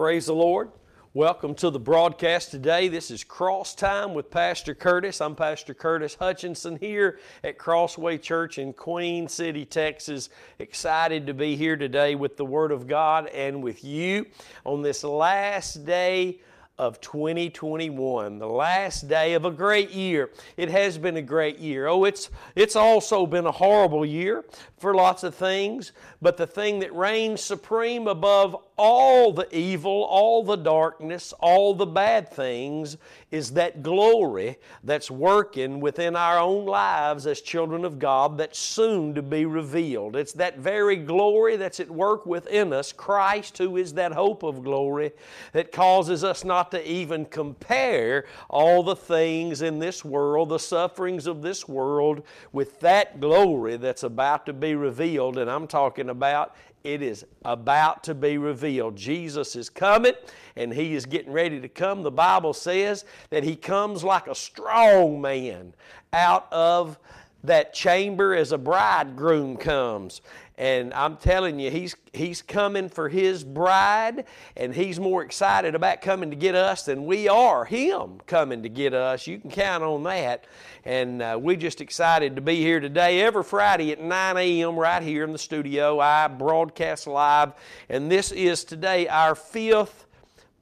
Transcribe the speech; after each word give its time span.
Praise 0.00 0.24
the 0.24 0.34
Lord. 0.34 0.70
Welcome 1.12 1.54
to 1.56 1.68
the 1.68 1.78
broadcast 1.78 2.50
today. 2.50 2.88
This 2.88 3.10
is 3.10 3.22
Cross 3.22 3.74
Time 3.74 4.14
with 4.14 4.30
Pastor 4.30 4.74
Curtis. 4.74 5.20
I'm 5.20 5.36
Pastor 5.36 5.74
Curtis 5.74 6.14
Hutchinson 6.14 6.76
here 6.76 7.18
at 7.44 7.58
Crossway 7.58 8.16
Church 8.16 8.56
in 8.56 8.72
Queen 8.72 9.28
City, 9.28 9.66
Texas. 9.66 10.30
Excited 10.58 11.26
to 11.26 11.34
be 11.34 11.54
here 11.54 11.76
today 11.76 12.14
with 12.14 12.38
the 12.38 12.46
Word 12.46 12.72
of 12.72 12.88
God 12.88 13.26
and 13.26 13.62
with 13.62 13.84
you 13.84 14.24
on 14.64 14.80
this 14.80 15.04
last 15.04 15.84
day 15.84 16.40
of 16.80 16.98
2021, 17.02 18.38
the 18.38 18.46
last 18.46 19.06
day 19.06 19.34
of 19.34 19.44
a 19.44 19.50
great 19.50 19.90
year. 19.90 20.30
It 20.56 20.70
has 20.70 20.96
been 20.96 21.18
a 21.18 21.22
great 21.22 21.58
year. 21.58 21.88
Oh, 21.88 22.04
it's, 22.04 22.30
it's 22.56 22.74
also 22.74 23.26
been 23.26 23.44
a 23.44 23.52
horrible 23.52 24.06
year 24.06 24.46
for 24.78 24.94
lots 24.94 25.22
of 25.22 25.34
things, 25.34 25.92
but 26.22 26.38
the 26.38 26.46
thing 26.46 26.78
that 26.78 26.94
reigns 26.94 27.42
supreme 27.42 28.06
above 28.06 28.56
all 28.82 29.30
the 29.30 29.46
evil, 29.54 30.06
all 30.08 30.42
the 30.42 30.56
darkness, 30.56 31.34
all 31.38 31.74
the 31.74 31.84
bad 31.84 32.32
things 32.32 32.96
is 33.30 33.52
that 33.52 33.82
glory 33.82 34.56
that's 34.82 35.10
working 35.10 35.80
within 35.80 36.16
our 36.16 36.38
own 36.38 36.64
lives 36.64 37.26
as 37.26 37.42
children 37.42 37.84
of 37.84 37.98
God 37.98 38.38
that's 38.38 38.58
soon 38.58 39.14
to 39.14 39.20
be 39.20 39.44
revealed. 39.44 40.16
It's 40.16 40.32
that 40.32 40.60
very 40.60 40.96
glory 40.96 41.56
that's 41.56 41.78
at 41.78 41.90
work 41.90 42.24
within 42.24 42.72
us, 42.72 42.90
Christ, 42.90 43.58
who 43.58 43.76
is 43.76 43.92
that 43.94 44.12
hope 44.12 44.42
of 44.44 44.64
glory, 44.64 45.12
that 45.52 45.72
causes 45.72 46.24
us 46.24 46.42
not 46.42 46.70
to 46.70 46.90
even 46.90 47.26
compare 47.26 48.24
all 48.48 48.82
the 48.82 48.96
things 48.96 49.60
in 49.60 49.78
this 49.78 50.06
world, 50.06 50.48
the 50.48 50.58
sufferings 50.58 51.26
of 51.26 51.42
this 51.42 51.68
world, 51.68 52.22
with 52.54 52.80
that 52.80 53.20
glory 53.20 53.76
that's 53.76 54.04
about 54.04 54.46
to 54.46 54.54
be 54.54 54.74
revealed. 54.74 55.36
And 55.36 55.50
I'm 55.50 55.66
talking 55.66 56.08
about 56.08 56.56
it 56.84 57.02
is 57.02 57.24
about 57.44 58.04
to 58.04 58.14
be 58.14 58.38
revealed. 58.38 58.96
Jesus 58.96 59.56
is 59.56 59.68
coming 59.68 60.14
and 60.56 60.72
he 60.72 60.94
is 60.94 61.06
getting 61.06 61.32
ready 61.32 61.60
to 61.60 61.68
come. 61.68 62.02
The 62.02 62.10
Bible 62.10 62.52
says 62.52 63.04
that 63.30 63.44
he 63.44 63.56
comes 63.56 64.02
like 64.02 64.26
a 64.26 64.34
strong 64.34 65.20
man 65.20 65.74
out 66.12 66.52
of 66.52 66.98
that 67.44 67.72
chamber 67.72 68.34
as 68.34 68.52
a 68.52 68.58
bridegroom 68.58 69.56
comes. 69.56 70.20
And 70.60 70.92
I'm 70.92 71.16
telling 71.16 71.58
you, 71.58 71.70
he's, 71.70 71.96
he's 72.12 72.42
coming 72.42 72.90
for 72.90 73.08
his 73.08 73.42
bride, 73.42 74.26
and 74.58 74.74
he's 74.74 75.00
more 75.00 75.22
excited 75.22 75.74
about 75.74 76.02
coming 76.02 76.28
to 76.28 76.36
get 76.36 76.54
us 76.54 76.84
than 76.84 77.06
we 77.06 77.28
are 77.28 77.64
him 77.64 78.20
coming 78.26 78.62
to 78.64 78.68
get 78.68 78.92
us. 78.92 79.26
You 79.26 79.38
can 79.38 79.50
count 79.50 79.82
on 79.82 80.02
that. 80.02 80.44
And 80.84 81.22
uh, 81.22 81.38
we're 81.40 81.56
just 81.56 81.80
excited 81.80 82.36
to 82.36 82.42
be 82.42 82.56
here 82.56 82.78
today. 82.78 83.22
Every 83.22 83.42
Friday 83.42 83.90
at 83.92 84.02
9 84.02 84.36
a.m., 84.36 84.78
right 84.78 85.02
here 85.02 85.24
in 85.24 85.32
the 85.32 85.38
studio, 85.38 85.98
I 85.98 86.28
broadcast 86.28 87.06
live. 87.06 87.54
And 87.88 88.12
this 88.12 88.30
is 88.30 88.62
today 88.62 89.08
our 89.08 89.34
fifth 89.34 90.04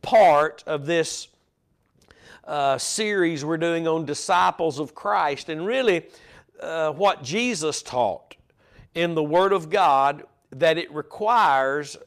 part 0.00 0.62
of 0.68 0.86
this 0.86 1.26
uh, 2.44 2.78
series 2.78 3.44
we're 3.44 3.56
doing 3.56 3.88
on 3.88 4.04
disciples 4.04 4.78
of 4.78 4.94
Christ. 4.94 5.48
And 5.48 5.66
really, 5.66 6.06
uh, 6.60 6.92
what 6.92 7.22
Jesus 7.22 7.82
taught 7.82 8.36
in 8.94 9.14
the 9.14 9.22
Word 9.22 9.52
of 9.52 9.70
God 9.70 10.24
that 10.50 10.78
it 10.78 10.92
requires 10.92 11.96
uh, 11.96 12.00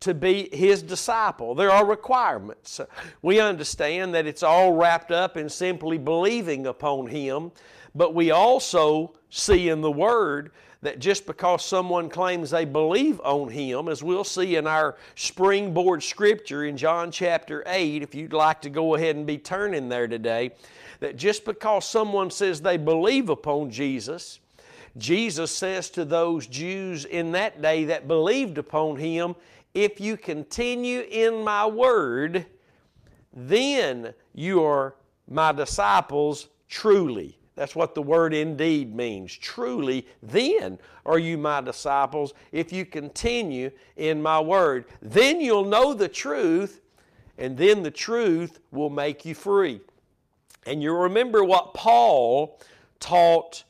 to 0.00 0.14
be 0.14 0.48
His 0.52 0.82
disciple. 0.82 1.54
There 1.54 1.70
are 1.70 1.84
requirements. 1.86 2.80
We 3.22 3.40
understand 3.40 4.14
that 4.14 4.26
it's 4.26 4.42
all 4.42 4.72
wrapped 4.72 5.10
up 5.10 5.36
in 5.36 5.48
simply 5.48 5.98
believing 5.98 6.66
upon 6.66 7.06
Him, 7.08 7.52
but 7.94 8.14
we 8.14 8.30
also 8.30 9.14
see 9.30 9.68
in 9.68 9.80
the 9.80 9.90
Word 9.90 10.52
that 10.82 10.98
just 10.98 11.26
because 11.26 11.64
someone 11.64 12.08
claims 12.08 12.50
they 12.50 12.64
believe 12.64 13.20
on 13.20 13.50
Him, 13.50 13.88
as 13.88 14.02
we'll 14.02 14.24
see 14.24 14.56
in 14.56 14.66
our 14.66 14.96
springboard 15.14 16.02
scripture 16.02 16.64
in 16.64 16.76
John 16.76 17.10
chapter 17.10 17.62
8, 17.66 18.02
if 18.02 18.14
you'd 18.14 18.32
like 18.32 18.62
to 18.62 18.70
go 18.70 18.94
ahead 18.94 19.16
and 19.16 19.26
be 19.26 19.36
turning 19.36 19.88
there 19.88 20.08
today, 20.08 20.52
that 21.00 21.16
just 21.16 21.44
because 21.44 21.84
someone 21.84 22.30
says 22.30 22.60
they 22.60 22.78
believe 22.78 23.28
upon 23.28 23.70
Jesus, 23.70 24.40
Jesus 24.96 25.54
says 25.54 25.90
to 25.90 26.04
those 26.04 26.46
Jews 26.46 27.04
in 27.04 27.32
that 27.32 27.60
day 27.60 27.84
that 27.84 28.08
believed 28.08 28.56
upon 28.56 28.96
Him, 28.96 29.36
If 29.74 30.00
you 30.00 30.16
continue 30.16 31.02
in 31.02 31.44
my 31.44 31.66
word, 31.66 32.46
then 33.34 34.14
you 34.34 34.64
are 34.64 34.94
my 35.28 35.52
disciples 35.52 36.48
truly. 36.68 37.39
That's 37.56 37.76
what 37.76 37.94
the 37.94 38.02
word 38.02 38.32
indeed 38.32 38.94
means. 38.94 39.36
Truly, 39.36 40.06
then 40.22 40.78
are 41.04 41.18
you 41.18 41.36
my 41.36 41.60
disciples 41.60 42.32
if 42.52 42.72
you 42.72 42.86
continue 42.86 43.70
in 43.96 44.22
my 44.22 44.40
word. 44.40 44.86
Then 45.02 45.40
you'll 45.40 45.64
know 45.64 45.92
the 45.92 46.08
truth, 46.08 46.80
and 47.36 47.56
then 47.56 47.82
the 47.82 47.90
truth 47.90 48.60
will 48.70 48.90
make 48.90 49.24
you 49.24 49.34
free. 49.34 49.80
And 50.66 50.82
you 50.82 50.94
remember 50.94 51.42
what 51.42 51.74
Paul 51.74 52.60
taught 52.98 53.64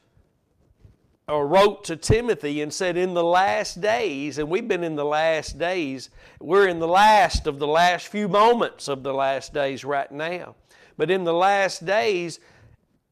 or 1.31 1.47
wrote 1.47 1.85
to 1.85 1.97
Timothy 1.97 2.61
and 2.61 2.73
said, 2.73 2.97
In 2.97 3.15
the 3.15 3.25
last 3.25 3.81
days, 3.81 4.39
and 4.39 4.49
we've 4.49 4.67
been 4.67 4.85
in 4.85 4.97
the 4.97 5.05
last 5.05 5.59
days, 5.59 6.11
we're 6.41 6.67
in 6.67 6.81
the 6.81 6.89
last 6.89 7.47
of 7.47 7.59
the 7.59 7.67
last 7.67 8.09
few 8.09 8.29
moments 8.29 8.89
of 8.89 9.03
the 9.03 9.15
last 9.15 9.55
days 9.55 9.85
right 9.85 10.11
now. 10.11 10.57
But 10.97 11.11
in 11.11 11.25
the 11.25 11.33
last 11.33 11.87
days, 11.87 12.41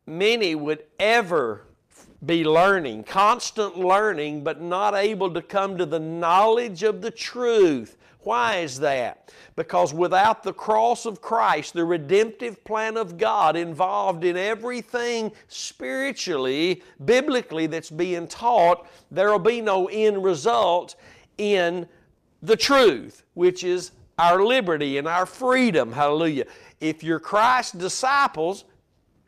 many 0.08 0.54
would 0.54 0.84
ever 0.98 1.64
be 2.24 2.44
learning, 2.44 3.04
constant 3.04 3.78
learning, 3.78 4.42
but 4.42 4.60
not 4.60 4.94
able 4.94 5.32
to 5.32 5.42
come 5.42 5.78
to 5.78 5.86
the 5.86 6.00
knowledge 6.00 6.82
of 6.82 7.00
the 7.00 7.10
truth. 7.10 7.96
Why 8.20 8.56
is 8.56 8.80
that? 8.80 9.32
Because 9.54 9.94
without 9.94 10.42
the 10.42 10.52
cross 10.52 11.06
of 11.06 11.20
Christ, 11.20 11.74
the 11.74 11.84
redemptive 11.84 12.62
plan 12.64 12.96
of 12.96 13.16
God 13.16 13.56
involved 13.56 14.24
in 14.24 14.36
everything 14.36 15.32
spiritually, 15.46 16.82
biblically 17.04 17.66
that's 17.66 17.90
being 17.90 18.26
taught, 18.26 18.88
there 19.10 19.30
will 19.30 19.38
be 19.38 19.60
no 19.60 19.86
end 19.86 20.22
result 20.24 20.96
in 21.38 21.86
the 22.42 22.56
truth, 22.56 23.22
which 23.34 23.62
is 23.62 23.92
our 24.18 24.44
liberty 24.44 24.98
and 24.98 25.06
our 25.06 25.26
freedom. 25.26 25.92
Hallelujah. 25.92 26.46
If 26.80 27.04
you're 27.04 27.20
Christ's 27.20 27.72
disciples, 27.72 28.64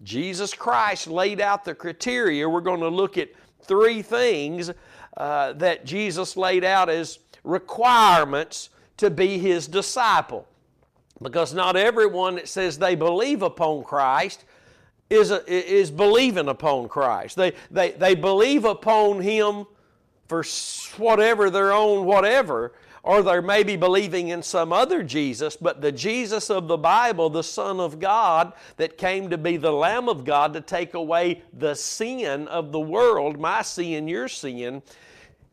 Jesus 0.02 0.54
Christ 0.54 1.06
laid 1.06 1.40
out 1.40 1.64
the 1.64 1.74
criteria. 1.74 2.48
We're 2.48 2.60
going 2.60 2.80
to 2.80 2.88
look 2.88 3.18
at 3.18 3.30
three 3.62 4.02
things 4.02 4.70
uh, 5.16 5.52
that 5.54 5.84
Jesus 5.84 6.36
laid 6.36 6.64
out 6.64 6.88
as 6.88 7.18
requirements 7.44 8.70
to 8.96 9.10
be 9.10 9.38
His 9.38 9.66
disciple. 9.66 10.46
Because 11.22 11.52
not 11.52 11.76
everyone 11.76 12.36
that 12.36 12.48
says 12.48 12.78
they 12.78 12.94
believe 12.94 13.42
upon 13.42 13.84
Christ 13.84 14.44
is, 15.10 15.30
a, 15.30 15.44
is 15.52 15.90
believing 15.90 16.48
upon 16.48 16.88
Christ. 16.88 17.36
They, 17.36 17.52
they, 17.70 17.90
they 17.90 18.14
believe 18.14 18.64
upon 18.64 19.20
Him 19.20 19.66
for 20.28 20.44
whatever 20.96 21.50
their 21.50 21.72
own 21.72 22.06
whatever, 22.06 22.72
or 23.02 23.22
they're 23.22 23.42
maybe 23.42 23.76
believing 23.76 24.28
in 24.28 24.42
some 24.42 24.72
other 24.72 25.02
Jesus, 25.02 25.56
but 25.56 25.80
the 25.80 25.92
Jesus 25.92 26.50
of 26.50 26.68
the 26.68 26.76
Bible, 26.76 27.30
the 27.30 27.42
Son 27.42 27.80
of 27.80 27.98
God, 27.98 28.52
that 28.76 28.98
came 28.98 29.30
to 29.30 29.38
be 29.38 29.56
the 29.56 29.72
Lamb 29.72 30.08
of 30.08 30.24
God 30.24 30.52
to 30.52 30.60
take 30.60 30.94
away 30.94 31.42
the 31.52 31.74
sin 31.74 32.46
of 32.48 32.72
the 32.72 32.80
world, 32.80 33.38
my 33.38 33.62
sin, 33.62 34.08
your 34.08 34.28
sin, 34.28 34.82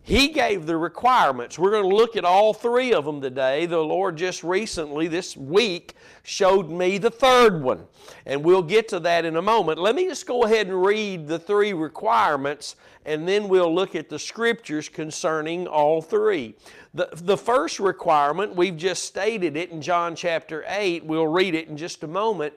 he 0.08 0.30
gave 0.30 0.66
the 0.66 0.78
requirements. 0.78 1.60
We're 1.60 1.72
going 1.72 1.90
to 1.90 1.94
look 1.94 2.16
at 2.16 2.24
all 2.24 2.54
three 2.54 2.94
of 2.94 3.04
them 3.04 3.20
today. 3.20 3.66
The 3.66 3.78
Lord 3.78 4.16
just 4.16 4.42
recently, 4.42 5.10
this 5.10 5.36
week, 5.36 5.96
showed 6.24 6.70
me 6.70 6.98
the 6.98 7.10
third 7.10 7.62
one. 7.62 7.88
And 8.26 8.42
we'll 8.42 8.64
get 8.64 8.88
to 8.88 9.02
that 9.02 9.26
in 9.26 9.36
a 9.36 9.42
moment. 9.42 9.80
Let 9.80 9.96
me 9.96 10.08
just 10.08 10.26
go 10.26 10.44
ahead 10.44 10.68
and 10.68 10.82
read 10.82 11.28
the 11.28 11.38
three 11.38 11.74
requirements, 11.74 12.78
and 13.06 13.28
then 13.28 13.50
we'll 13.50 13.76
look 13.76 13.96
at 13.96 14.08
the 14.08 14.18
scriptures 14.18 14.88
concerning 14.88 15.68
all 15.68 16.02
three. 16.02 16.56
The, 16.94 17.10
the 17.12 17.38
first 17.38 17.78
requirement, 17.78 18.56
we've 18.56 18.78
just 18.78 19.04
stated 19.04 19.58
it 19.58 19.72
in 19.72 19.82
John 19.82 20.16
chapter 20.16 20.64
8. 20.70 21.04
We'll 21.04 21.28
read 21.28 21.54
it 21.54 21.68
in 21.68 21.76
just 21.76 22.02
a 22.04 22.08
moment. 22.08 22.54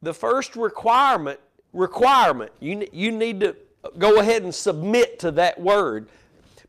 The 0.00 0.14
first 0.14 0.56
requirement, 0.56 1.40
requirement, 1.74 2.52
you, 2.58 2.88
you 2.90 3.12
need 3.12 3.40
to 3.40 3.54
go 3.98 4.18
ahead 4.18 4.44
and 4.44 4.54
submit 4.54 5.18
to 5.18 5.30
that 5.32 5.60
word 5.60 6.08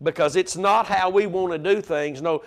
because 0.01 0.35
it's 0.35 0.55
not 0.55 0.87
how 0.87 1.09
we 1.09 1.27
want 1.27 1.51
to 1.51 1.57
do 1.57 1.81
things. 1.81 2.21
No, 2.21 2.43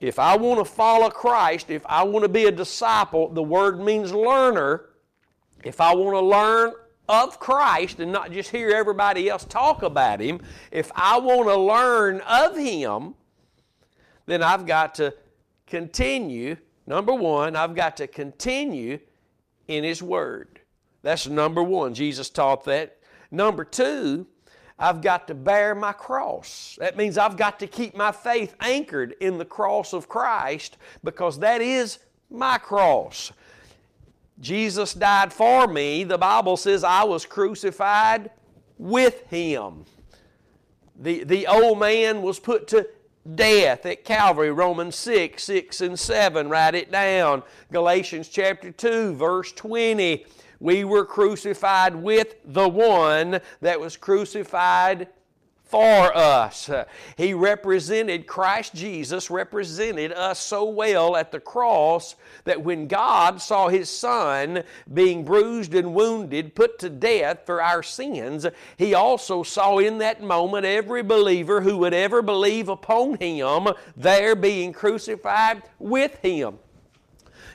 if 0.00 0.18
I 0.18 0.36
want 0.36 0.58
to 0.58 0.64
follow 0.64 1.10
Christ, 1.10 1.70
if 1.70 1.84
I 1.86 2.02
want 2.02 2.24
to 2.24 2.28
be 2.28 2.46
a 2.46 2.52
disciple, 2.52 3.28
the 3.28 3.42
word 3.42 3.80
means 3.80 4.12
learner. 4.12 4.90
If 5.64 5.80
I 5.80 5.94
want 5.94 6.14
to 6.14 6.20
learn 6.20 6.72
of 7.08 7.38
Christ 7.38 8.00
and 8.00 8.10
not 8.10 8.32
just 8.32 8.50
hear 8.50 8.70
everybody 8.70 9.28
else 9.28 9.44
talk 9.44 9.82
about 9.82 10.20
Him, 10.20 10.40
if 10.70 10.90
I 10.94 11.18
want 11.18 11.48
to 11.48 11.56
learn 11.56 12.20
of 12.22 12.56
Him, 12.56 13.14
then 14.26 14.42
I've 14.42 14.66
got 14.66 14.94
to 14.96 15.14
continue. 15.66 16.56
Number 16.86 17.14
one, 17.14 17.54
I've 17.54 17.74
got 17.74 17.96
to 17.98 18.06
continue 18.06 18.98
in 19.68 19.84
His 19.84 20.02
Word. 20.02 20.60
That's 21.02 21.26
number 21.26 21.62
one. 21.62 21.94
Jesus 21.94 22.30
taught 22.30 22.64
that. 22.64 22.98
Number 23.30 23.64
two, 23.64 24.26
I've 24.82 25.00
got 25.00 25.28
to 25.28 25.34
bear 25.34 25.76
my 25.76 25.92
cross. 25.92 26.76
That 26.80 26.96
means 26.96 27.16
I've 27.16 27.36
got 27.36 27.60
to 27.60 27.68
keep 27.68 27.96
my 27.96 28.10
faith 28.10 28.56
anchored 28.60 29.14
in 29.20 29.38
the 29.38 29.44
cross 29.44 29.92
of 29.92 30.08
Christ 30.08 30.76
because 31.04 31.38
that 31.38 31.60
is 31.60 32.00
my 32.28 32.58
cross. 32.58 33.30
Jesus 34.40 34.92
died 34.92 35.32
for 35.32 35.68
me. 35.68 36.02
The 36.02 36.18
Bible 36.18 36.56
says 36.56 36.82
I 36.82 37.04
was 37.04 37.24
crucified 37.24 38.32
with 38.76 39.24
him. 39.28 39.84
The, 40.96 41.22
the 41.22 41.46
old 41.46 41.78
man 41.78 42.20
was 42.20 42.40
put 42.40 42.66
to 42.68 42.88
death 43.36 43.86
at 43.86 44.04
Calvary, 44.04 44.50
Romans 44.50 44.96
6, 44.96 45.40
6 45.44 45.80
and 45.80 45.96
7. 45.96 46.48
Write 46.48 46.74
it 46.74 46.90
down. 46.90 47.44
Galatians 47.70 48.28
chapter 48.28 48.72
2, 48.72 49.14
verse 49.14 49.52
20. 49.52 50.26
We 50.62 50.84
were 50.84 51.04
crucified 51.04 51.96
with 51.96 52.36
the 52.44 52.68
one 52.68 53.40
that 53.62 53.80
was 53.80 53.96
crucified 53.96 55.08
for 55.64 56.16
us. 56.16 56.70
He 57.16 57.34
represented, 57.34 58.28
Christ 58.28 58.72
Jesus 58.72 59.28
represented 59.28 60.12
us 60.12 60.38
so 60.38 60.70
well 60.70 61.16
at 61.16 61.32
the 61.32 61.40
cross 61.40 62.14
that 62.44 62.62
when 62.62 62.86
God 62.86 63.42
saw 63.42 63.70
His 63.70 63.90
Son 63.90 64.62
being 64.94 65.24
bruised 65.24 65.74
and 65.74 65.96
wounded, 65.96 66.54
put 66.54 66.78
to 66.78 66.88
death 66.88 67.40
for 67.44 67.60
our 67.60 67.82
sins, 67.82 68.46
He 68.76 68.94
also 68.94 69.42
saw 69.42 69.78
in 69.78 69.98
that 69.98 70.22
moment 70.22 70.64
every 70.64 71.02
believer 71.02 71.62
who 71.62 71.78
would 71.78 71.94
ever 71.94 72.22
believe 72.22 72.68
upon 72.68 73.16
Him 73.16 73.66
there 73.96 74.36
being 74.36 74.72
crucified 74.72 75.64
with 75.80 76.18
Him. 76.18 76.60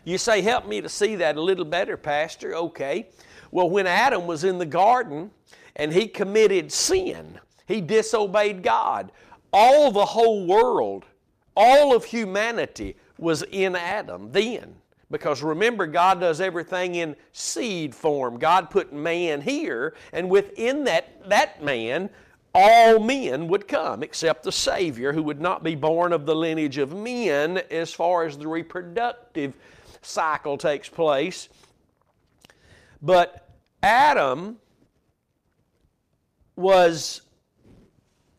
You 0.07 0.17
say, 0.17 0.39
Help 0.39 0.65
me 0.65 0.79
to 0.79 0.87
see 0.87 1.17
that 1.17 1.35
a 1.35 1.41
little 1.41 1.65
better, 1.65 1.97
Pastor. 1.97 2.55
Okay. 2.55 3.09
Well, 3.51 3.69
when 3.69 3.87
Adam 3.87 4.25
was 4.25 4.45
in 4.45 4.57
the 4.57 4.65
garden 4.65 5.31
and 5.75 5.91
he 5.91 6.07
committed 6.07 6.71
sin, 6.71 7.39
he 7.65 7.81
disobeyed 7.81 8.63
God. 8.63 9.11
All 9.51 9.91
the 9.91 10.05
whole 10.05 10.47
world, 10.47 11.03
all 11.57 11.93
of 11.93 12.05
humanity 12.05 12.95
was 13.17 13.43
in 13.51 13.75
Adam 13.75 14.31
then. 14.31 14.75
Because 15.11 15.43
remember, 15.43 15.85
God 15.85 16.21
does 16.21 16.39
everything 16.39 16.95
in 16.95 17.17
seed 17.33 17.93
form. 17.93 18.39
God 18.39 18.69
put 18.69 18.93
man 18.93 19.41
here, 19.41 19.93
and 20.13 20.29
within 20.29 20.85
that, 20.85 21.27
that 21.29 21.61
man, 21.61 22.09
all 22.53 22.99
men 22.99 23.49
would 23.49 23.67
come 23.67 24.03
except 24.03 24.43
the 24.43 24.51
Savior, 24.53 25.11
who 25.11 25.23
would 25.23 25.41
not 25.41 25.63
be 25.63 25.75
born 25.75 26.13
of 26.13 26.25
the 26.25 26.35
lineage 26.35 26.77
of 26.77 26.93
men 26.93 27.57
as 27.69 27.93
far 27.93 28.25
as 28.25 28.37
the 28.37 28.47
reproductive 28.47 29.53
cycle 30.01 30.57
takes 30.57 30.89
place. 30.89 31.49
But 33.01 33.49
Adam 33.83 34.57
was 36.55 37.21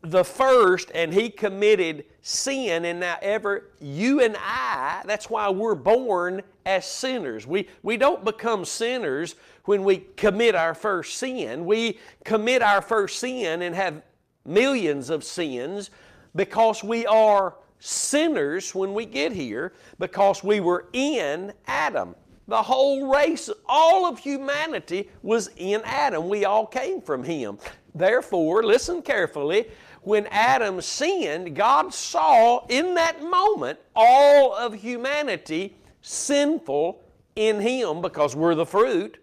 the 0.01 0.23
first 0.23 0.91
and 0.95 1.13
he 1.13 1.29
committed 1.29 2.05
sin 2.21 2.85
and 2.85 3.01
now 3.01 3.17
ever 3.21 3.69
you 3.81 4.21
and 4.21 4.35
I 4.39 5.01
that's 5.05 5.29
why 5.29 5.49
we're 5.49 5.75
born 5.75 6.41
as 6.65 6.85
sinners 6.85 7.45
we 7.45 7.67
we 7.83 7.97
don't 7.97 8.23
become 8.23 8.63
sinners 8.63 9.35
when 9.65 9.83
we 9.83 9.97
commit 10.15 10.55
our 10.55 10.73
first 10.73 11.17
sin 11.17 11.65
we 11.65 11.99
commit 12.23 12.61
our 12.61 12.81
first 12.81 13.19
sin 13.19 13.61
and 13.61 13.75
have 13.75 14.01
millions 14.45 15.09
of 15.09 15.23
sins 15.23 15.89
because 16.33 16.81
we 16.81 17.05
are 17.05 17.55
sinners 17.79 18.75
when 18.75 18.93
we 18.93 19.05
get 19.05 19.31
here 19.31 19.73
because 19.97 20.43
we 20.43 20.59
were 20.59 20.87
in 20.93 21.53
Adam. 21.67 22.15
The 22.47 22.61
whole 22.61 23.11
race 23.13 23.49
all 23.67 24.05
of 24.05 24.19
humanity 24.19 25.09
was 25.21 25.49
in 25.57 25.81
Adam. 25.85 26.27
We 26.29 26.45
all 26.45 26.65
came 26.65 27.01
from 27.01 27.23
him. 27.23 27.59
Therefore 27.93 28.63
listen 28.63 29.01
carefully 29.01 29.67
when 30.01 30.27
Adam 30.27 30.81
sinned, 30.81 31.55
God 31.55 31.93
saw 31.93 32.65
in 32.67 32.95
that 32.95 33.21
moment 33.23 33.79
all 33.95 34.55
of 34.55 34.73
humanity 34.73 35.75
sinful 36.01 37.03
in 37.35 37.59
Him 37.59 38.01
because 38.01 38.35
we're 38.35 38.55
the 38.55 38.65
fruit 38.65 39.17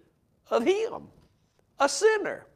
of 0.50 0.64
Him, 0.64 1.08
a 1.78 1.88
sinner. 1.88 2.46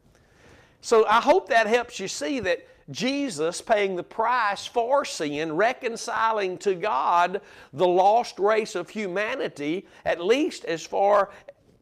So 0.81 1.07
I 1.07 1.21
hope 1.21 1.49
that 1.49 1.67
helps 1.67 1.99
you 1.99 2.09
see 2.09 2.41
that 2.41 2.67
Jesus 2.91 3.61
paying 3.61 3.97
the 3.97 4.03
price 4.03 4.67
for 4.67 5.05
sin, 5.05 5.53
reconciling 5.53 6.59
to 6.59 6.75
God 6.75 7.41
the 7.73 7.87
lost 7.87 8.39
race 8.39 8.75
of 8.75 8.91
humanity, 8.91 9.87
at 10.05 10.25
least 10.25 10.65
as 10.65 10.85
far 10.85 11.31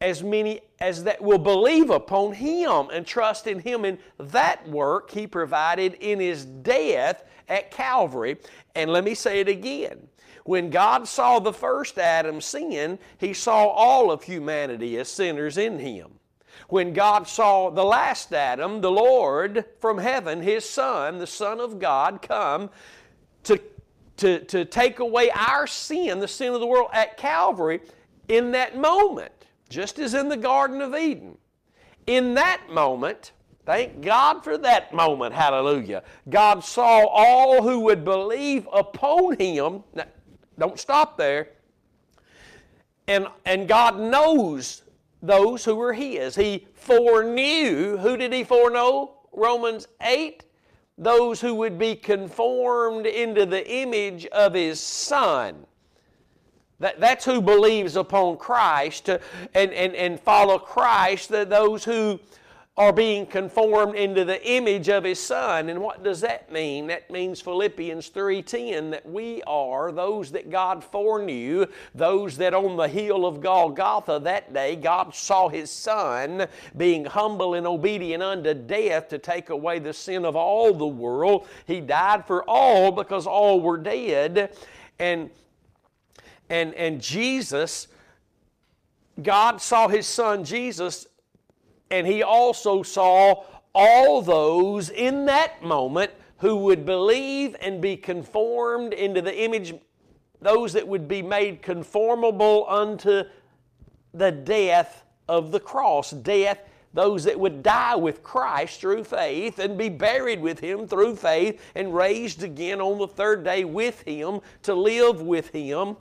as 0.01 0.23
many 0.23 0.61
as 0.81 1.05
that 1.05 1.21
will 1.21 1.39
believe 1.39 1.91
upon 1.91 2.33
him 2.33 2.89
and 2.93 3.07
trust 3.07 3.47
in 3.47 3.59
him 3.59 3.85
in 3.85 3.99
that 4.19 4.69
work 4.69 5.11
he 5.11 5.27
provided 5.27 5.95
in 5.95 6.21
his 6.21 6.45
death 6.45 7.25
at 7.49 7.71
Calvary. 7.71 8.37
And 8.75 8.91
let 8.93 9.05
me 9.05 9.15
say 9.15 9.41
it 9.41 9.49
again. 9.49 10.09
When 10.45 10.71
God 10.71 11.07
saw 11.07 11.41
the 11.41 11.53
first 11.53 11.99
Adam 11.99 12.41
sin, 12.41 12.99
he 13.19 13.35
saw 13.35 13.67
all 13.67 14.11
of 14.11 14.23
humanity 14.23 14.97
as 14.99 15.09
sinners 15.09 15.59
in 15.59 15.79
him. 15.79 16.18
When 16.69 16.93
God 16.93 17.27
saw 17.27 17.71
the 17.71 17.85
last 17.85 18.33
Adam, 18.33 18.83
the 18.83 18.91
Lord 18.91 19.65
from 19.81 19.97
heaven, 19.97 20.43
his 20.43 20.69
Son, 20.69 21.17
the 21.19 21.27
Son 21.27 21.61
of 21.61 21.79
God, 21.79 22.21
come 22.21 22.69
to, 23.45 23.59
to, 24.19 24.41
to 24.41 24.65
take 24.67 24.99
away 24.99 25.31
our 25.31 25.67
sin, 25.67 26.21
the 26.21 26.29
sin 26.29 26.53
of 26.53 26.61
the 26.61 26.67
world 26.67 26.91
at 26.93 27.17
Calvary, 27.17 27.81
in 28.29 28.51
that 28.53 28.77
moment, 28.77 29.33
just 29.71 29.99
as 29.99 30.13
in 30.13 30.29
the 30.29 30.37
Garden 30.37 30.83
of 30.83 30.95
Eden. 30.95 31.39
In 32.07 32.35
that 32.35 32.61
moment, 32.71 33.33
thank 33.65 34.03
God 34.03 34.45
for 34.45 34.59
that 34.59 34.93
moment, 34.93 35.35
hallelujah. 35.35 36.03
God 36.29 36.63
saw 36.63 37.07
all 37.07 37.63
who 37.63 37.81
would 37.81 38.05
believe 38.05 38.69
upon 38.71 39.39
Him. 39.39 39.85
Now, 39.95 40.05
don't 40.59 40.79
stop 40.79 41.17
there. 41.17 41.49
And, 43.07 43.27
and 43.47 43.67
God 43.67 43.99
knows 43.99 44.83
those 45.23 45.65
who 45.65 45.75
were 45.75 45.93
His. 45.93 46.37
He 46.37 46.67
foreknew. 46.75 47.97
Who 47.99 48.17
did 48.17 48.33
He 48.33 48.45
foreknow? 48.45 49.15
Romans 49.33 49.89
8. 50.01 50.45
Those 50.97 51.41
who 51.41 51.55
would 51.55 51.79
be 51.79 51.95
conformed 51.95 53.07
into 53.07 53.47
the 53.47 53.69
image 53.71 54.27
of 54.27 54.55
His 54.55 54.81
Son. 54.81 55.67
That, 56.81 57.01
that's 57.01 57.25
who 57.25 57.41
believes 57.41 57.97
upon 57.97 58.37
Christ 58.37 59.09
and, 59.09 59.21
and, 59.55 59.95
and 59.95 60.21
follow 60.21 60.59
Christ, 60.59 61.31
those 61.31 61.85
who 61.85 62.21
are 62.79 62.93
being 62.93 63.27
conformed 63.27 63.97
into 63.97 64.25
the 64.25 64.43
image 64.49 64.89
of 64.89 65.05
His 65.05 65.21
Son. 65.21 65.69
And 65.69 65.81
what 65.83 66.03
does 66.03 66.21
that 66.23 66.51
mean? 66.51 66.87
That 66.87 67.11
means 67.11 67.41
Philippians 67.41 68.09
3.10 68.11 68.93
that 68.93 69.05
we 69.05 69.43
are 69.43 69.93
those 69.93 70.31
that 70.31 70.49
God 70.49 70.83
foreknew, 70.83 71.67
those 71.95 72.37
that 72.39 72.55
on 72.55 72.77
the 72.77 72.89
hill 72.89 73.27
of 73.27 73.41
Golgotha 73.41 74.21
that 74.23 74.55
day 74.55 74.77
God 74.77 75.15
saw 75.15 75.49
His 75.49 75.71
Son 75.71 76.47
being 76.77 77.05
humble 77.05 77.55
and 77.55 77.67
obedient 77.67 78.23
unto 78.23 78.55
death 78.55 79.09
to 79.09 79.19
take 79.19 79.51
away 79.51 79.81
the 79.81 79.93
sin 79.93 80.25
of 80.25 80.37
all 80.37 80.73
the 80.73 80.87
world. 80.87 81.49
He 81.67 81.81
died 81.81 82.27
for 82.27 82.45
all 82.49 82.93
because 82.93 83.27
all 83.27 83.61
were 83.61 83.77
dead. 83.77 84.57
And 84.99 85.31
and, 86.51 86.75
and 86.75 87.01
Jesus, 87.01 87.89
God 89.21 89.61
saw 89.61 89.89
his 89.89 90.07
son 90.07 90.45
Jesus, 90.45 91.07
and 91.91 92.07
he 92.07 92.23
also 92.23 92.83
saw 92.83 93.45
all 93.75 94.23
those 94.23 94.91
in 94.91 95.27
that 95.27 95.63
moment 95.63 96.11
who 96.39 96.57
would 96.57 96.85
believe 96.85 97.57
and 97.61 97.81
be 97.81 97.97
conformed 97.97 98.93
into 98.93 99.21
the 99.21 99.43
image, 99.43 99.75
those 100.41 100.73
that 100.73 100.87
would 100.87 101.09
be 101.09 101.23
made 101.23 101.63
conformable 101.63 102.65
unto 102.69 103.25
the 104.15 104.31
death 104.31 105.05
of 105.29 105.51
the 105.53 105.61
cross. 105.61 106.11
Death, 106.11 106.61
those 106.95 107.25
that 107.25 107.39
would 107.39 107.63
die 107.63 107.97
with 107.97 108.23
Christ 108.23 108.81
through 108.81 109.05
faith 109.05 109.59
and 109.59 109.77
be 109.77 109.89
buried 109.89 110.41
with 110.41 110.61
Him 110.61 110.87
through 110.87 111.17
faith 111.17 111.61
and 111.75 111.95
raised 111.95 112.43
again 112.43 112.81
on 112.81 112.99
the 112.99 113.09
third 113.09 113.45
day 113.45 113.65
with 113.65 114.03
Him 114.03 114.41
to 114.63 114.75
live 114.75 115.23
with 115.23 115.51
Him 115.51 115.97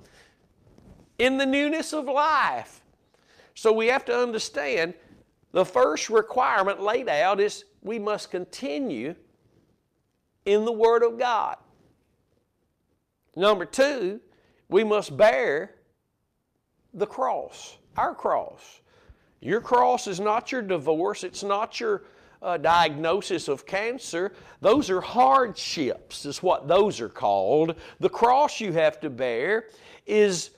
in 1.18 1.38
the 1.38 1.46
newness 1.46 1.94
of 1.94 2.06
life. 2.06 2.82
So 3.56 3.74
we 3.74 3.88
have 3.88 4.06
to 4.06 4.16
understand 4.16 4.94
the 5.58 5.66
first 5.66 6.12
requirement 6.12 6.80
laid 6.80 7.10
out 7.10 7.40
is 7.40 7.66
we 7.82 7.98
must 7.98 8.30
continue 8.30 9.16
in 10.46 10.66
the 10.66 10.72
Word 10.72 11.02
of 11.02 11.18
God. 11.18 11.58
Number 13.36 13.66
two, 13.66 14.22
we 14.70 14.84
must 14.84 15.18
bear 15.18 15.74
the 16.94 17.08
cross, 17.08 17.78
our 17.98 18.14
cross. 18.14 18.82
Your 19.40 19.60
cross 19.60 20.06
is 20.06 20.20
not 20.20 20.52
your 20.52 20.62
divorce, 20.62 21.24
it's 21.24 21.42
not 21.42 21.80
your 21.80 22.04
uh, 22.44 22.58
diagnosis 22.58 23.48
of 23.48 23.66
cancer. 23.66 24.34
Those 24.62 24.92
are 24.92 25.02
hardships, 25.02 26.28
is 26.28 26.44
what 26.44 26.68
those 26.68 27.02
are 27.02 27.10
called. 27.10 27.78
The 28.00 28.10
cross 28.10 28.62
you 28.62 28.74
have 28.74 29.00
to 29.00 29.10
bear 29.10 29.70
is 30.06 30.52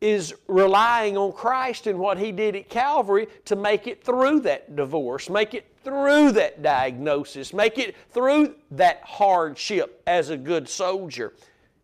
is 0.00 0.34
relying 0.46 1.16
on 1.16 1.32
Christ 1.32 1.86
and 1.86 1.98
what 1.98 2.18
He 2.18 2.30
did 2.32 2.54
at 2.54 2.68
Calvary 2.68 3.26
to 3.46 3.56
make 3.56 3.86
it 3.86 4.04
through 4.04 4.40
that 4.40 4.76
divorce, 4.76 5.28
make 5.28 5.54
it 5.54 5.66
through 5.82 6.32
that 6.32 6.62
diagnosis, 6.62 7.52
make 7.52 7.78
it 7.78 7.96
through 8.10 8.54
that 8.70 9.00
hardship 9.02 10.02
as 10.06 10.30
a 10.30 10.36
good 10.36 10.68
soldier. 10.68 11.34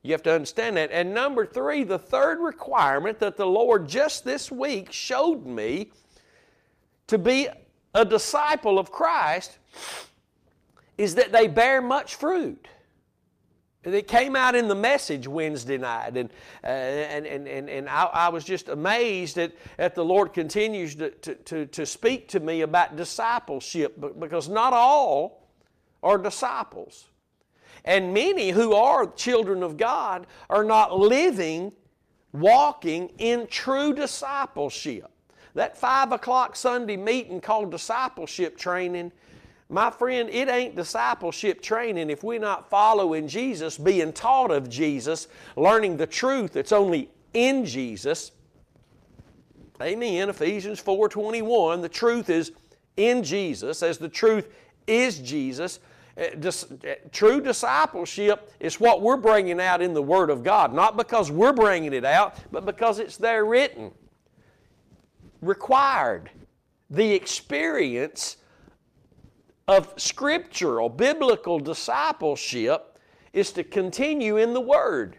You 0.03 0.13
have 0.13 0.23
to 0.25 0.33
understand 0.35 0.77
that. 0.77 0.91
And 0.93 1.15
number 1.15 1.47
three, 1.47 1.83
the 1.83 1.99
third 1.99 2.39
requirement 2.39 3.19
that 3.21 3.37
the 3.37 3.47
Lord 3.47 3.89
just 3.89 4.25
this 4.25 4.53
week 4.53 4.93
showed 4.93 5.47
me 5.47 5.91
to 7.07 7.17
be 7.17 7.49
a 7.95 8.05
disciple 8.05 8.79
of 8.79 8.91
Christ 8.91 9.59
is 10.99 11.15
that 11.15 11.33
they 11.33 11.49
bear 11.49 11.81
much 11.81 12.17
fruit. 12.17 12.69
It 13.85 14.09
came 14.09 14.35
out 14.35 14.55
in 14.55 14.69
the 14.69 14.75
message 14.75 15.29
Wednesday 15.29 15.77
night, 15.77 16.17
and, 16.17 16.31
uh, 16.63 16.67
and, 16.67 17.27
and, 17.27 17.69
and, 17.69 17.89
I, 17.89 18.05
I, 18.05 18.29
was 18.31 18.43
just 18.43 18.69
amazed 18.69 19.37
that, 19.37 19.53
at 19.79 19.95
the 19.95 20.05
Lord 20.05 20.33
continues 20.33 20.95
to, 20.95 21.11
to, 21.11 21.67
to 21.67 21.85
speak 21.85 22.29
to 22.29 22.41
me 22.41 22.63
about 22.63 22.97
discipleship 22.97 24.01
because 24.19 24.49
not 24.49 24.73
all 24.73 25.47
are 26.03 26.17
disciples. 26.17 27.07
And 27.85 28.15
many 28.15 28.51
who 28.51 28.73
are 28.73 29.07
children 29.07 29.63
of 29.63 29.77
God 29.77 30.27
are 30.49 30.65
not 30.65 30.99
living, 30.99 31.73
walking 32.33 33.11
in 33.19 33.47
true 33.49 33.93
discipleship. 33.93 35.11
That 35.55 35.77
five 35.77 36.11
o'clock 36.11 36.57
Sunday 36.57 36.97
meeting 36.97 37.41
called 37.41 37.71
discipleship 37.71 38.57
training 38.57 39.13
my 39.69 39.91
friend, 39.91 40.29
it 40.29 40.49
ain't 40.49 40.77
discipleship 40.77 41.63
training 41.63 42.11
if 42.11 42.23
we're 42.23 42.39
not 42.39 42.69
following 42.69 43.27
Jesus, 43.27 43.79
being 43.79 44.13
taught 44.13 44.51
of 44.51 44.69
Jesus, 44.69 45.29
learning 45.57 45.97
the 45.97 46.07
truth 46.07 46.53
that's 46.53 46.73
only 46.73 47.11
in 47.33 47.65
Jesus. 47.65 48.33
Amen. 49.83 50.29
Ephesians 50.29 50.81
4:21, 50.81 51.83
the 51.83 51.89
truth 51.89 52.31
is 52.31 52.53
in 52.97 53.23
Jesus, 53.23 53.83
as 53.83 53.99
the 53.99 54.09
truth 54.09 54.49
is 54.87 55.19
Jesus. 55.19 55.81
Dis- 56.39 56.71
uh, 56.71 56.95
true 57.11 57.41
discipleship 57.41 58.53
is 58.61 58.79
what 58.79 59.03
we're 59.03 59.17
bringing 59.17 59.61
out 59.61 59.83
in 59.83 59.95
the 59.95 60.03
Word 60.03 60.31
of 60.31 60.45
God, 60.45 60.73
not 60.73 60.97
because 60.97 61.33
we're 61.33 61.53
bringing 61.53 61.93
it 61.93 62.05
out, 62.05 62.37
but 62.53 62.65
because 62.65 63.01
it's 63.01 63.17
there 63.17 63.45
written. 63.45 63.91
Required. 65.43 66.31
The 66.89 67.13
experience 67.13 68.37
of 69.67 69.93
scriptural, 69.97 70.89
biblical 70.89 71.59
discipleship 71.59 72.99
is 73.33 73.53
to 73.53 73.65
continue 73.65 74.37
in 74.37 74.55
the 74.55 74.61
Word, 74.61 75.17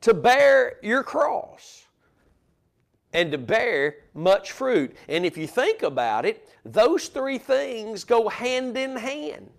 to 0.00 0.14
bear 0.14 0.78
your 0.82 1.02
cross, 1.02 1.86
and 3.12 3.32
to 3.32 3.38
bear 3.38 3.96
much 4.14 4.52
fruit. 4.52 4.94
And 5.08 5.26
if 5.26 5.36
you 5.36 5.46
think 5.46 5.82
about 5.82 6.24
it, 6.24 6.48
those 6.64 7.08
three 7.08 7.38
things 7.38 8.04
go 8.04 8.28
hand 8.28 8.76
in 8.76 8.96
hand. 8.96 9.50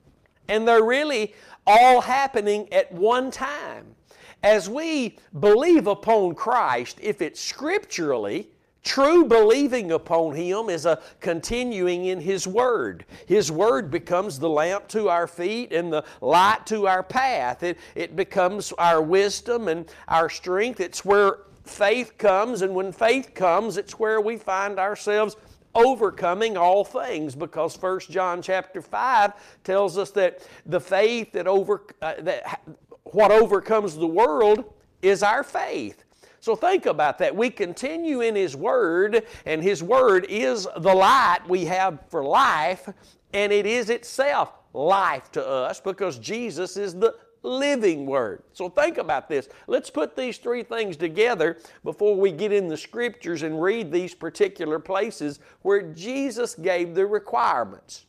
And 0.47 0.67
they're 0.67 0.83
really 0.83 1.33
all 1.67 2.01
happening 2.01 2.71
at 2.73 2.91
one 2.91 3.31
time. 3.31 3.95
As 4.43 4.69
we 4.69 5.17
believe 5.39 5.87
upon 5.87 6.33
Christ, 6.33 6.97
if 7.01 7.21
it's 7.21 7.39
scripturally, 7.39 8.49
True 8.83 9.25
believing 9.25 9.91
upon 9.91 10.35
Him 10.35 10.69
is 10.69 10.85
a 10.85 10.99
continuing 11.19 12.05
in 12.05 12.19
His 12.19 12.47
Word. 12.47 13.05
His 13.27 13.51
Word 13.51 13.91
becomes 13.91 14.39
the 14.39 14.49
lamp 14.49 14.87
to 14.89 15.07
our 15.07 15.27
feet 15.27 15.71
and 15.71 15.93
the 15.93 16.03
light 16.19 16.65
to 16.67 16.87
our 16.87 17.03
path. 17.03 17.61
It, 17.61 17.77
it 17.93 18.15
becomes 18.15 18.71
our 18.73 19.01
wisdom 19.01 19.67
and 19.67 19.85
our 20.07 20.29
strength. 20.29 20.79
It's 20.79 21.05
where 21.05 21.41
faith 21.63 22.17
comes, 22.17 22.63
and 22.63 22.73
when 22.73 22.91
faith 22.91 23.35
comes, 23.35 23.77
it's 23.77 23.99
where 23.99 24.19
we 24.19 24.37
find 24.37 24.79
ourselves 24.79 25.35
overcoming 25.75 26.57
all 26.57 26.83
things 26.83 27.35
because 27.35 27.77
First 27.77 28.09
John 28.09 28.41
chapter 28.41 28.81
5 28.81 29.33
tells 29.63 29.97
us 29.97 30.11
that 30.11 30.45
the 30.65 30.81
faith 30.81 31.31
that 31.33 31.47
over 31.47 31.83
uh, 32.01 32.15
that 32.19 32.61
what 33.05 33.31
overcomes 33.31 33.95
the 33.95 34.07
world 34.07 34.73
is 35.01 35.23
our 35.23 35.43
faith. 35.43 36.03
So 36.41 36.55
think 36.55 36.87
about 36.87 37.19
that. 37.19 37.35
We 37.35 37.51
continue 37.51 38.21
in 38.21 38.35
His 38.35 38.55
Word, 38.55 39.25
and 39.45 39.61
His 39.61 39.83
Word 39.83 40.25
is 40.27 40.67
the 40.77 40.93
light 40.93 41.41
we 41.47 41.65
have 41.65 41.99
for 42.09 42.23
life, 42.23 42.89
and 43.31 43.53
it 43.53 43.67
is 43.67 43.91
itself 43.91 44.51
life 44.73 45.31
to 45.33 45.47
us 45.47 45.79
because 45.79 46.17
Jesus 46.17 46.77
is 46.77 46.95
the 46.95 47.15
living 47.43 48.07
Word. 48.07 48.41
So 48.53 48.69
think 48.69 48.97
about 48.97 49.29
this. 49.29 49.49
Let's 49.67 49.91
put 49.91 50.15
these 50.15 50.39
three 50.39 50.63
things 50.63 50.97
together 50.97 51.59
before 51.83 52.15
we 52.15 52.31
get 52.31 52.51
in 52.51 52.67
the 52.67 52.77
Scriptures 52.77 53.43
and 53.43 53.61
read 53.61 53.91
these 53.91 54.15
particular 54.15 54.79
places 54.79 55.39
where 55.61 55.93
Jesus 55.93 56.55
gave 56.55 56.95
the 56.95 57.05
requirements. 57.05 58.07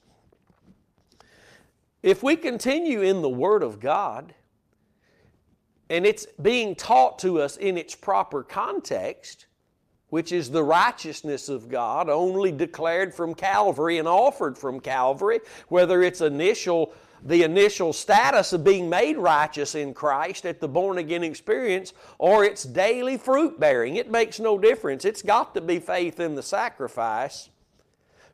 If 2.02 2.22
we 2.22 2.36
continue 2.36 3.02
in 3.02 3.20
the 3.20 3.28
Word 3.28 3.62
of 3.62 3.78
God, 3.78 4.34
and 5.90 6.06
it's 6.06 6.26
being 6.40 6.74
taught 6.74 7.18
to 7.20 7.40
us 7.40 7.56
in 7.56 7.76
its 7.76 7.94
proper 7.94 8.42
context, 8.42 9.46
which 10.08 10.32
is 10.32 10.50
the 10.50 10.64
righteousness 10.64 11.48
of 11.48 11.68
God 11.68 12.08
only 12.08 12.52
declared 12.52 13.14
from 13.14 13.34
Calvary 13.34 13.98
and 13.98 14.08
offered 14.08 14.56
from 14.56 14.80
Calvary, 14.80 15.40
whether 15.68 16.02
it's 16.02 16.20
initial 16.20 16.94
the 17.24 17.44
initial 17.44 17.92
status 17.92 18.52
of 18.52 18.64
being 18.64 18.90
made 18.90 19.16
righteous 19.16 19.74
in 19.74 19.94
Christ 19.94 20.44
at 20.44 20.60
the 20.60 20.68
born 20.68 20.98
again 20.98 21.22
experience 21.22 21.92
or 22.18 22.44
it's 22.44 22.64
daily 22.64 23.16
fruit 23.16 23.60
bearing. 23.60 23.96
It 23.96 24.10
makes 24.10 24.40
no 24.40 24.58
difference. 24.58 25.04
It's 25.04 25.22
got 25.22 25.54
to 25.54 25.60
be 25.60 25.78
faith 25.78 26.18
in 26.18 26.34
the 26.34 26.42
sacrifice 26.42 27.48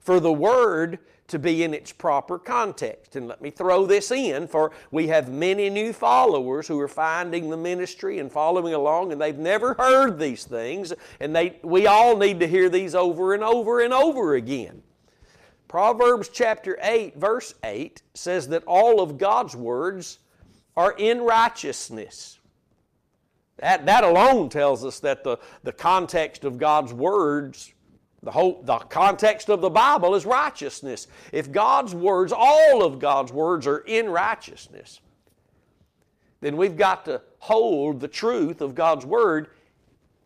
for 0.00 0.20
the 0.20 0.32
Word 0.32 1.00
to 1.28 1.38
be 1.38 1.62
in 1.62 1.74
its 1.74 1.92
proper 1.92 2.38
context. 2.38 3.14
And 3.14 3.28
let 3.28 3.40
me 3.40 3.50
throw 3.50 3.86
this 3.86 4.10
in, 4.10 4.48
for 4.48 4.72
we 4.90 5.08
have 5.08 5.30
many 5.30 5.70
new 5.70 5.92
followers 5.92 6.66
who 6.66 6.80
are 6.80 6.88
finding 6.88 7.50
the 7.50 7.56
ministry 7.56 8.18
and 8.18 8.32
following 8.32 8.74
along, 8.74 9.12
and 9.12 9.20
they've 9.20 9.38
never 9.38 9.74
heard 9.74 10.18
these 10.18 10.44
things, 10.44 10.92
and 11.20 11.36
they, 11.36 11.58
we 11.62 11.86
all 11.86 12.16
need 12.16 12.40
to 12.40 12.48
hear 12.48 12.68
these 12.68 12.94
over 12.94 13.34
and 13.34 13.44
over 13.44 13.80
and 13.80 13.92
over 13.92 14.34
again. 14.34 14.82
Proverbs 15.68 16.30
chapter 16.30 16.78
8, 16.82 17.16
verse 17.16 17.54
8 17.62 18.02
says 18.14 18.48
that 18.48 18.64
all 18.64 19.02
of 19.02 19.18
God's 19.18 19.54
words 19.54 20.18
are 20.76 20.94
in 20.96 21.20
righteousness. 21.20 22.38
That, 23.58 23.84
that 23.84 24.04
alone 24.04 24.48
tells 24.48 24.84
us 24.84 25.00
that 25.00 25.24
the, 25.24 25.38
the 25.64 25.72
context 25.72 26.44
of 26.44 26.58
God's 26.58 26.94
words 26.94 27.74
the 28.22 28.30
whole 28.30 28.62
the 28.62 28.78
context 28.78 29.48
of 29.48 29.60
the 29.60 29.70
Bible 29.70 30.14
is 30.14 30.26
righteousness. 30.26 31.06
If 31.32 31.52
God's 31.52 31.94
words, 31.94 32.32
all 32.36 32.82
of 32.82 32.98
God's 32.98 33.32
words 33.32 33.66
are 33.66 33.78
in 33.78 34.08
righteousness, 34.08 35.00
then 36.40 36.56
we've 36.56 36.76
got 36.76 37.04
to 37.04 37.22
hold 37.38 38.00
the 38.00 38.08
truth 38.08 38.60
of 38.60 38.74
God's 38.74 39.06
word 39.06 39.48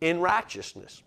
in 0.01 0.19
righteousness. 0.19 1.03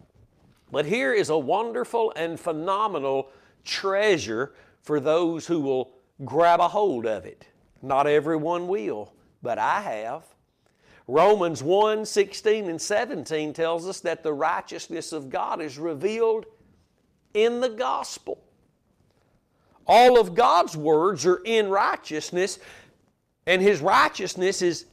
But 0.70 0.86
here 0.86 1.12
is 1.12 1.28
a 1.28 1.38
wonderful 1.38 2.12
and 2.16 2.38
phenomenal 2.38 3.30
treasure 3.64 4.54
for 4.82 5.00
those 5.00 5.46
who 5.46 5.60
will 5.60 5.92
grab 6.24 6.60
a 6.60 6.68
hold 6.68 7.06
of 7.06 7.24
it. 7.24 7.46
Not 7.82 8.06
everyone 8.06 8.68
will, 8.68 9.12
but 9.42 9.58
I 9.58 9.80
have. 9.80 10.24
Romans 11.08 11.62
1 11.62 12.04
16 12.04 12.68
and 12.68 12.80
17 12.80 13.52
tells 13.52 13.86
us 13.86 14.00
that 14.00 14.22
the 14.22 14.32
righteousness 14.32 15.12
of 15.12 15.30
God 15.30 15.60
is 15.60 15.78
revealed 15.78 16.46
in 17.36 17.60
the 17.60 17.68
gospel. 17.68 18.38
All 19.86 20.18
of 20.18 20.34
God's 20.34 20.76
words 20.76 21.24
are 21.26 21.42
in 21.44 21.68
righteousness, 21.68 22.58
and 23.46 23.62
His 23.62 23.80
righteousness 23.80 24.62
is 24.62 24.86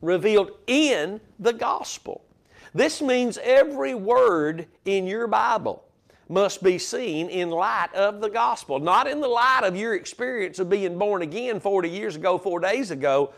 revealed 0.00 0.52
in 0.66 1.20
the 1.38 1.52
gospel. 1.52 2.24
This 2.72 3.02
means 3.02 3.38
every 3.42 3.94
word 3.94 4.66
in 4.86 5.06
your 5.06 5.26
Bible 5.26 5.84
must 6.28 6.62
be 6.62 6.78
seen 6.78 7.28
in 7.28 7.50
light 7.50 7.92
of 7.94 8.22
the 8.22 8.30
gospel, 8.30 8.78
not 8.78 9.06
in 9.06 9.20
the 9.20 9.28
light 9.28 9.60
of 9.64 9.76
your 9.76 9.94
experience 9.94 10.58
of 10.58 10.70
being 10.70 10.96
born 10.96 11.20
again 11.20 11.60
40 11.60 11.90
years 11.90 12.16
ago, 12.16 12.38
four 12.38 12.58
days 12.58 12.90
ago. 12.90 13.34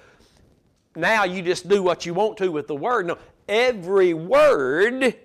Now 0.94 1.24
you 1.24 1.42
just 1.42 1.68
do 1.68 1.82
what 1.82 2.06
you 2.06 2.14
want 2.14 2.36
to 2.38 2.52
with 2.52 2.68
the 2.68 2.76
word. 2.76 3.06
No, 3.06 3.18
every 3.48 4.14
word 4.14 5.16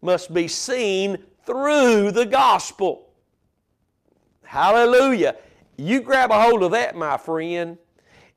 must 0.00 0.32
be 0.32 0.48
seen 0.48 1.18
through 1.46 2.10
the 2.10 2.26
gospel. 2.26 3.08
Hallelujah. 4.42 5.36
You 5.76 6.00
grab 6.00 6.30
a 6.30 6.40
hold 6.40 6.62
of 6.62 6.72
that, 6.72 6.96
my 6.96 7.16
friend, 7.16 7.78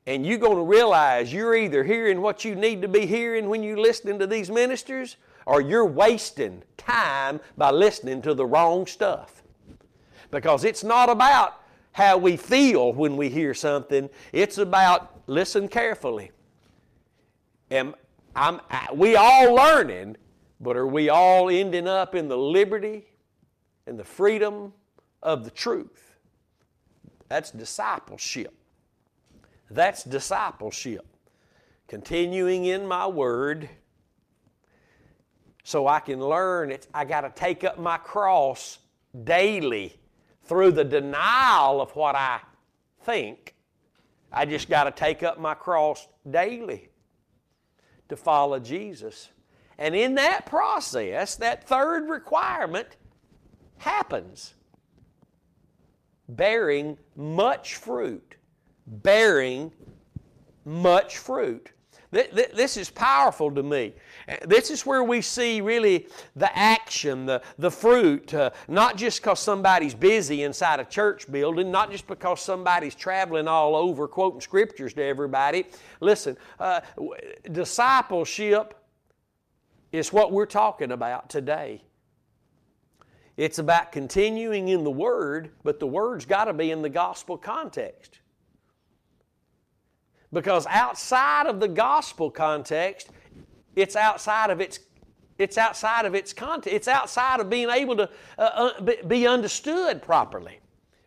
and 0.06 0.26
you're 0.26 0.38
going 0.38 0.58
to 0.58 0.64
realize 0.64 1.32
you're 1.34 1.56
either 1.56 1.84
hearing 1.84 2.22
what 2.22 2.44
you 2.44 2.56
need 2.56 2.82
to 2.82 2.88
be 2.88 3.06
hearing 3.06 3.50
when 3.50 3.64
you're 3.64 3.80
listening 3.80 4.20
to 4.20 4.28
these 4.28 4.50
ministers, 4.50 5.18
or 5.46 5.62
you're 5.62 5.86
wasting 5.86 6.64
time 6.78 7.40
by 7.58 7.72
listening 7.72 8.22
to 8.22 8.34
the 8.34 8.46
wrong 8.46 8.86
stuff. 8.86 9.44
Because 10.32 10.64
it's 10.64 10.84
not 10.84 11.10
about 11.10 11.62
how 11.92 12.18
we 12.18 12.38
feel 12.38 12.94
when 12.94 13.18
we 13.18 13.30
hear 13.30 13.54
something, 13.54 14.10
it's 14.32 14.58
about 14.58 15.22
listen 15.28 15.68
carefully. 15.68 16.32
And 17.70 17.94
I'm, 18.36 18.62
we 18.94 19.16
all 19.16 19.54
learning 19.54 20.18
but 20.60 20.76
are 20.76 20.88
we 20.88 21.10
all 21.10 21.50
ending 21.50 21.88
up 21.88 22.16
in 22.16 22.28
the 22.28 22.38
liberty 22.38 23.06
and 23.88 23.98
the 23.98 24.04
freedom 24.04 24.74
of 25.24 25.46
the 25.46 25.52
truth? 25.52 26.16
That's 27.30 27.52
discipleship. 27.52 28.54
That's 29.70 30.04
discipleship. 30.04 31.06
Continuing 31.88 32.66
in 32.66 32.88
my 32.88 33.08
word 33.08 33.70
so 35.64 35.88
I 35.88 36.00
can 36.00 36.20
learn 36.20 36.72
it. 36.72 36.88
I 36.94 37.06
got 37.06 37.22
to 37.22 37.30
take 37.30 37.64
up 37.64 37.80
my 37.80 37.98
cross 37.98 38.80
daily 39.24 39.96
through 40.44 40.72
the 40.72 40.84
denial 40.84 41.82
of 41.82 41.96
what 41.96 42.16
I 42.16 42.42
think. 43.04 43.56
I 44.32 44.46
just 44.46 44.70
got 44.70 44.84
to 44.86 44.92
take 44.92 45.24
up 45.24 45.40
my 45.40 45.54
cross 45.54 46.08
daily 46.30 46.90
to 48.10 48.16
follow 48.16 48.60
Jesus. 48.60 49.30
And 49.80 49.96
in 49.96 50.16
that 50.16 50.46
process, 50.46 51.36
that 51.38 51.66
third 51.66 52.10
requirement 52.10 52.98
happens 53.78 54.54
bearing 56.28 56.98
much 57.16 57.78
fruit. 57.78 58.36
Bearing 58.86 59.72
much 60.66 61.18
fruit. 61.18 61.72
This 62.12 62.76
is 62.76 62.90
powerful 62.90 63.52
to 63.52 63.64
me. 63.64 63.94
This 64.46 64.70
is 64.70 64.86
where 64.86 65.04
we 65.04 65.22
see 65.22 65.62
really 65.62 66.08
the 66.36 66.56
action, 66.58 67.26
the, 67.26 67.42
the 67.60 67.72
fruit, 67.72 68.34
uh, 68.34 68.50
not 68.68 68.98
just 68.98 69.22
because 69.22 69.40
somebody's 69.40 69.94
busy 69.94 70.44
inside 70.44 70.80
a 70.80 70.86
church 70.86 71.32
building, 71.32 71.72
not 71.72 71.92
just 71.92 72.06
because 72.08 72.42
somebody's 72.42 72.96
traveling 72.96 73.48
all 73.48 73.76
over 73.76 74.08
quoting 74.08 74.42
scriptures 74.42 74.94
to 74.96 75.04
everybody. 75.04 75.68
Listen, 76.02 76.36
uh, 76.60 76.82
discipleship 77.52 78.74
is 79.92 80.14
what 80.14 80.32
we're 80.32 80.46
talking 80.46 80.92
about 80.92 81.30
today. 81.30 81.84
It's 83.38 83.58
about 83.58 83.92
continuing 83.92 84.68
in 84.68 84.84
the 84.84 84.92
Word, 84.92 85.52
but 85.64 85.80
the 85.80 85.88
Word's 85.88 86.26
got 86.26 86.46
to 86.46 86.54
be 86.54 86.72
in 86.72 86.82
the 86.82 86.90
gospel 86.90 87.38
context. 87.38 88.20
Because 90.32 90.68
outside 90.68 91.48
of 91.48 91.60
the 91.60 91.68
gospel 91.68 92.30
context, 92.30 93.10
it's 93.76 93.96
outside 93.96 94.50
of 94.50 94.62
its 94.62 94.80
it's 95.38 95.58
outside 95.58 96.06
of 96.06 96.16
its 96.16 96.34
content. 96.34 96.76
It's 96.76 96.90
outside 96.90 97.40
of 97.40 97.50
being 97.50 97.70
able 97.70 97.96
to 97.96 98.10
uh, 98.38 98.42
uh 98.82 99.06
be 99.08 99.26
understood 99.26 100.02
properly. 100.02 100.60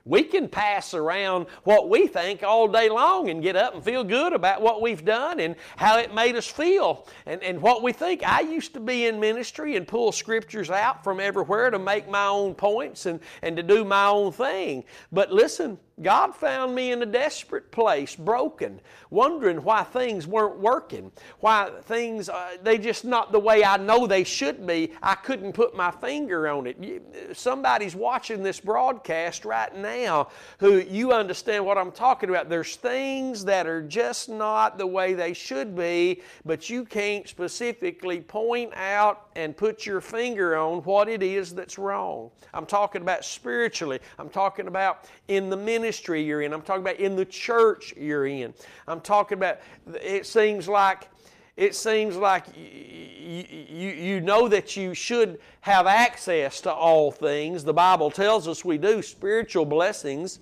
We 0.04 0.24
can 0.24 0.48
pass 0.48 0.94
around 0.94 1.46
what 1.62 1.88
we 1.88 2.08
think 2.08 2.42
all 2.42 2.66
day 2.66 2.88
long 2.88 3.30
and 3.30 3.42
get 3.42 3.54
up 3.54 3.74
and 3.74 3.84
feel 3.84 4.02
good 4.02 4.32
about 4.32 4.60
what 4.60 4.82
we've 4.82 5.04
done 5.04 5.38
and 5.38 5.54
how 5.76 5.98
it 5.98 6.12
made 6.12 6.34
us 6.34 6.46
feel 6.46 7.06
and, 7.26 7.42
and 7.42 7.62
what 7.62 7.82
we 7.82 7.92
think. 7.92 8.22
I 8.24 8.40
used 8.40 8.74
to 8.74 8.80
be 8.80 9.06
in 9.06 9.20
ministry 9.20 9.76
and 9.76 9.86
pull 9.86 10.10
scriptures 10.10 10.70
out 10.70 11.04
from 11.04 11.20
everywhere 11.20 11.70
to 11.70 11.78
make 11.78 12.08
my 12.08 12.26
own 12.26 12.54
points 12.54 13.06
and, 13.06 13.20
and 13.42 13.56
to 13.56 13.62
do 13.62 13.84
my 13.84 14.06
own 14.06 14.32
thing. 14.32 14.84
But 15.12 15.32
listen, 15.32 15.78
God 16.02 16.34
found 16.34 16.74
me 16.74 16.92
in 16.92 17.02
a 17.02 17.06
desperate 17.06 17.70
place, 17.70 18.16
broken, 18.16 18.80
wondering 19.10 19.62
why 19.62 19.84
things 19.84 20.26
weren't 20.26 20.58
working, 20.58 21.12
why 21.40 21.70
things, 21.82 22.28
uh, 22.28 22.56
they 22.62 22.78
just 22.78 23.04
not 23.04 23.30
the 23.30 23.38
way 23.38 23.64
I 23.64 23.76
know 23.76 24.06
they 24.06 24.24
should 24.24 24.66
be. 24.66 24.92
I 25.02 25.14
couldn't 25.14 25.52
put 25.52 25.76
my 25.76 25.90
finger 25.90 26.48
on 26.48 26.66
it. 26.66 27.36
Somebody's 27.36 27.94
watching 27.94 28.42
this 28.42 28.58
broadcast 28.58 29.44
right 29.44 29.74
now 29.76 30.28
who 30.58 30.78
you 30.78 31.12
understand 31.12 31.64
what 31.64 31.78
I'm 31.78 31.92
talking 31.92 32.30
about. 32.30 32.48
There's 32.48 32.76
things 32.76 33.44
that 33.44 33.66
are 33.66 33.82
just 33.82 34.28
not 34.28 34.78
the 34.78 34.86
way 34.86 35.14
they 35.14 35.34
should 35.34 35.76
be, 35.76 36.22
but 36.44 36.68
you 36.68 36.84
can't 36.84 37.28
specifically 37.28 38.20
point 38.20 38.72
out 38.74 39.28
and 39.36 39.56
put 39.56 39.86
your 39.86 40.00
finger 40.00 40.56
on 40.56 40.78
what 40.80 41.08
it 41.08 41.22
is 41.22 41.54
that's 41.54 41.78
wrong. 41.78 42.30
I'm 42.52 42.66
talking 42.66 43.02
about 43.02 43.24
spiritually, 43.24 44.00
I'm 44.18 44.28
talking 44.28 44.66
about 44.66 45.08
in 45.28 45.48
the 45.48 45.56
ministry 45.56 45.91
ministry 45.92 46.22
you're 46.22 46.40
in. 46.40 46.54
I'm 46.54 46.62
talking 46.62 46.80
about 46.80 46.96
in 46.96 47.16
the 47.16 47.24
church 47.26 47.92
you're 47.98 48.26
in. 48.26 48.54
I'm 48.88 49.02
talking 49.02 49.36
about, 49.36 49.60
it 50.02 50.24
seems 50.24 50.66
like, 50.66 51.10
it 51.58 51.74
seems 51.74 52.16
like 52.16 52.46
you, 52.56 53.44
you, 53.68 53.90
you 53.90 54.20
know 54.22 54.48
that 54.48 54.74
you 54.74 54.94
should 54.94 55.38
have 55.60 55.86
access 55.86 56.62
to 56.62 56.72
all 56.72 57.10
things. 57.10 57.62
The 57.62 57.74
Bible 57.74 58.10
tells 58.10 58.48
us 58.48 58.64
we 58.64 58.78
do, 58.78 59.02
spiritual 59.02 59.66
blessings. 59.66 60.38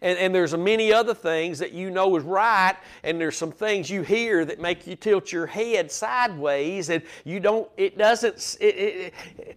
And, 0.00 0.18
and, 0.18 0.34
there's 0.34 0.56
many 0.56 0.90
other 0.90 1.14
things 1.14 1.58
that 1.58 1.72
you 1.72 1.90
know 1.90 2.16
is 2.16 2.22
right, 2.22 2.76
and 3.02 3.20
there's 3.20 3.36
some 3.36 3.50
things 3.50 3.90
you 3.90 4.02
hear 4.02 4.44
that 4.44 4.60
make 4.60 4.86
you 4.86 4.94
tilt 4.94 5.32
your 5.32 5.46
head 5.46 5.90
sideways, 5.90 6.90
and 6.90 7.02
you 7.24 7.40
don't, 7.40 7.68
it 7.76 7.98
doesn't, 7.98 8.56
it, 8.60 9.12
it, 9.38 9.56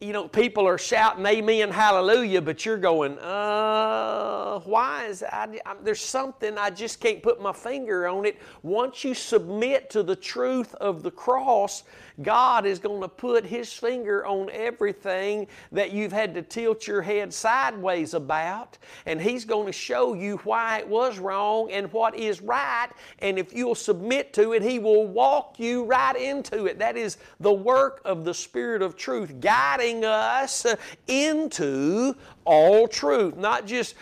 you 0.00 0.12
know, 0.12 0.28
people 0.28 0.66
are 0.68 0.76
shouting 0.76 1.24
amen, 1.24 1.70
hallelujah, 1.70 2.42
but 2.42 2.66
you're 2.66 2.76
going, 2.76 3.18
uh, 3.18 4.60
why 4.60 5.06
is 5.06 5.22
I, 5.22 5.58
I, 5.64 5.74
there's 5.82 6.02
something 6.02 6.58
I 6.58 6.68
just 6.70 7.00
can't 7.00 7.22
put 7.22 7.40
my 7.40 7.52
finger 7.52 8.06
on 8.06 8.26
it. 8.26 8.38
Once 8.62 9.04
you 9.04 9.14
submit 9.14 9.88
to 9.90 10.02
the 10.02 10.16
truth 10.16 10.74
of 10.74 11.02
the 11.02 11.10
cross, 11.10 11.84
God 12.22 12.66
is 12.66 12.78
going 12.78 13.02
to 13.02 13.08
put 13.08 13.44
His 13.44 13.72
finger 13.72 14.24
on 14.24 14.50
everything 14.50 15.46
that 15.72 15.92
you've 15.92 16.12
had 16.12 16.34
to 16.34 16.42
tilt 16.42 16.86
your 16.86 17.02
head 17.02 17.32
sideways 17.32 18.14
about, 18.14 18.78
and 19.04 19.20
He's 19.20 19.44
going 19.44 19.66
to 19.66 19.72
show 19.72 20.14
you 20.14 20.38
why 20.38 20.78
it 20.78 20.88
was 20.88 21.18
wrong 21.18 21.70
and 21.70 21.92
what 21.92 22.16
is 22.16 22.40
right. 22.40 22.88
And 23.18 23.38
if 23.38 23.52
you'll 23.52 23.74
submit 23.74 24.32
to 24.34 24.52
it, 24.52 24.62
He 24.62 24.78
will 24.78 25.06
walk 25.06 25.58
you 25.58 25.84
right 25.84 26.16
into 26.16 26.66
it. 26.66 26.78
That 26.78 26.96
is 26.96 27.18
the 27.40 27.52
work 27.52 28.00
of 28.04 28.24
the 28.24 28.34
Spirit 28.34 28.82
of 28.82 28.96
truth, 28.96 29.40
guiding 29.40 30.04
us 30.04 30.66
into 31.06 32.14
all 32.46 32.88
truth, 32.88 33.36
not 33.36 33.66
just 33.66 33.94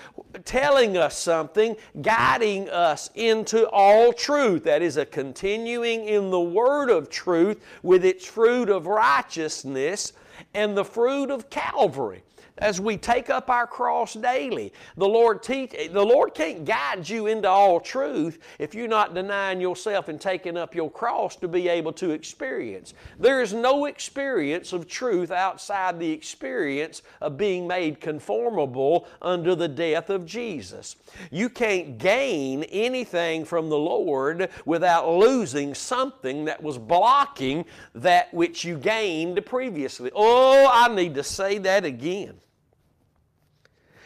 telling 0.45 0.97
us 0.97 1.19
something, 1.19 1.77
guiding 2.01 2.69
us 2.69 3.11
into 3.15 3.69
all 3.71 4.13
truth. 4.13 4.65
That 4.65 4.83
is 4.83 4.97
a 4.97 5.07
continuing 5.07 6.05
in 6.07 6.31
the 6.31 6.41
word 6.41 6.91
of 6.91 7.11
truth 7.11 7.65
with 7.83 8.05
its 8.05 8.27
fruit 8.27 8.69
of 8.69 8.87
righteousness 8.87 10.13
and 10.53 10.77
the 10.77 10.85
fruit 10.85 11.31
of 11.31 11.51
Calvary 11.51 12.23
as 12.59 12.81
we 12.81 12.97
take 12.97 13.31
up 13.31 13.51
our 13.51 13.67
cross 13.67 14.15
daily. 14.15 14.73
The 14.97 15.09
Lord 15.09 15.43
teach 15.43 15.75
the 15.91 16.05
Lord 16.05 16.35
can't 16.35 16.65
guide 16.65 17.09
you 17.09 17.27
into 17.27 17.49
all 17.49 17.81
truth 17.81 18.39
if 18.59 18.75
you're 18.75 18.89
not 18.89 19.15
denying 19.15 19.61
yourself 19.61 20.09
and 20.09 20.21
taking 20.21 20.57
up 20.57 20.75
your 20.75 20.91
cross 20.91 21.37
to 21.37 21.49
be 21.49 21.69
able 21.69 21.93
to 21.95 22.11
experience. 22.11 22.95
There 23.19 23.43
is 23.43 23.53
no 23.53 23.87
experience 23.87 24.73
of 24.73 24.87
truth 24.87 25.31
outside 25.31 25.99
the 25.99 26.11
experience 26.11 27.03
of 27.21 27.37
being 27.37 27.67
made 27.67 28.01
conformable 28.01 29.09
under 29.21 29.55
the 29.55 29.69
death 29.69 30.11
of 30.11 30.25
Jesus. 30.25 30.97
You 31.31 31.49
can't 31.49 31.99
gain 31.99 32.65
anything 32.65 33.45
from 33.45 33.69
the 33.69 33.79
Lord 33.79 34.49
without 34.65 35.09
losing 35.09 35.75
something 35.75 36.45
that 36.45 36.63
was 36.63 36.79
blocking 36.79 37.65
that 37.95 38.33
which 38.33 38.65
you 38.65 38.79
gained 38.79 39.45
previously. 39.45 40.11
Oh, 40.15 40.71
I 40.73 40.95
need 40.95 41.15
to 41.17 41.23
say 41.25 41.59
that 41.59 41.85
again. 41.85 42.41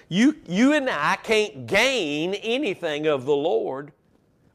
You, 0.08 0.36
you 0.46 0.72
and 0.72 0.88
I 0.88 1.16
can't 1.16 1.66
gain 1.66 2.34
anything 2.34 3.06
of 3.06 3.26
the 3.26 3.36
Lord 3.36 3.92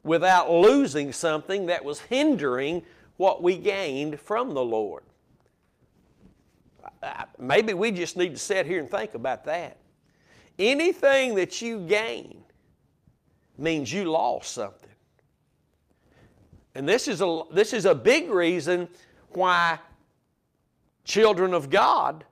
without 0.02 0.50
losing 0.50 1.12
something 1.12 1.66
that 1.66 1.84
was 1.84 2.00
hindering 2.00 2.82
what 3.16 3.42
we 3.42 3.56
gained 3.56 4.18
from 4.20 4.52
the 4.52 4.64
Lord. 4.64 5.04
Maybe 7.38 7.74
we 7.74 7.90
just 7.92 8.16
need 8.16 8.30
to 8.30 8.38
sit 8.38 8.66
here 8.66 8.80
and 8.80 8.90
think 8.90 9.14
about 9.14 9.44
that. 9.44 9.78
Anything 10.58 11.34
that 11.36 11.62
you 11.62 11.80
gain 11.80 12.42
means 13.56 13.92
you 13.92 14.04
lost 14.04 14.52
something. 14.52 14.90
And 16.74 16.88
this 16.88 17.06
is 17.06 17.20
a, 17.20 17.42
this 17.52 17.72
is 17.72 17.84
a 17.84 17.94
big 17.94 18.30
reason 18.30 18.88
why 19.30 19.78
children 21.04 21.54
of 21.54 21.70
God 21.70 22.24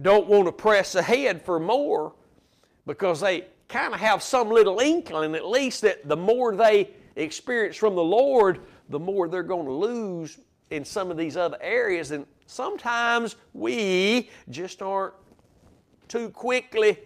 don't 0.00 0.28
want 0.28 0.46
to 0.46 0.52
press 0.52 0.94
ahead 0.94 1.42
for 1.42 1.60
more 1.60 2.14
because 2.86 3.20
they 3.20 3.46
kind 3.68 3.94
of 3.94 4.00
have 4.00 4.22
some 4.22 4.50
little 4.50 4.80
inkling, 4.80 5.34
at 5.34 5.46
least, 5.46 5.82
that 5.82 6.08
the 6.08 6.16
more 6.16 6.56
they 6.56 6.90
experience 7.16 7.76
from 7.76 7.94
the 7.94 8.02
Lord, 8.02 8.60
the 8.88 8.98
more 8.98 9.28
they're 9.28 9.42
going 9.42 9.66
to 9.66 9.72
lose 9.72 10.38
in 10.70 10.84
some 10.84 11.10
of 11.10 11.16
these 11.16 11.36
other 11.36 11.58
areas. 11.60 12.10
And 12.10 12.26
sometimes 12.46 13.36
we 13.52 14.30
just 14.48 14.82
aren't 14.82 15.14
too 16.08 16.30
quickly 16.30 16.98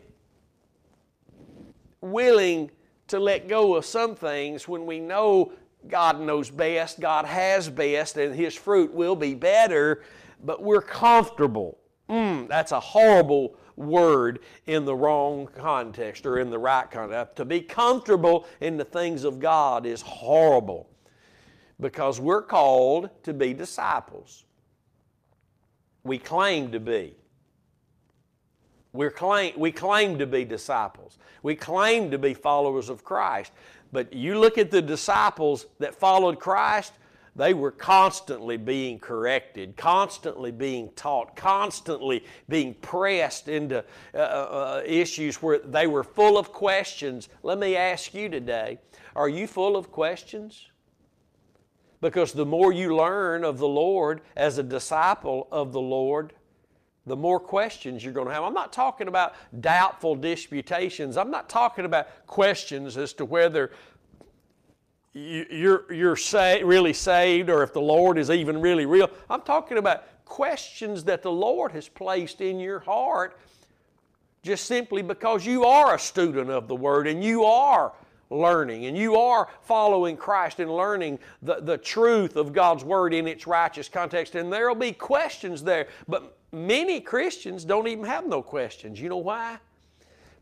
willing 2.01 2.70
to 3.09 3.18
let 3.18 3.49
go 3.49 3.75
of 3.75 3.85
some 3.85 4.14
things 4.14 4.66
when 4.68 4.87
we 4.87 5.01
know 5.01 5.53
God 5.88 6.20
knows 6.20 6.51
best, 6.51 7.01
God 7.01 7.27
has 7.27 7.68
best, 7.68 8.16
and 8.16 8.35
His 8.35 8.55
fruit 8.55 8.92
will 8.92 9.16
be 9.16 9.35
better, 9.35 10.03
but 10.42 10.62
we're 10.62 10.81
comfortable 10.81 11.79
Mm, 12.09 12.49
that's 12.49 12.73
a 12.73 12.81
horrible 12.81 13.57
word 13.77 14.40
in 14.67 14.85
the 14.85 14.95
wrong 14.95 15.49
context 15.57 16.27
or 16.27 16.38
in 16.38 16.51
the 16.51 16.59
right 16.59 16.90
context. 16.90 17.37
To 17.37 17.45
be 17.45 17.61
comfortable 17.61 18.47
in 18.61 18.77
the 18.77 18.85
things 18.85 19.25
of 19.25 19.40
God 19.40 19.87
is 19.87 20.03
horrible 20.03 20.88
because 21.81 22.21
we're 22.21 22.43
called 22.43 23.11
to 23.25 23.33
be 23.33 23.53
disciples. 23.53 24.45
We 26.05 26.19
claim 26.19 26.71
to 26.73 26.81
be. 26.81 27.14
We're 28.93 29.11
claim, 29.11 29.55
we 29.57 29.73
claim 29.73 30.19
to 30.19 30.27
be 30.27 30.45
disciples. 30.45 31.19
We 31.43 31.57
claim 31.57 32.11
to 32.12 32.19
be 32.19 32.33
followers 32.33 32.88
of 32.88 33.03
Christ. 33.03 33.53
But 33.93 34.12
you 34.12 34.38
look 34.38 34.57
at 34.57 34.71
the 34.71 34.83
disciples 34.83 35.67
that 35.79 35.95
followed 35.95 36.38
Christ, 36.38 36.93
they 37.37 37.53
were 37.53 37.73
constantly 37.73 38.57
being 38.57 38.99
corrected, 38.99 39.77
constantly 39.77 40.53
being 40.53 40.90
taught, 40.94 41.35
constantly 41.35 42.25
being 42.49 42.75
pressed 42.75 43.49
into 43.49 43.85
uh, 44.14 44.18
uh, 44.18 44.20
uh 44.20 44.83
issues 44.87 45.42
where 45.42 45.59
they 45.59 45.87
were 45.87 46.05
full 46.05 46.38
of 46.38 46.53
questions. 46.53 47.29
Let 47.42 47.59
me 47.59 47.77
ask 47.77 48.14
you 48.14 48.29
today 48.29 48.79
are 49.16 49.29
you 49.29 49.47
full 49.47 49.77
of 49.77 49.90
questions? 49.90 50.68
Because 52.01 52.33
the 52.33 52.47
more 52.47 52.73
you 52.73 52.94
learn 52.94 53.44
of 53.44 53.59
the 53.59 53.68
Lord 53.68 54.20
as 54.37 54.59
a 54.59 54.62
disciple 54.62 55.49
of 55.51 55.73
the 55.73 55.81
Lord, 55.81 56.35
the 57.07 57.16
more 57.16 57.40
questions 57.40 58.03
you're 58.03 58.12
going 58.12 58.29
to 58.29 58.35
have. 58.35 58.44
I'm 58.44 58.55
not 58.55 58.73
talking 58.73 59.09
about 59.09 59.35
doubtful 59.61 60.14
disputations. 60.14 61.16
I'm 61.16 61.31
not 61.31 61.49
talking 61.49 61.85
about 61.85 62.27
questions 62.27 62.97
as 62.97 63.12
to 63.14 63.25
whether 63.25 63.73
you're, 65.14 65.92
you're 65.92 66.16
sa- 66.16 66.59
really 66.62 66.92
saved 66.92 67.48
or 67.48 67.62
if 67.62 67.72
the 67.72 67.81
Lord 67.81 68.18
is 68.18 68.31
even 68.31 68.61
really 68.61 68.87
real. 68.87 69.09
I'm 69.31 69.42
talking 69.42 69.79
about 69.79 70.05
questions 70.24 71.05
that 71.05 71.22
the 71.22 71.33
Lord 71.33 71.72
has 71.72 71.88
placed 71.88 72.40
in 72.40 72.59
your 72.59 72.81
heart 72.81 73.38
just 74.42 74.66
simply 74.66 75.03
because 75.03 75.46
you 75.46 75.64
are 75.64 75.94
a 75.94 75.98
student 75.98 76.50
of 76.50 76.68
the 76.68 76.77
Word 76.77 77.07
and 77.07 77.24
you 77.24 77.44
are 77.44 77.92
learning 78.31 78.87
and 78.87 78.96
you 78.96 79.16
are 79.16 79.48
following 79.62 80.16
Christ 80.16 80.61
and 80.61 80.70
learning 80.70 81.18
the, 81.40 81.61
the 81.61 81.79
truth 81.79 82.37
of 82.37 82.53
God's 82.53 82.85
Word 82.85 83.14
in 83.14 83.27
its 83.27 83.46
righteous 83.46 83.88
context. 83.88 84.35
And 84.35 84.53
there 84.53 84.68
will 84.68 84.74
be 84.74 84.92
questions 84.92 85.62
there, 85.62 85.88
but 86.09 86.37
Many 86.55 87.00
Christians 87.00 87.64
don't 87.64 87.88
even 87.88 88.05
have 88.05 88.29
no 88.29 88.40
questions. 88.40 89.00
You 89.00 89.09
know 89.09 89.16
why? 89.16 89.59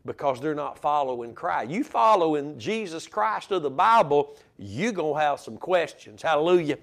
Because 0.05 0.41
they're 0.41 0.55
not 0.55 0.77
following 0.77 1.33
Christ. 1.33 1.71
You 1.71 1.83
following 1.83 2.59
Jesus 2.59 3.07
Christ 3.07 3.51
of 3.51 3.61
the 3.63 3.69
Bible, 3.69 4.35
you're 4.57 4.91
going 4.91 5.13
to 5.13 5.19
have 5.19 5.39
some 5.39 5.57
questions. 5.57 6.21
Hallelujah. 6.21 6.77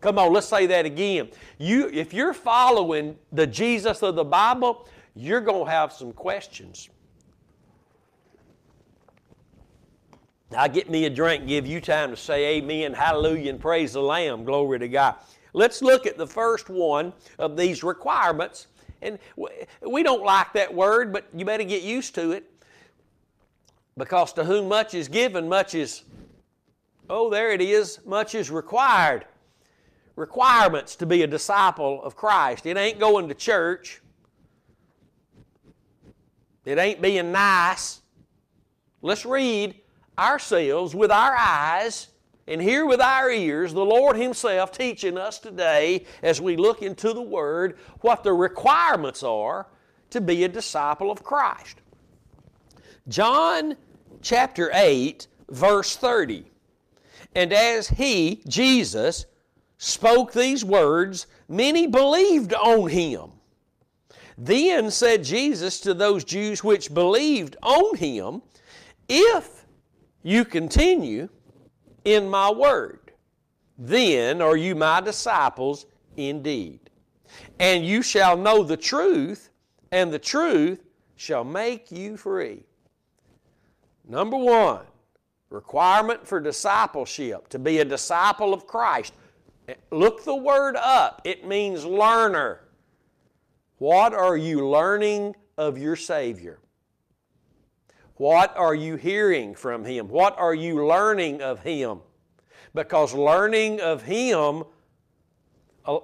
Come 0.00 0.18
on, 0.18 0.32
let's 0.32 0.46
say 0.46 0.66
that 0.66 0.84
again. 0.84 1.30
You, 1.58 1.88
if 1.88 2.12
you're 2.12 2.34
following 2.34 3.16
the 3.32 3.46
Jesus 3.46 4.02
of 4.02 4.16
the 4.16 4.24
Bible, 4.24 4.86
you're 5.14 5.40
going 5.40 5.64
to 5.64 5.70
have 5.70 5.92
some 5.92 6.12
questions. 6.12 6.88
Now, 10.50 10.66
get 10.66 10.88
me 10.88 11.04
a 11.04 11.10
drink, 11.10 11.46
give 11.46 11.66
you 11.66 11.80
time 11.80 12.10
to 12.10 12.16
say 12.16 12.56
amen, 12.56 12.94
hallelujah, 12.94 13.50
and 13.50 13.60
praise 13.60 13.92
the 13.92 14.00
Lamb. 14.00 14.44
Glory 14.44 14.78
to 14.78 14.88
God. 14.88 15.16
Let's 15.52 15.82
look 15.82 16.06
at 16.06 16.16
the 16.16 16.26
first 16.26 16.70
one 16.70 17.12
of 17.38 17.56
these 17.56 17.82
requirements. 17.82 18.68
And 19.02 19.18
we 19.36 20.02
don't 20.02 20.22
like 20.22 20.52
that 20.54 20.72
word, 20.72 21.12
but 21.12 21.26
you 21.34 21.44
better 21.44 21.64
get 21.64 21.82
used 21.82 22.14
to 22.16 22.32
it. 22.32 22.50
Because 23.98 24.32
to 24.34 24.44
whom 24.44 24.68
much 24.68 24.94
is 24.94 25.08
given, 25.08 25.48
much 25.48 25.74
is, 25.74 26.04
oh, 27.10 27.28
there 27.28 27.50
it 27.50 27.60
is, 27.60 27.98
much 28.06 28.36
is 28.36 28.48
required. 28.48 29.26
Requirements 30.14 30.94
to 30.96 31.06
be 31.06 31.22
a 31.24 31.26
disciple 31.26 32.02
of 32.04 32.14
Christ. 32.14 32.64
It 32.64 32.76
ain't 32.76 33.00
going 33.00 33.28
to 33.28 33.34
church, 33.34 34.00
it 36.64 36.78
ain't 36.78 37.02
being 37.02 37.32
nice. 37.32 38.00
Let's 39.02 39.24
read 39.24 39.74
ourselves 40.18 40.94
with 40.94 41.10
our 41.10 41.34
eyes 41.36 42.08
and 42.46 42.60
hear 42.60 42.86
with 42.86 43.00
our 43.00 43.30
ears 43.30 43.72
the 43.72 43.84
Lord 43.84 44.16
Himself 44.16 44.70
teaching 44.72 45.16
us 45.18 45.38
today 45.38 46.04
as 46.22 46.40
we 46.40 46.56
look 46.56 46.82
into 46.82 47.12
the 47.12 47.22
Word 47.22 47.78
what 48.00 48.22
the 48.22 48.32
requirements 48.32 49.22
are 49.22 49.66
to 50.10 50.20
be 50.20 50.44
a 50.44 50.48
disciple 50.48 51.10
of 51.10 51.22
Christ. 51.22 51.80
John 53.08 53.76
chapter 54.22 54.70
8, 54.72 55.26
verse 55.50 55.96
30. 55.96 56.44
And 57.34 57.52
as 57.52 57.88
He, 57.88 58.42
Jesus, 58.48 59.26
spoke 59.78 60.32
these 60.32 60.64
words, 60.64 61.26
many 61.48 61.86
believed 61.86 62.54
on 62.54 62.88
Him. 62.88 63.30
Then 64.36 64.90
said 64.90 65.24
Jesus 65.24 65.80
to 65.80 65.94
those 65.94 66.24
Jews 66.24 66.62
which 66.62 66.94
believed 66.94 67.56
on 67.62 67.96
Him, 67.96 68.42
If 69.08 69.66
you 70.22 70.44
continue 70.44 71.28
in 72.04 72.28
my 72.28 72.50
word. 72.50 73.12
Then 73.76 74.40
are 74.42 74.56
you 74.56 74.74
my 74.74 75.00
disciples 75.00 75.86
indeed. 76.16 76.80
And 77.58 77.84
you 77.84 78.02
shall 78.02 78.36
know 78.36 78.62
the 78.62 78.76
truth, 78.76 79.50
and 79.92 80.12
the 80.12 80.18
truth 80.18 80.84
shall 81.16 81.44
make 81.44 81.90
you 81.90 82.16
free. 82.16 82.64
Number 84.08 84.38
one, 84.38 84.86
requirement 85.50 86.26
for 86.26 86.40
discipleship, 86.40 87.48
to 87.50 87.58
be 87.58 87.78
a 87.78 87.84
disciple 87.84 88.54
of 88.54 88.66
Christ. 88.66 89.12
Look 89.90 90.24
the 90.24 90.34
word 90.34 90.76
up, 90.76 91.20
it 91.24 91.46
means 91.46 91.84
learner. 91.84 92.60
What 93.76 94.14
are 94.14 94.36
you 94.36 94.66
learning 94.66 95.36
of 95.58 95.76
your 95.76 95.94
Savior? 95.94 96.58
What 98.14 98.56
are 98.56 98.74
you 98.74 98.96
hearing 98.96 99.54
from 99.54 99.84
Him? 99.84 100.08
What 100.08 100.36
are 100.38 100.54
you 100.54 100.86
learning 100.86 101.42
of 101.42 101.62
Him? 101.62 102.00
Because 102.74 103.14
learning 103.14 103.80
of 103.80 104.02
Him 104.02 104.64
uh, 105.84 105.98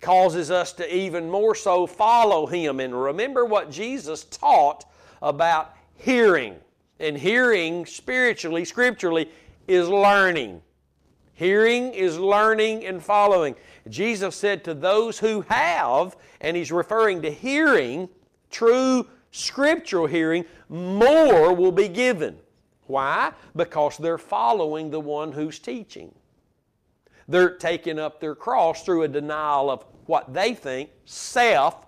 causes 0.00 0.50
us 0.50 0.72
to 0.74 0.96
even 0.96 1.30
more 1.30 1.54
so 1.54 1.86
follow 1.86 2.46
Him. 2.46 2.80
And 2.80 3.00
remember 3.00 3.44
what 3.44 3.70
Jesus 3.70 4.24
taught 4.24 4.90
about 5.22 5.76
hearing. 5.96 6.56
And 7.00 7.16
hearing 7.16 7.86
spiritually, 7.86 8.64
scripturally, 8.64 9.30
is 9.66 9.88
learning. 9.88 10.62
Hearing 11.32 11.94
is 11.94 12.18
learning 12.18 12.84
and 12.84 13.02
following. 13.02 13.54
Jesus 13.88 14.36
said 14.36 14.62
to 14.64 14.74
those 14.74 15.18
who 15.18 15.40
have, 15.48 16.16
and 16.42 16.56
He's 16.56 16.70
referring 16.70 17.22
to 17.22 17.30
hearing, 17.30 18.08
true 18.50 19.06
scriptural 19.30 20.06
hearing, 20.06 20.44
more 20.68 21.54
will 21.54 21.72
be 21.72 21.88
given. 21.88 22.36
Why? 22.86 23.32
Because 23.56 23.96
they're 23.96 24.18
following 24.18 24.90
the 24.90 25.00
one 25.00 25.32
who's 25.32 25.58
teaching. 25.58 26.14
They're 27.28 27.56
taking 27.56 27.98
up 27.98 28.20
their 28.20 28.34
cross 28.34 28.84
through 28.84 29.04
a 29.04 29.08
denial 29.08 29.70
of 29.70 29.84
what 30.06 30.34
they 30.34 30.52
think, 30.52 30.90
self, 31.04 31.86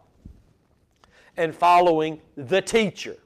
and 1.37 1.55
following 1.55 2.21
the 2.37 2.63
teacher. 2.63 3.17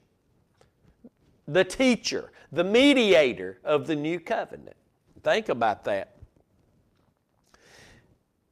The 1.48 1.64
teacher, 1.64 2.32
the 2.52 2.64
mediator 2.64 3.58
of 3.64 3.86
the 3.86 3.96
new 3.96 4.18
covenant. 4.20 4.76
Think 5.22 5.48
about 5.48 5.84
that. 5.84 6.16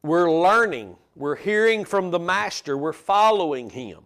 We're 0.02 0.30
learning, 0.30 0.96
we're 1.16 1.37
hearing 1.37 1.85
from 1.85 2.11
the 2.11 2.18
Master, 2.18 2.76
we're 2.76 2.92
following 2.92 3.70
Him. 3.70 4.00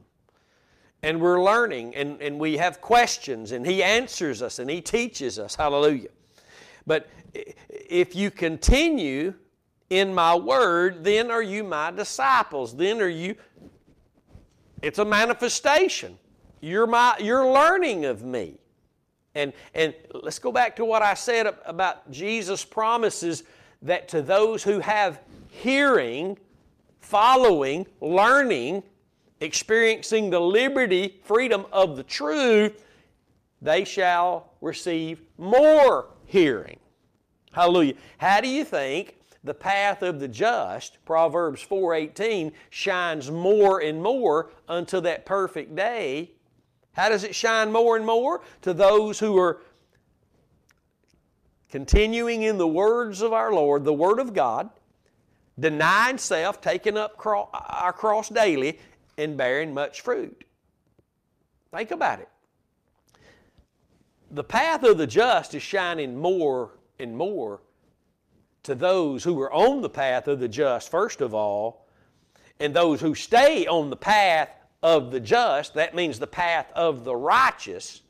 And 1.02 1.20
we're 1.20 1.42
learning 1.42 1.94
and, 1.94 2.20
and 2.20 2.38
we 2.38 2.56
have 2.56 2.80
questions 2.80 3.52
and 3.52 3.64
he 3.64 3.82
answers 3.84 4.42
us 4.42 4.58
and 4.58 4.68
he 4.68 4.80
teaches 4.80 5.38
us. 5.38 5.54
Hallelujah. 5.54 6.08
But 6.86 7.08
if 7.34 8.16
you 8.16 8.32
continue 8.32 9.34
in 9.90 10.12
my 10.12 10.34
word 10.34 11.04
then 11.04 11.30
are 11.30 11.42
you 11.42 11.62
my 11.62 11.92
disciples. 11.92 12.74
Then 12.74 13.00
are 13.00 13.08
you 13.08 13.36
it's 14.82 14.98
a 14.98 15.04
manifestation. 15.04 16.18
You're 16.60 16.88
my 16.88 17.16
you're 17.20 17.46
learning 17.46 18.04
of 18.04 18.24
me 18.24 18.58
and 19.38 19.52
and 19.74 19.94
let's 20.22 20.38
go 20.38 20.52
back 20.52 20.76
to 20.76 20.84
what 20.84 21.02
i 21.02 21.14
said 21.14 21.54
about 21.64 22.10
jesus 22.10 22.64
promises 22.64 23.44
that 23.80 24.08
to 24.08 24.20
those 24.20 24.62
who 24.62 24.80
have 24.80 25.20
hearing 25.50 26.36
following 27.00 27.86
learning 28.00 28.82
experiencing 29.40 30.30
the 30.30 30.40
liberty, 30.40 31.20
freedom 31.22 31.66
of 31.72 31.96
the 31.96 32.02
truth, 32.02 32.84
they 33.62 33.84
shall 33.84 34.52
receive 34.60 35.22
more 35.36 36.06
hearing. 36.26 36.78
Hallelujah. 37.52 37.94
How 38.18 38.40
do 38.40 38.48
you 38.48 38.64
think 38.64 39.16
the 39.44 39.54
path 39.54 40.02
of 40.02 40.20
the 40.20 40.28
just, 40.28 40.98
Proverbs 41.04 41.62
4:18, 41.62 42.52
shines 42.70 43.30
more 43.30 43.80
and 43.80 44.02
more 44.02 44.50
unto 44.68 45.00
that 45.00 45.24
perfect 45.24 45.74
day? 45.74 46.32
How 46.98 47.08
does 47.08 47.22
it 47.22 47.32
shine 47.32 47.70
more 47.70 47.96
and 47.96 48.04
more? 48.04 48.42
To 48.62 48.74
those 48.74 49.20
who 49.20 49.38
are 49.38 49.62
continuing 51.70 52.42
in 52.42 52.58
the 52.58 52.66
words 52.66 53.22
of 53.22 53.32
our 53.32 53.52
Lord, 53.52 53.84
the 53.84 53.94
Word 53.94 54.18
of 54.18 54.34
God, 54.34 54.68
denying 55.60 56.18
self, 56.18 56.60
taking 56.60 56.96
up 56.96 57.24
our 57.24 57.92
cross 57.92 58.28
daily, 58.28 58.80
and 59.16 59.36
bearing 59.36 59.72
much 59.72 60.00
fruit. 60.00 60.42
Think 61.70 61.92
about 61.92 62.18
it. 62.18 62.28
The 64.32 64.42
path 64.42 64.82
of 64.82 64.98
the 64.98 65.06
just 65.06 65.54
is 65.54 65.62
shining 65.62 66.16
more 66.18 66.72
and 66.98 67.16
more 67.16 67.60
to 68.64 68.74
those 68.74 69.22
who 69.22 69.40
are 69.40 69.52
on 69.52 69.82
the 69.82 69.88
path 69.88 70.26
of 70.26 70.40
the 70.40 70.48
just, 70.48 70.90
first 70.90 71.20
of 71.20 71.32
all, 71.32 71.86
and 72.58 72.74
those 72.74 73.00
who 73.00 73.14
stay 73.14 73.68
on 73.68 73.88
the 73.88 73.96
path 73.96 74.50
of 74.82 75.10
the 75.10 75.20
just, 75.20 75.74
that 75.74 75.94
means 75.94 76.18
the 76.18 76.26
path 76.26 76.70
of 76.74 77.04
the 77.04 77.14
righteous. 77.16 78.02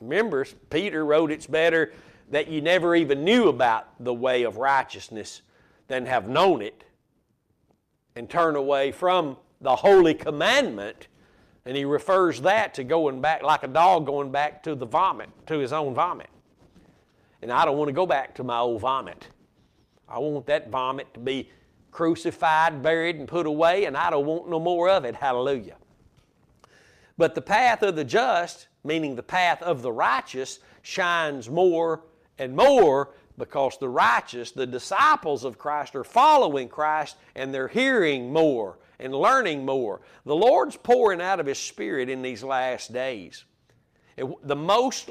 Remember, 0.00 0.46
Peter 0.70 1.04
wrote 1.04 1.30
it's 1.30 1.46
better 1.46 1.92
that 2.30 2.48
you 2.48 2.60
never 2.60 2.94
even 2.94 3.24
knew 3.24 3.48
about 3.48 3.88
the 4.02 4.12
way 4.12 4.42
of 4.42 4.56
righteousness 4.56 5.42
than 5.88 6.06
have 6.06 6.28
known 6.28 6.60
it 6.60 6.84
and 8.14 8.28
turn 8.28 8.56
away 8.56 8.92
from 8.92 9.36
the 9.60 9.76
holy 9.76 10.14
commandment. 10.14 11.08
And 11.64 11.76
he 11.76 11.84
refers 11.84 12.40
that 12.42 12.74
to 12.74 12.84
going 12.84 13.20
back 13.20 13.42
like 13.42 13.62
a 13.62 13.68
dog 13.68 14.06
going 14.06 14.30
back 14.30 14.62
to 14.64 14.74
the 14.74 14.86
vomit, 14.86 15.30
to 15.46 15.58
his 15.58 15.72
own 15.72 15.94
vomit. 15.94 16.28
And 17.42 17.52
I 17.52 17.64
don't 17.64 17.76
want 17.76 17.88
to 17.88 17.92
go 17.92 18.06
back 18.06 18.34
to 18.36 18.44
my 18.44 18.58
old 18.58 18.80
vomit. 18.80 19.28
I 20.08 20.18
want 20.18 20.46
that 20.46 20.70
vomit 20.70 21.12
to 21.14 21.20
be 21.20 21.50
crucified, 21.90 22.82
buried, 22.82 23.16
and 23.16 23.26
put 23.26 23.46
away, 23.46 23.86
and 23.86 23.96
I 23.96 24.10
don't 24.10 24.26
want 24.26 24.48
no 24.48 24.60
more 24.60 24.88
of 24.88 25.04
it. 25.04 25.14
Hallelujah. 25.14 25.76
But 27.18 27.34
the 27.34 27.42
path 27.42 27.82
of 27.82 27.96
the 27.96 28.04
just, 28.04 28.68
meaning 28.84 29.16
the 29.16 29.22
path 29.22 29.62
of 29.62 29.82
the 29.82 29.92
righteous, 29.92 30.58
shines 30.82 31.48
more 31.48 32.02
and 32.38 32.54
more 32.54 33.14
because 33.38 33.78
the 33.78 33.88
righteous, 33.88 34.50
the 34.50 34.66
disciples 34.66 35.44
of 35.44 35.58
Christ, 35.58 35.94
are 35.94 36.04
following 36.04 36.68
Christ 36.68 37.16
and 37.34 37.52
they're 37.52 37.68
hearing 37.68 38.32
more 38.32 38.78
and 38.98 39.14
learning 39.14 39.64
more. 39.64 40.00
The 40.24 40.36
Lord's 40.36 40.76
pouring 40.76 41.20
out 41.20 41.40
of 41.40 41.46
His 41.46 41.58
Spirit 41.58 42.08
in 42.08 42.22
these 42.22 42.42
last 42.42 42.92
days. 42.92 43.44
The 44.42 44.56
most, 44.56 45.10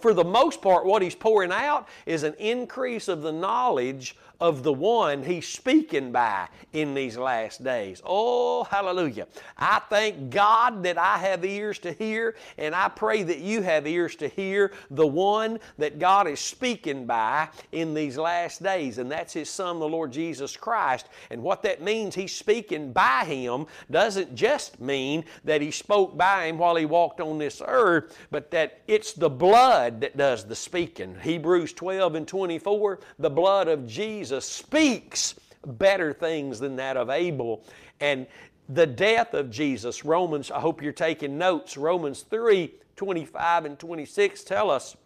for 0.00 0.14
the 0.14 0.24
most 0.24 0.62
part, 0.62 0.86
what 0.86 1.02
He's 1.02 1.14
pouring 1.14 1.52
out 1.52 1.86
is 2.06 2.22
an 2.22 2.34
increase 2.38 3.08
of 3.08 3.20
the 3.20 3.32
knowledge 3.32 4.16
of 4.40 4.62
the 4.62 4.72
one 4.72 5.24
he's 5.24 5.48
speaking 5.48 6.12
by 6.12 6.48
in 6.72 6.94
these 6.94 7.16
last 7.16 7.64
days. 7.64 8.00
Oh, 8.04 8.62
hallelujah. 8.64 9.26
I 9.56 9.80
thank 9.90 10.30
God 10.30 10.84
that 10.84 10.96
I 10.96 11.18
have 11.18 11.44
ears 11.44 11.80
to 11.80 11.92
hear, 11.92 12.36
and 12.56 12.72
I 12.72 12.88
pray 12.88 13.24
that 13.24 13.38
you 13.38 13.62
have 13.62 13.86
ears 13.86 14.14
to 14.16 14.28
hear 14.28 14.72
the 14.90 15.06
one 15.06 15.58
that 15.78 15.98
God 15.98 16.28
is 16.28 16.38
speaking 16.38 17.04
by 17.04 17.48
in 17.72 17.94
these 17.94 18.16
last 18.16 18.62
days, 18.62 18.98
and 18.98 19.10
that's 19.10 19.32
his 19.32 19.50
son, 19.50 19.80
the 19.80 19.88
Lord 19.88 20.12
Jesus 20.12 20.56
Christ. 20.56 21.08
And 21.30 21.42
what 21.42 21.62
that 21.64 21.82
means, 21.82 22.14
he's 22.14 22.34
speaking 22.34 22.92
by 22.92 23.24
him, 23.24 23.66
doesn't 23.90 24.36
just 24.36 24.80
mean 24.80 25.24
that 25.44 25.60
he 25.60 25.72
spoke 25.72 26.16
by 26.16 26.46
him 26.46 26.58
while 26.58 26.76
he 26.76 26.84
walked 26.84 27.20
on 27.20 27.38
this 27.38 27.60
earth, 27.66 28.16
but 28.30 28.52
that 28.52 28.82
it's 28.86 29.14
the 29.14 29.30
blood 29.30 30.00
that 30.00 30.16
does 30.16 30.44
the 30.44 30.54
speaking. 30.54 31.16
Hebrews 31.20 31.72
12 31.72 32.14
and 32.14 32.28
24, 32.28 33.00
the 33.18 33.30
blood 33.30 33.66
of 33.66 33.88
Jesus 33.88 34.27
Jesus 34.28 34.44
speaks 34.44 35.36
better 35.66 36.12
things 36.12 36.60
than 36.60 36.76
that 36.76 36.98
of 36.98 37.08
Abel. 37.08 37.64
And 37.98 38.26
the 38.68 38.86
death 38.86 39.32
of 39.32 39.50
Jesus, 39.50 40.04
Romans, 40.04 40.50
I 40.50 40.60
hope 40.60 40.82
you're 40.82 40.92
taking 40.92 41.38
notes, 41.38 41.78
Romans 41.78 42.22
3 42.28 42.74
25 42.94 43.64
and 43.64 43.78
26 43.78 44.44
tell 44.44 44.70
us 44.70 44.96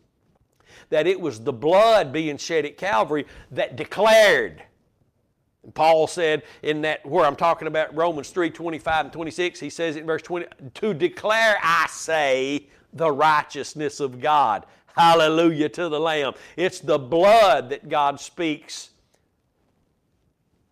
that 0.89 1.07
it 1.07 1.21
was 1.21 1.39
the 1.39 1.53
blood 1.53 2.13
being 2.13 2.37
shed 2.37 2.65
at 2.65 2.77
Calvary 2.77 3.27
that 3.53 3.77
declared. 3.77 4.61
Paul 5.75 6.09
said 6.09 6.43
in 6.63 6.83
that 6.83 7.07
where 7.07 7.25
I'm 7.25 7.37
talking 7.37 7.69
about 7.69 7.95
Romans 7.95 8.31
3 8.31 8.51
25 8.51 9.05
and 9.05 9.13
26, 9.13 9.61
he 9.61 9.71
says 9.71 9.95
in 9.95 10.05
verse 10.05 10.23
20, 10.23 10.47
to 10.75 10.95
declare, 10.95 11.59
I 11.63 11.87
say, 11.89 12.67
the 12.93 13.13
righteousness 13.13 14.01
of 14.01 14.21
God. 14.21 14.67
Hallelujah 14.97 15.69
to 15.69 15.89
the 15.89 16.01
Lamb. 16.01 16.33
It's 16.57 16.81
the 16.81 16.99
blood 16.99 17.71
that 17.71 17.89
God 17.89 18.19
speaks 18.19 18.91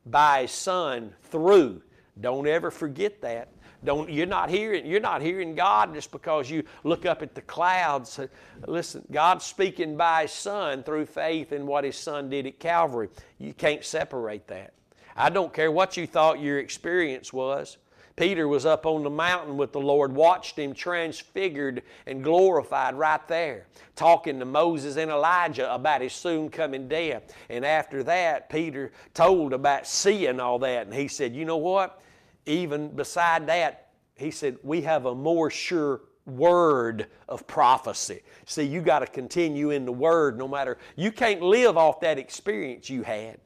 by 0.06 0.42
His 0.42 0.52
Son 0.52 1.12
through. 1.24 1.82
Don't 2.20 2.46
ever 2.46 2.70
forget 2.70 3.20
that. 3.22 3.48
Don't, 3.82 4.10
you're 4.10 4.26
not 4.26 4.50
hearing 4.50 4.84
you're 4.84 5.00
not 5.00 5.22
hearing 5.22 5.54
God 5.54 5.94
just 5.94 6.12
because 6.12 6.50
you 6.50 6.64
look 6.84 7.06
up 7.06 7.22
at 7.22 7.34
the 7.34 7.40
clouds. 7.42 8.20
Listen, 8.66 9.02
God's 9.10 9.44
speaking 9.44 9.96
by 9.96 10.22
His 10.22 10.32
Son 10.32 10.82
through 10.82 11.06
faith 11.06 11.52
in 11.52 11.66
what 11.66 11.84
His 11.84 11.96
Son 11.96 12.28
did 12.28 12.46
at 12.46 12.58
Calvary. 12.58 13.08
You 13.38 13.54
can't 13.54 13.82
separate 13.82 14.46
that. 14.48 14.74
I 15.16 15.30
don't 15.30 15.52
care 15.52 15.70
what 15.70 15.96
you 15.96 16.06
thought 16.06 16.40
your 16.40 16.58
experience 16.58 17.32
was. 17.32 17.78
Peter 18.16 18.48
was 18.48 18.66
up 18.66 18.86
on 18.86 19.02
the 19.02 19.10
mountain 19.10 19.56
with 19.56 19.72
the 19.72 19.80
Lord, 19.80 20.14
watched 20.14 20.58
him 20.58 20.74
transfigured 20.74 21.82
and 22.06 22.22
glorified 22.22 22.94
right 22.94 23.26
there, 23.28 23.66
talking 23.96 24.38
to 24.38 24.44
Moses 24.44 24.96
and 24.96 25.10
Elijah 25.10 25.72
about 25.72 26.00
his 26.00 26.12
soon 26.12 26.50
coming 26.50 26.88
death. 26.88 27.34
And 27.48 27.64
after 27.64 28.02
that, 28.04 28.50
Peter 28.50 28.92
told 29.14 29.52
about 29.52 29.86
seeing 29.86 30.40
all 30.40 30.58
that. 30.60 30.86
And 30.86 30.94
he 30.94 31.08
said, 31.08 31.34
You 31.34 31.44
know 31.44 31.56
what? 31.56 32.00
Even 32.46 32.88
beside 32.88 33.46
that, 33.46 33.88
he 34.16 34.30
said, 34.30 34.58
We 34.62 34.82
have 34.82 35.06
a 35.06 35.14
more 35.14 35.50
sure 35.50 36.02
word 36.26 37.06
of 37.28 37.46
prophecy. 37.46 38.20
See, 38.46 38.64
you 38.64 38.82
got 38.82 39.00
to 39.00 39.06
continue 39.06 39.70
in 39.70 39.84
the 39.84 39.92
word 39.92 40.38
no 40.38 40.46
matter, 40.46 40.78
you 40.96 41.10
can't 41.12 41.42
live 41.42 41.76
off 41.76 42.00
that 42.00 42.18
experience 42.18 42.90
you 42.90 43.02
had. 43.02 43.38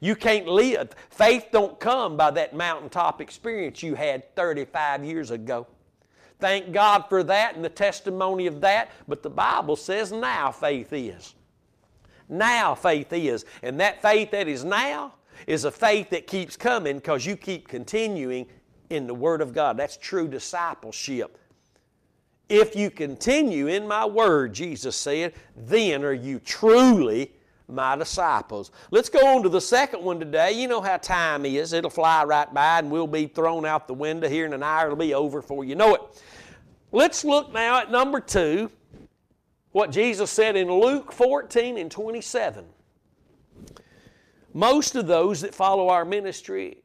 You 0.00 0.14
can't 0.14 0.46
live. 0.46 0.90
Faith 1.10 1.48
don't 1.50 1.78
come 1.80 2.16
by 2.16 2.30
that 2.32 2.54
mountaintop 2.54 3.20
experience 3.20 3.82
you 3.82 3.94
had 3.94 4.34
35 4.36 5.04
years 5.04 5.30
ago. 5.30 5.66
Thank 6.38 6.72
God 6.72 7.06
for 7.08 7.24
that 7.24 7.56
and 7.56 7.64
the 7.64 7.68
testimony 7.68 8.46
of 8.46 8.60
that, 8.60 8.92
but 9.08 9.22
the 9.22 9.30
Bible 9.30 9.74
says 9.74 10.12
now 10.12 10.52
faith 10.52 10.92
is. 10.92 11.34
Now 12.28 12.74
faith 12.74 13.12
is. 13.12 13.44
And 13.62 13.80
that 13.80 14.00
faith 14.00 14.30
that 14.30 14.46
is 14.46 14.64
now 14.64 15.14
is 15.46 15.64
a 15.64 15.70
faith 15.70 16.10
that 16.10 16.26
keeps 16.26 16.56
coming 16.56 16.96
because 16.96 17.26
you 17.26 17.36
keep 17.36 17.66
continuing 17.66 18.46
in 18.90 19.06
the 19.06 19.14
Word 19.14 19.40
of 19.40 19.52
God. 19.52 19.76
That's 19.76 19.96
true 19.96 20.28
discipleship. 20.28 21.38
If 22.48 22.74
you 22.74 22.90
continue 22.90 23.66
in 23.66 23.86
my 23.86 24.06
Word, 24.06 24.54
Jesus 24.54 24.96
said, 24.96 25.34
then 25.56 26.04
are 26.04 26.12
you 26.12 26.38
truly 26.38 27.32
my 27.68 27.96
disciples. 27.96 28.70
Let's 28.90 29.08
go 29.08 29.26
on 29.26 29.42
to 29.42 29.48
the 29.48 29.60
second 29.60 30.02
one 30.02 30.18
today. 30.18 30.52
You 30.52 30.68
know 30.68 30.80
how 30.80 30.96
time 30.96 31.44
is. 31.44 31.72
It'll 31.72 31.90
fly 31.90 32.24
right 32.24 32.52
by 32.52 32.78
and 32.78 32.90
we'll 32.90 33.06
be 33.06 33.26
thrown 33.26 33.66
out 33.66 33.86
the 33.86 33.94
window 33.94 34.28
here 34.28 34.46
in 34.46 34.52
an 34.52 34.62
hour. 34.62 34.86
It'll 34.86 34.96
be 34.96 35.14
over 35.14 35.40
before 35.40 35.64
you 35.64 35.74
know 35.74 35.94
it. 35.94 36.02
Let's 36.90 37.24
look 37.24 37.52
now 37.52 37.80
at 37.80 37.90
number 37.90 38.20
two, 38.20 38.70
what 39.72 39.90
Jesus 39.90 40.30
said 40.30 40.56
in 40.56 40.72
Luke 40.72 41.12
14 41.12 41.76
and 41.76 41.90
27. 41.90 42.64
Most 44.54 44.96
of 44.96 45.06
those 45.06 45.42
that 45.42 45.54
follow 45.54 45.90
our 45.90 46.06
ministry, 46.06 46.78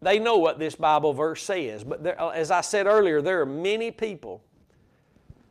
they 0.00 0.20
know 0.20 0.36
what 0.36 0.60
this 0.60 0.76
Bible 0.76 1.12
verse 1.12 1.42
says. 1.42 1.82
But 1.82 2.04
there, 2.04 2.20
as 2.20 2.52
I 2.52 2.60
said 2.60 2.86
earlier, 2.86 3.20
there 3.20 3.40
are 3.40 3.46
many 3.46 3.90
people 3.90 4.44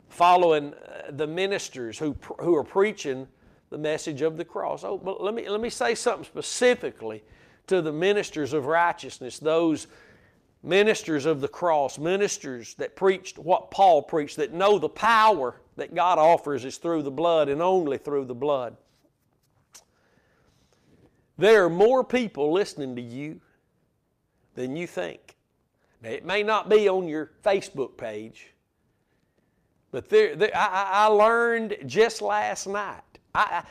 following 0.07 0.73
uh, 0.73 1.11
the 1.11 1.27
ministers 1.27 1.99
who, 1.99 2.15
who 2.39 2.55
are 2.55 2.63
preaching 2.63 3.27
the 3.75 3.79
message 3.81 4.21
of 4.21 4.37
the 4.37 4.45
cross. 4.45 4.85
Oh, 4.85 4.97
but 4.97 5.21
let 5.21 5.33
me, 5.33 5.49
let 5.49 5.59
me 5.59 5.69
say 5.69 5.95
something 5.95 6.23
specifically 6.23 7.21
to 7.67 7.81
the 7.81 7.91
ministers 7.91 8.53
of 8.53 8.67
righteousness, 8.67 9.37
those 9.37 9.87
ministers 10.63 11.25
of 11.25 11.41
the 11.41 11.49
cross, 11.49 11.99
ministers 11.99 12.75
that 12.75 12.95
preached 12.95 13.37
what 13.37 13.71
Paul 13.71 14.01
preached, 14.01 14.37
that 14.37 14.53
know 14.53 14.79
the 14.79 14.87
power 14.87 15.59
that 15.75 15.93
God 15.93 16.17
offers 16.17 16.63
is 16.63 16.77
through 16.77 17.03
the 17.03 17.11
blood 17.11 17.49
and 17.49 17.61
only 17.61 17.97
through 17.97 18.23
the 18.23 18.33
blood. 18.33 18.77
There 21.37 21.65
are 21.65 21.69
more 21.69 22.05
people 22.05 22.53
listening 22.53 22.95
to 22.95 23.01
you 23.01 23.41
than 24.53 24.77
you 24.77 24.87
think. 24.87 25.35
Now, 26.01 26.11
it 26.11 26.23
may 26.23 26.43
not 26.43 26.69
be 26.69 26.87
on 26.87 27.09
your 27.09 27.31
Facebook 27.43 27.97
page, 27.97 28.53
but 29.91 30.07
there, 30.07 30.33
there 30.37 30.55
I, 30.55 30.91
I 30.93 31.05
learned 31.07 31.75
just 31.85 32.21
last 32.21 32.67
night 32.67 33.01
I, 33.35 33.63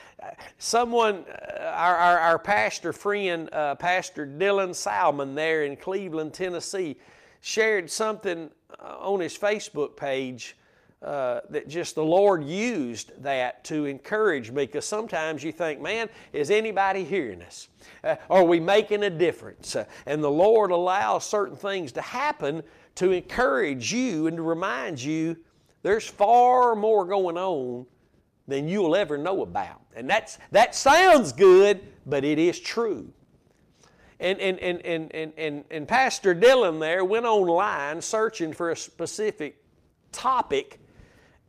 someone, 0.59 1.25
uh, 1.27 1.63
our, 1.63 1.97
our, 1.97 2.19
our, 2.19 2.39
pastor 2.39 2.93
friend, 2.93 3.49
uh, 3.53 3.75
Pastor 3.77 4.27
Dylan 4.27 4.75
Salmon 4.75 5.35
there 5.35 5.65
in 5.65 5.77
Cleveland, 5.77 6.35
Tennessee, 6.35 6.97
shared 7.41 7.91
something 7.91 8.51
uh, 8.79 8.97
on 9.01 9.21
his 9.21 9.37
Facebook 9.39 9.97
page 9.97 10.57
uh, 11.03 11.41
that 11.49 11.67
just 11.67 11.95
the 11.95 12.05
Lord 12.05 12.45
used 12.45 13.13
that 13.23 13.65
to 13.65 13.87
encourage 13.87 14.51
me 14.51 14.67
because 14.67 14.85
sometimes 14.85 15.43
you 15.43 15.53
think, 15.53 15.81
man, 15.81 16.09
is 16.35 16.51
anybody 16.51 17.03
hearing 17.03 17.41
us? 17.43 17.69
Uh, 18.03 18.17
are 18.29 18.45
we 18.45 18.61
making 18.61 19.03
a 19.05 19.11
difference? 19.11 19.77
Uh, 19.77 19.87
and 20.05 20.23
the 20.23 20.31
Lord 20.31 20.73
allows 20.73 21.25
certain 21.25 21.57
things 21.57 21.93
to 21.93 22.03
happen 22.03 22.63
to 22.97 23.13
encourage 23.13 23.93
you 23.93 24.27
and 24.27 24.37
to 24.37 24.43
remind 24.43 25.03
you 25.03 25.37
there's 25.83 26.07
far 26.07 26.75
more 26.75 27.07
going 27.07 27.37
on 27.37 27.87
than 28.47 28.69
you'll 28.69 28.95
ever 28.95 29.17
know 29.17 29.43
about. 29.43 29.81
And 29.95 30.09
that's, 30.09 30.39
that 30.51 30.75
sounds 30.75 31.33
good, 31.33 31.81
but 32.07 32.25
it 32.25 32.39
is 32.39 32.59
true. 32.59 33.13
And, 34.21 34.39
and, 34.41 34.59
and, 34.61 34.85
and, 34.85 35.15
and, 35.15 35.33
and, 35.37 35.65
and 35.71 35.89
Pastor 35.89 36.35
Dylan 36.35 36.81
there 36.81 37.05
went 37.05 37.27
online 37.27 38.01
searching 38.01 38.53
for 38.53 38.71
a 38.71 38.77
specific 38.77 39.63
topic, 40.13 40.81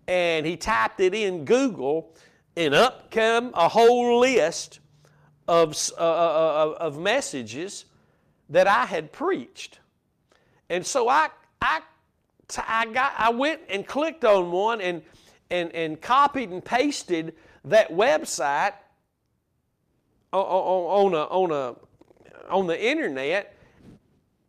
and 0.07 0.45
he 0.45 0.57
typed 0.57 0.99
it 0.99 1.13
in 1.13 1.45
Google, 1.45 2.15
and 2.57 2.73
up 2.73 3.11
came 3.11 3.51
a 3.53 3.67
whole 3.67 4.19
list 4.19 4.79
of, 5.47 5.77
uh, 5.97 6.01
uh, 6.01 6.03
uh 6.03 6.77
of 6.79 6.97
messages 6.97 7.85
that 8.49 8.67
I 8.67 8.85
had 8.85 9.11
preached. 9.11 9.79
And 10.69 10.85
so 10.85 11.07
I, 11.07 11.29
I 11.61 11.81
I 12.67 12.85
got 12.85 13.13
I 13.17 13.29
went 13.31 13.61
and 13.69 13.85
clicked 13.85 14.23
on 14.23 14.51
one 14.51 14.81
and 14.81 15.01
and 15.49 15.71
and 15.73 16.01
copied 16.01 16.49
and 16.49 16.63
pasted 16.63 17.35
that 17.65 17.91
website 17.91 18.73
on, 20.31 21.13
a 21.13 21.23
on 21.23 21.51
a 21.51 21.75
on 22.49 22.67
the 22.67 22.83
internet. 22.83 23.55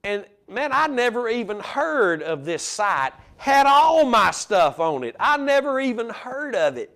And 0.04 0.24
man 0.48 0.70
I 0.72 0.87
never 0.87 1.28
even 1.28 1.61
heard 1.61 2.22
of 2.22 2.44
this 2.44 2.62
site. 2.62 3.12
Had 3.38 3.66
all 3.66 4.06
my 4.06 4.30
stuff 4.30 4.80
on 4.80 5.04
it. 5.04 5.14
I 5.20 5.37
never 5.37 5.78
even 5.78 6.09
heard 6.09 6.54
of 6.54 6.78
it. 6.78 6.90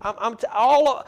I'm, 0.00 0.14
I'm 0.18 0.36
t- 0.36 0.46
all, 0.50 1.06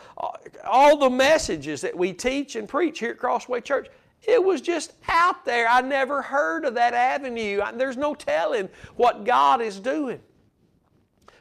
all 0.66 0.98
the 0.98 1.08
messages 1.08 1.80
that 1.80 1.96
we 1.96 2.12
teach 2.12 2.54
and 2.54 2.68
preach 2.68 2.98
here 2.98 3.12
at 3.12 3.18
Crossway 3.18 3.62
Church 3.62 3.88
it 4.22 4.42
was 4.42 4.60
just 4.60 4.92
out 5.08 5.44
there. 5.44 5.68
I 5.68 5.80
never 5.80 6.22
heard 6.22 6.64
of 6.64 6.74
that 6.74 6.94
avenue. 6.94 7.62
There's 7.74 7.96
no 7.96 8.14
telling 8.14 8.68
what 8.96 9.24
God 9.24 9.60
is 9.60 9.78
doing 9.78 10.20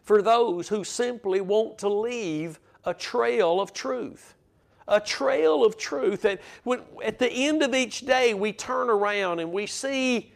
for 0.07 0.21
those 0.21 0.69
who 0.69 0.85
simply 0.85 1.41
want 1.41 1.77
to 1.77 1.89
leave 1.89 2.61
a 2.85 2.93
trail 2.93 3.59
of 3.59 3.73
truth. 3.73 4.35
A 4.87 5.01
trail 5.01 5.65
of 5.65 5.77
truth 5.77 6.21
that 6.21 6.39
when, 6.63 6.79
at 7.03 7.19
the 7.19 7.29
end 7.29 7.61
of 7.61 7.75
each 7.75 8.05
day 8.05 8.33
we 8.33 8.53
turn 8.53 8.89
around 8.89 9.41
and 9.41 9.51
we 9.51 9.67
see 9.67 10.31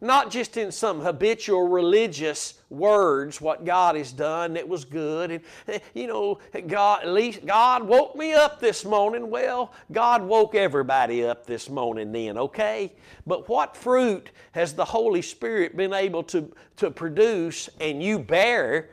not 0.00 0.30
just 0.30 0.56
in 0.56 0.70
some 0.70 1.00
habitual 1.00 1.68
religious 1.68 2.54
words 2.68 3.40
what 3.40 3.64
God 3.64 3.96
has 3.96 4.12
done 4.12 4.54
that 4.54 4.68
was 4.68 4.84
good 4.84 5.30
and 5.30 5.44
eh, 5.68 5.78
you 5.94 6.06
know 6.06 6.38
God 6.66 7.04
at 7.04 7.08
least 7.08 7.46
God 7.46 7.82
woke 7.82 8.14
me 8.14 8.34
up 8.34 8.60
this 8.60 8.84
morning. 8.84 9.30
Well 9.30 9.72
God 9.92 10.22
woke 10.22 10.54
everybody 10.54 11.24
up 11.24 11.46
this 11.46 11.70
morning 11.70 12.12
then 12.12 12.36
okay? 12.36 12.92
But 13.26 13.48
what 13.48 13.76
fruit 13.76 14.30
has 14.52 14.74
the 14.74 14.84
Holy 14.84 15.22
Spirit 15.22 15.76
been 15.76 15.94
able 15.94 16.22
to 16.24 16.52
to 16.76 16.90
produce 16.90 17.70
and 17.80 18.02
you 18.02 18.18
bear 18.18 18.90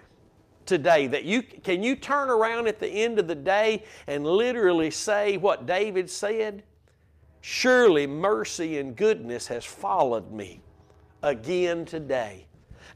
today 0.65 1.07
that 1.07 1.25
you 1.25 1.43
can 1.43 1.83
you 1.83 1.97
turn 1.97 2.29
around 2.29 2.67
at 2.67 2.79
the 2.79 2.87
end 2.87 3.19
of 3.19 3.27
the 3.27 3.35
day 3.35 3.83
and 4.07 4.25
literally 4.25 4.91
say 4.91 5.35
what 5.35 5.65
David 5.65 6.09
said? 6.09 6.63
Surely 7.41 8.07
mercy 8.07 8.77
and 8.77 8.95
goodness 8.95 9.47
has 9.47 9.65
followed 9.65 10.31
me 10.31 10.62
again 11.23 11.85
today. 11.85 12.45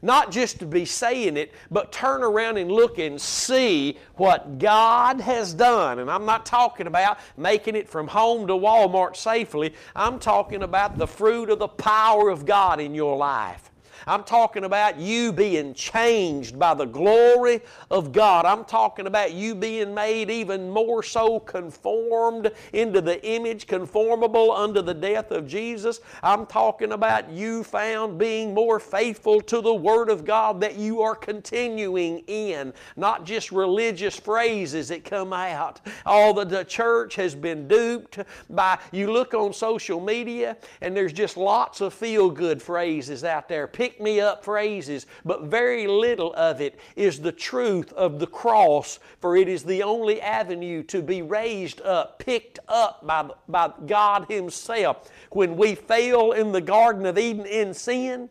Not 0.00 0.30
just 0.30 0.60
to 0.60 0.66
be 0.66 0.84
saying 0.84 1.36
it, 1.36 1.52
but 1.70 1.90
turn 1.90 2.22
around 2.22 2.56
and 2.56 2.70
look 2.70 2.98
and 2.98 3.20
see 3.20 3.98
what 4.14 4.58
God 4.58 5.20
has 5.20 5.52
done. 5.52 5.98
And 5.98 6.08
I'm 6.08 6.24
not 6.24 6.46
talking 6.46 6.86
about 6.86 7.18
making 7.36 7.74
it 7.74 7.88
from 7.88 8.06
home 8.06 8.46
to 8.46 8.52
Walmart 8.52 9.16
safely. 9.16 9.74
I'm 9.96 10.20
talking 10.20 10.62
about 10.62 10.98
the 10.98 11.06
fruit 11.06 11.50
of 11.50 11.58
the 11.58 11.68
power 11.68 12.28
of 12.28 12.46
God 12.46 12.80
in 12.80 12.94
your 12.94 13.16
life. 13.16 13.72
I'm 14.08 14.24
talking 14.24 14.64
about 14.64 14.98
you 14.98 15.34
being 15.34 15.74
changed 15.74 16.58
by 16.58 16.72
the 16.72 16.86
glory 16.86 17.60
of 17.90 18.10
God. 18.10 18.46
I'm 18.46 18.64
talking 18.64 19.06
about 19.06 19.34
you 19.34 19.54
being 19.54 19.94
made 19.94 20.30
even 20.30 20.70
more 20.70 21.02
so 21.02 21.38
conformed 21.38 22.50
into 22.72 23.02
the 23.02 23.22
image, 23.22 23.66
conformable 23.66 24.50
unto 24.50 24.80
the 24.80 24.94
death 24.94 25.30
of 25.30 25.46
Jesus. 25.46 26.00
I'm 26.22 26.46
talking 26.46 26.92
about 26.92 27.30
you 27.30 27.62
found 27.62 28.18
being 28.18 28.54
more 28.54 28.80
faithful 28.80 29.42
to 29.42 29.60
the 29.60 29.74
Word 29.74 30.08
of 30.08 30.24
God 30.24 30.58
that 30.62 30.76
you 30.76 31.02
are 31.02 31.14
continuing 31.14 32.20
in, 32.28 32.72
not 32.96 33.26
just 33.26 33.52
religious 33.52 34.18
phrases 34.18 34.88
that 34.88 35.04
come 35.04 35.34
out. 35.34 35.82
All 36.06 36.32
the, 36.32 36.46
the 36.46 36.64
church 36.64 37.14
has 37.16 37.34
been 37.34 37.68
duped 37.68 38.20
by, 38.48 38.78
you 38.90 39.12
look 39.12 39.34
on 39.34 39.52
social 39.52 40.00
media 40.00 40.56
and 40.80 40.96
there's 40.96 41.12
just 41.12 41.36
lots 41.36 41.82
of 41.82 41.92
feel 41.92 42.30
good 42.30 42.62
phrases 42.62 43.22
out 43.22 43.50
there. 43.50 43.66
Pick 43.66 43.97
me 44.00 44.20
up 44.20 44.44
phrases, 44.44 45.06
but 45.24 45.44
very 45.44 45.86
little 45.86 46.32
of 46.34 46.60
it 46.60 46.78
is 46.96 47.20
the 47.20 47.32
truth 47.32 47.92
of 47.92 48.18
the 48.18 48.26
cross, 48.26 48.98
for 49.20 49.36
it 49.36 49.48
is 49.48 49.64
the 49.64 49.82
only 49.82 50.20
avenue 50.20 50.82
to 50.84 51.02
be 51.02 51.22
raised 51.22 51.80
up, 51.82 52.18
picked 52.18 52.58
up 52.68 53.06
by, 53.06 53.28
by 53.48 53.72
God 53.86 54.26
Himself. 54.28 55.10
When 55.30 55.56
we 55.56 55.74
fail 55.74 56.32
in 56.32 56.52
the 56.52 56.60
Garden 56.60 57.06
of 57.06 57.18
Eden 57.18 57.46
in 57.46 57.74
sin, 57.74 58.28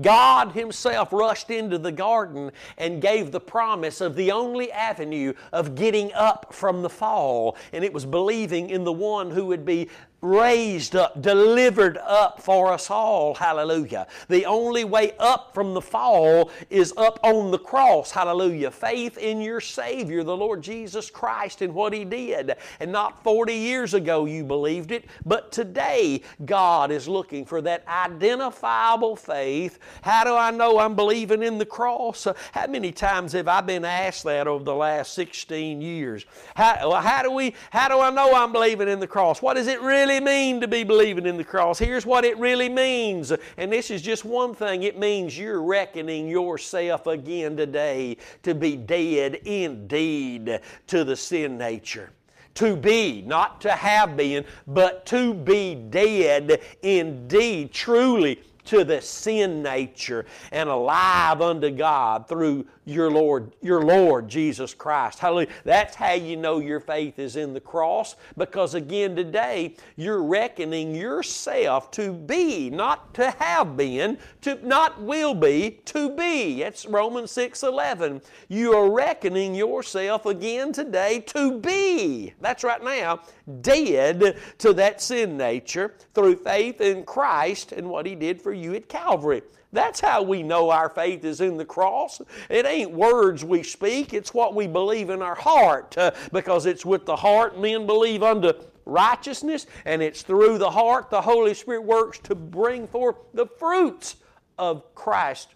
God 0.00 0.52
Himself 0.52 1.12
rushed 1.12 1.50
into 1.50 1.78
the 1.78 1.92
garden 1.92 2.52
and 2.78 3.02
gave 3.02 3.30
the 3.30 3.40
promise 3.40 4.00
of 4.00 4.16
the 4.16 4.30
only 4.32 4.70
avenue 4.72 5.32
of 5.52 5.74
getting 5.74 6.12
up 6.12 6.54
from 6.54 6.82
the 6.82 6.90
fall, 6.90 7.56
and 7.72 7.84
it 7.84 7.92
was 7.92 8.06
believing 8.06 8.70
in 8.70 8.84
the 8.84 8.92
one 8.92 9.30
who 9.30 9.46
would 9.46 9.64
be 9.64 9.88
raised 10.22 10.94
up, 10.94 11.20
delivered 11.20 11.98
up 11.98 12.40
for 12.40 12.72
us 12.72 12.90
all. 12.90 13.34
Hallelujah. 13.34 14.06
The 14.28 14.46
only 14.46 14.84
way 14.84 15.12
up 15.18 15.52
from 15.52 15.74
the 15.74 15.80
fall 15.80 16.50
is 16.70 16.94
up 16.96 17.18
on 17.24 17.50
the 17.50 17.58
cross. 17.58 18.12
Hallelujah. 18.12 18.70
Faith 18.70 19.18
in 19.18 19.40
your 19.40 19.60
Savior, 19.60 20.22
the 20.22 20.36
Lord 20.36 20.62
Jesus 20.62 21.10
Christ, 21.10 21.60
and 21.60 21.74
what 21.74 21.92
He 21.92 22.04
did. 22.04 22.54
And 22.78 22.92
not 22.92 23.22
40 23.24 23.52
years 23.52 23.94
ago 23.94 24.24
you 24.24 24.44
believed 24.44 24.92
it, 24.92 25.06
but 25.26 25.50
today 25.50 26.22
God 26.44 26.92
is 26.92 27.08
looking 27.08 27.44
for 27.44 27.60
that 27.62 27.86
identifiable 27.88 29.16
faith. 29.16 29.80
How 30.02 30.22
do 30.22 30.36
I 30.36 30.52
know 30.52 30.78
I'm 30.78 30.94
believing 30.94 31.42
in 31.42 31.58
the 31.58 31.66
cross? 31.66 32.28
How 32.52 32.68
many 32.68 32.92
times 32.92 33.32
have 33.32 33.48
I 33.48 33.60
been 33.60 33.84
asked 33.84 34.22
that 34.24 34.46
over 34.46 34.62
the 34.62 34.74
last 34.74 35.14
16 35.14 35.82
years? 35.82 36.24
How, 36.54 36.92
how 37.00 37.24
do 37.24 37.32
we, 37.32 37.54
how 37.70 37.88
do 37.88 37.98
I 37.98 38.10
know 38.10 38.32
I'm 38.34 38.52
believing 38.52 38.88
in 38.88 39.00
the 39.00 39.08
cross? 39.08 39.42
What 39.42 39.54
does 39.54 39.66
it 39.66 39.80
really 39.80 40.11
really 40.12 40.24
mean 40.24 40.60
to 40.60 40.68
be 40.68 40.84
believing 40.84 41.26
in 41.26 41.36
the 41.36 41.44
cross? 41.44 41.78
Here's 41.78 42.04
what 42.04 42.24
it 42.24 42.36
really 42.38 42.68
means. 42.68 43.32
And 43.56 43.72
this 43.72 43.90
is 43.90 44.02
just 44.02 44.24
one 44.24 44.54
thing 44.54 44.82
it 44.82 44.98
means 44.98 45.38
you're 45.38 45.62
reckoning 45.62 46.28
yourself 46.28 47.06
again 47.06 47.56
today 47.56 48.18
to 48.42 48.54
be 48.54 48.76
dead 48.76 49.36
indeed 49.46 50.60
to 50.88 51.04
the 51.04 51.16
sin 51.16 51.56
nature 51.56 52.10
to 52.54 52.76
be, 52.76 53.22
not 53.22 53.62
to 53.62 53.72
have 53.72 54.14
been, 54.14 54.44
but 54.66 55.06
to 55.06 55.32
be 55.32 55.74
dead 55.74 56.60
indeed, 56.82 57.72
truly 57.72 58.38
to 58.66 58.84
the 58.84 59.00
sin 59.00 59.62
nature 59.62 60.26
and 60.50 60.68
alive 60.68 61.40
unto 61.40 61.70
God 61.70 62.28
through 62.28 62.66
your 62.84 63.10
Lord, 63.10 63.52
your 63.62 63.82
Lord 63.82 64.28
Jesus 64.28 64.74
Christ. 64.74 65.18
Hallelujah. 65.18 65.48
That's 65.64 65.94
how 65.94 66.14
you 66.14 66.36
know 66.36 66.58
your 66.58 66.80
faith 66.80 67.18
is 67.18 67.36
in 67.36 67.52
the 67.52 67.60
cross 67.60 68.16
because 68.36 68.74
again 68.74 69.14
today 69.14 69.76
you're 69.96 70.22
reckoning 70.22 70.94
yourself 70.94 71.90
to 71.92 72.12
be, 72.12 72.70
not 72.70 73.14
to 73.14 73.30
have 73.32 73.76
been, 73.76 74.18
to 74.40 74.66
not 74.66 75.00
will 75.00 75.34
be, 75.34 75.80
to 75.86 76.14
be. 76.16 76.60
That's 76.60 76.86
Romans 76.86 77.30
6:11. 77.30 78.22
You 78.48 78.74
are 78.74 78.90
reckoning 78.90 79.54
yourself 79.54 80.26
again 80.26 80.72
today 80.72 81.20
to 81.28 81.60
be. 81.60 82.34
That's 82.40 82.64
right 82.64 82.82
now 82.82 83.20
dead 83.60 84.36
to 84.58 84.72
that 84.72 85.00
sin 85.00 85.36
nature 85.36 85.94
through 86.14 86.36
faith 86.36 86.80
in 86.80 87.04
Christ 87.04 87.72
and 87.72 87.88
what 87.88 88.06
he 88.06 88.14
did 88.14 88.40
for 88.40 88.52
you 88.52 88.74
at 88.74 88.88
Calvary. 88.88 89.42
That's 89.72 90.00
how 90.00 90.22
we 90.22 90.42
know 90.42 90.70
our 90.70 90.90
faith 90.90 91.24
is 91.24 91.40
in 91.40 91.56
the 91.56 91.64
cross. 91.64 92.20
It 92.50 92.66
ain't 92.66 92.90
words 92.90 93.44
we 93.44 93.62
speak, 93.62 94.12
it's 94.12 94.34
what 94.34 94.54
we 94.54 94.66
believe 94.66 95.08
in 95.10 95.22
our 95.22 95.34
heart. 95.34 95.96
Uh, 95.96 96.10
because 96.32 96.66
it's 96.66 96.84
with 96.84 97.06
the 97.06 97.16
heart 97.16 97.58
men 97.58 97.86
believe 97.86 98.22
unto 98.22 98.52
righteousness, 98.84 99.66
and 99.84 100.02
it's 100.02 100.22
through 100.22 100.58
the 100.58 100.70
heart 100.70 101.10
the 101.10 101.22
Holy 101.22 101.54
Spirit 101.54 101.84
works 101.84 102.18
to 102.20 102.34
bring 102.34 102.86
forth 102.86 103.16
the 103.32 103.46
fruits 103.46 104.16
of 104.58 104.94
Christ's 104.94 105.54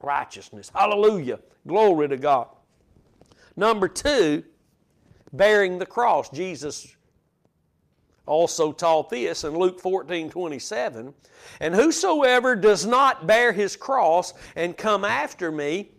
righteousness. 0.00 0.70
Hallelujah. 0.74 1.40
Glory 1.66 2.08
to 2.08 2.16
God. 2.16 2.48
Number 3.56 3.88
two, 3.88 4.44
bearing 5.32 5.78
the 5.78 5.86
cross. 5.86 6.28
Jesus 6.28 6.95
also 8.26 8.72
taught 8.72 9.10
this 9.10 9.44
in 9.44 9.56
Luke 9.56 9.80
14 9.80 10.30
27. 10.30 11.14
And 11.60 11.74
whosoever 11.74 12.56
does 12.56 12.84
not 12.84 13.26
bear 13.26 13.52
his 13.52 13.76
cross 13.76 14.34
and 14.54 14.76
come 14.76 15.04
after 15.04 15.50
me 15.50 15.90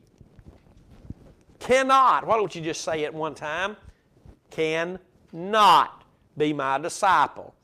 cannot, 1.59 2.27
why 2.27 2.37
don't 2.37 2.53
you 2.53 2.61
just 2.61 2.81
say 2.81 3.03
it 3.03 3.13
one 3.13 3.33
time? 3.33 3.77
Cannot 4.51 6.03
be 6.37 6.53
my 6.53 6.77
disciple. 6.77 7.55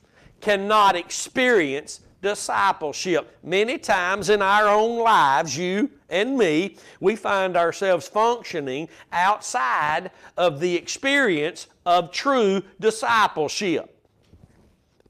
Cannot 0.42 0.96
experience 0.96 2.02
discipleship. 2.22 3.38
Many 3.44 3.78
times 3.78 4.30
in 4.30 4.42
our 4.42 4.68
own 4.68 5.00
lives, 5.04 5.58
you 5.58 5.92
and 6.10 6.38
me, 6.38 6.78
we 7.00 7.16
find 7.16 7.56
ourselves 7.56 8.08
functioning 8.08 8.90
outside 9.12 10.10
of 10.38 10.60
the 10.60 10.76
experience 10.76 11.68
of 11.86 12.12
true 12.12 12.64
discipleship. 12.80 13.90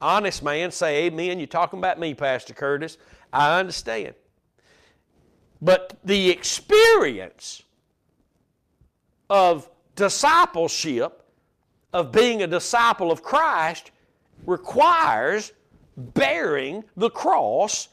Honest 0.00 0.42
man, 0.42 0.70
say 0.70 1.06
amen. 1.06 1.38
You're 1.38 1.46
talking 1.46 1.78
about 1.78 1.98
me, 1.98 2.14
Pastor 2.14 2.54
Curtis. 2.54 2.98
I 3.32 3.58
understand. 3.58 4.14
But 5.62 5.98
the 6.04 6.30
experience 6.30 7.62
of 9.30 9.70
discipleship, 9.96 11.22
of 11.92 12.12
being 12.12 12.42
a 12.42 12.46
disciple 12.46 13.10
of 13.10 13.22
Christ, 13.22 13.92
requires 14.46 15.52
bearing 15.96 16.84
the 16.96 17.10
cross 17.10 17.88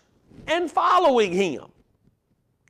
and 0.47 0.69
following 0.69 1.31
Him. 1.31 1.65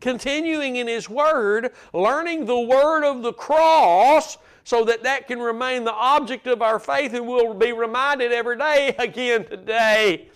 continuing 0.01 0.75
in 0.77 0.88
His 0.88 1.09
Word, 1.09 1.71
learning 1.93 2.45
the 2.45 2.59
Word 2.59 3.03
of 3.05 3.21
the 3.21 3.34
cross 3.34 4.38
so 4.72 4.86
that 4.86 5.03
that 5.03 5.28
can 5.28 5.38
remain 5.38 5.84
the 5.84 5.91
object 5.91 6.47
of 6.47 6.61
our 6.61 6.80
faith 6.80 7.13
and 7.13 7.28
we'll 7.28 7.53
be 7.53 7.74
reminded 7.74 8.32
every 8.32 8.57
day 8.57 8.95
again 8.99 9.43
today. 9.43 10.30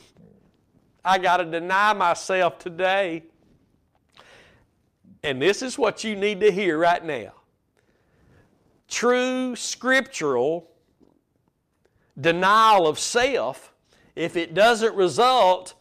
I 1.06 1.20
got 1.20 1.38
to 1.38 1.46
deny 1.46 1.94
myself 1.94 2.60
today. 2.60 3.24
And 5.24 5.42
this 5.42 5.62
is 5.62 5.78
what 5.78 6.04
you 6.04 6.18
need 6.18 6.42
to 6.42 6.52
hear 6.52 6.78
right 6.78 7.02
now. 7.02 7.32
True 8.90 9.56
scriptural 9.56 10.70
denial 12.20 12.88
of 12.88 13.00
self, 13.00 13.74
if 14.18 14.36
it 14.36 14.54
doesn't 14.54 14.98
result 14.98 15.76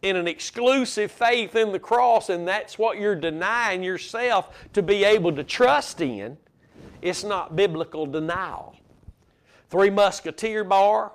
in 0.00 0.16
an 0.16 0.26
exclusive 0.26 1.12
faith 1.12 1.54
in 1.56 1.72
the 1.72 1.78
cross, 1.78 2.30
and 2.30 2.48
that's 2.48 2.78
what 2.78 2.98
you're 2.98 3.14
denying 3.14 3.82
yourself 3.82 4.70
to 4.72 4.82
be 4.82 5.04
able 5.04 5.36
to 5.36 5.44
trust 5.44 6.00
in, 6.00 6.38
it's 7.02 7.24
not 7.24 7.56
biblical 7.56 8.06
denial. 8.06 8.76
Three 9.68 9.90
Musketeer 9.90 10.64
bar, 10.64 11.12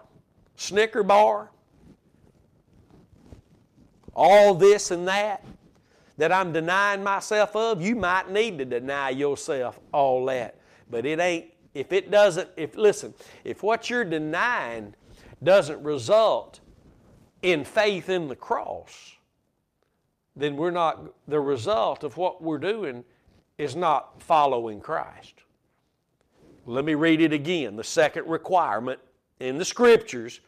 Snicker 0.56 1.04
bar, 1.04 1.50
all 4.14 4.54
this 4.54 4.92
and 4.92 5.08
that 5.08 5.44
that 6.18 6.32
I'm 6.32 6.52
denying 6.52 7.04
myself 7.04 7.56
of, 7.56 7.82
you 7.82 7.96
might 7.96 8.30
need 8.30 8.58
to 8.58 8.66
deny 8.66 9.12
yourself 9.12 9.80
all 9.94 10.26
that. 10.26 10.60
But 10.90 11.06
it 11.06 11.20
ain't, 11.20 11.46
if 11.74 11.94
it 11.94 12.10
doesn't, 12.10 12.50
if, 12.58 12.76
listen, 12.76 13.14
if 13.44 13.62
what 13.62 13.90
you're 13.90 14.04
denying 14.04 14.96
doesn't 15.44 15.82
result 15.84 16.60
in 17.44 17.64
faith 17.64 18.10
in 18.10 18.28
the 18.28 18.36
cross, 18.36 19.14
then 20.36 20.58
we're 20.58 20.72
not, 20.72 21.14
the 21.28 21.40
result 21.40 22.04
of 22.04 22.18
what 22.18 22.42
we're 22.42 22.58
doing 22.58 23.04
is 23.58 23.76
not 23.76 24.22
following 24.22 24.80
Christ. 24.80 25.37
Let 26.68 26.84
me 26.84 26.96
read 26.96 27.22
it 27.22 27.32
again. 27.32 27.78
The 27.78 27.84
second 27.84 28.28
requirement 28.28 29.00
in 29.40 29.58
the 29.58 29.66
scriptures 29.66 30.42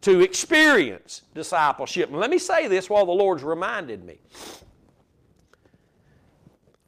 to 0.00 0.20
experience 0.20 1.22
discipleship. 1.32 2.10
And 2.10 2.18
let 2.18 2.28
me 2.28 2.38
say 2.38 2.66
this 2.66 2.90
while 2.90 3.06
the 3.06 3.12
Lord's 3.12 3.44
reminded 3.44 4.04
me. 4.04 4.18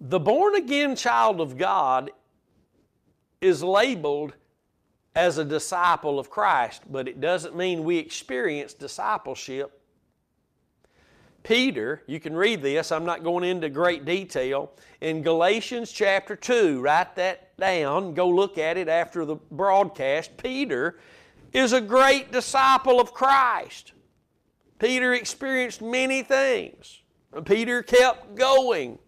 The 0.00 0.18
born 0.18 0.56
again 0.56 0.96
child 0.96 1.40
of 1.40 1.56
God 1.56 2.10
is 3.40 3.62
labeled 3.62 4.32
as 5.14 5.38
a 5.38 5.44
disciple 5.44 6.18
of 6.18 6.28
Christ, 6.28 6.82
but 6.90 7.06
it 7.06 7.20
doesn't 7.20 7.54
mean 7.54 7.84
we 7.84 7.98
experience 7.98 8.74
discipleship. 8.74 9.78
Peter, 11.44 12.02
you 12.06 12.18
can 12.18 12.34
read 12.34 12.62
this, 12.62 12.90
I'm 12.90 13.04
not 13.04 13.22
going 13.22 13.44
into 13.44 13.68
great 13.68 14.04
detail. 14.04 14.72
In 15.00 15.22
Galatians 15.22 15.92
chapter 15.92 16.34
2, 16.34 16.80
write 16.80 17.14
that 17.16 17.51
down, 17.62 18.12
go 18.12 18.28
look 18.28 18.58
at 18.58 18.76
it 18.76 18.88
after 18.88 19.24
the 19.24 19.36
broadcast. 19.52 20.36
Peter 20.36 20.98
is 21.52 21.72
a 21.72 21.80
great 21.80 22.32
disciple 22.32 23.00
of 23.00 23.14
Christ. 23.14 23.92
Peter 24.80 25.14
experienced 25.14 25.80
many 25.80 26.24
things. 26.24 27.02
Peter 27.44 27.80
kept 27.84 28.34
going. 28.34 28.98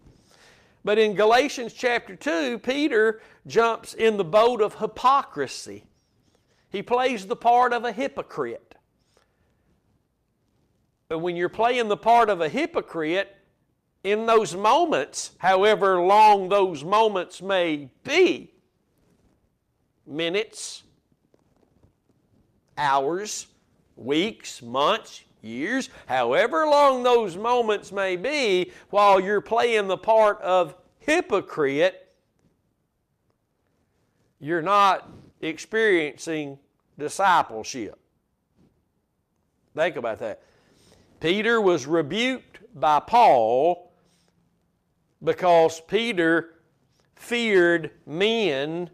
But 0.85 0.97
in 0.97 1.15
Galatians 1.15 1.73
chapter 1.73 2.15
2, 2.15 2.59
Peter 2.59 3.19
jumps 3.45 3.93
in 3.93 4.15
the 4.15 4.23
boat 4.23 4.61
of 4.61 4.75
hypocrisy. 4.75 5.83
He 6.69 6.81
plays 6.81 7.27
the 7.27 7.35
part 7.35 7.73
of 7.73 7.83
a 7.83 7.91
hypocrite. 7.91 8.75
But 11.09 11.19
when 11.19 11.35
you're 11.35 11.49
playing 11.49 11.89
the 11.89 11.97
part 11.97 12.29
of 12.29 12.39
a 12.39 12.47
hypocrite, 12.47 13.35
in 14.05 14.27
those 14.27 14.55
moments, 14.55 15.31
however 15.39 15.99
long 15.99 16.47
those 16.47 16.83
moments 16.83 17.41
may 17.41 17.89
be, 18.03 18.51
minutes, 20.05 20.83
hours, 22.77 23.47
weeks, 23.95 24.61
months, 24.61 25.23
years, 25.41 25.89
however 26.05 26.67
long 26.67 27.01
those 27.01 27.35
moments 27.35 27.91
may 27.91 28.15
be, 28.15 28.71
while 28.91 29.19
you're 29.19 29.41
playing 29.41 29.87
the 29.87 29.97
part 29.97 30.39
of 30.41 30.75
hypocrite, 30.99 32.13
you're 34.39 34.61
not 34.61 35.09
experiencing 35.41 36.59
discipleship. 36.99 37.97
Think 39.73 39.95
about 39.95 40.19
that. 40.19 40.43
Peter 41.19 41.59
was 41.59 41.87
rebuked 41.87 42.59
by 42.75 42.99
Paul 42.99 43.84
because 45.25 45.81
Peter 45.81 46.55
feared 47.15 47.91
men 48.05 48.89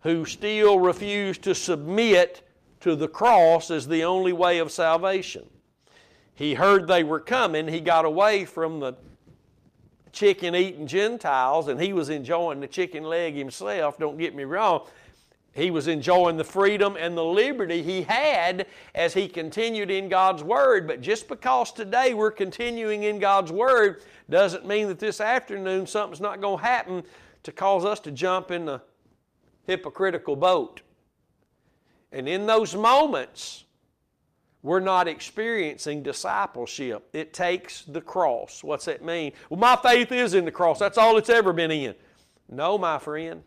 who 0.00 0.24
still 0.24 0.78
refused 0.78 1.42
to 1.42 1.54
submit 1.54 2.42
to 2.80 2.96
the 2.96 3.08
cross 3.08 3.70
as 3.70 3.86
the 3.86 4.04
only 4.04 4.32
way 4.32 4.58
of 4.58 4.70
salvation. 4.70 5.44
He 6.34 6.54
heard 6.54 6.86
they 6.86 7.02
were 7.02 7.20
coming. 7.20 7.66
He 7.66 7.80
got 7.80 8.04
away 8.04 8.44
from 8.44 8.80
the 8.80 8.94
chicken 10.12 10.54
eating 10.54 10.86
Gentiles 10.86 11.68
and 11.68 11.80
he 11.80 11.92
was 11.92 12.08
enjoying 12.08 12.60
the 12.60 12.68
chicken 12.68 13.02
leg 13.02 13.34
himself. 13.34 13.98
Don't 13.98 14.18
get 14.18 14.34
me 14.34 14.44
wrong. 14.44 14.86
He 15.52 15.72
was 15.72 15.88
enjoying 15.88 16.36
the 16.36 16.44
freedom 16.44 16.96
and 16.96 17.16
the 17.16 17.24
liberty 17.24 17.82
he 17.82 18.02
had 18.02 18.66
as 18.94 19.12
he 19.12 19.26
continued 19.26 19.90
in 19.90 20.08
God's 20.08 20.44
Word. 20.44 20.86
But 20.86 21.00
just 21.00 21.26
because 21.26 21.72
today 21.72 22.14
we're 22.14 22.30
continuing 22.30 23.02
in 23.02 23.18
God's 23.18 23.50
Word 23.50 24.02
doesn't 24.30 24.66
mean 24.66 24.88
that 24.88 24.98
this 24.98 25.20
afternoon 25.20 25.86
something's 25.86 26.20
not 26.20 26.40
going 26.40 26.58
to 26.58 26.64
happen 26.64 27.02
to 27.44 27.52
cause 27.52 27.84
us 27.84 28.00
to 28.00 28.10
jump 28.10 28.50
in 28.50 28.66
the 28.66 28.82
hypocritical 29.66 30.36
boat. 30.36 30.82
And 32.12 32.28
in 32.28 32.46
those 32.46 32.74
moments, 32.74 33.64
we're 34.62 34.80
not 34.80 35.08
experiencing 35.08 36.02
discipleship. 36.02 37.08
It 37.12 37.32
takes 37.32 37.82
the 37.82 38.00
cross. 38.00 38.64
What's 38.64 38.86
that 38.86 39.04
mean? 39.04 39.32
Well, 39.48 39.60
my 39.60 39.76
faith 39.76 40.10
is 40.10 40.34
in 40.34 40.44
the 40.44 40.50
cross. 40.50 40.78
That's 40.78 40.98
all 40.98 41.16
it's 41.16 41.30
ever 41.30 41.52
been 41.52 41.70
in. 41.70 41.94
No, 42.48 42.76
my 42.76 42.98
friend. 42.98 43.42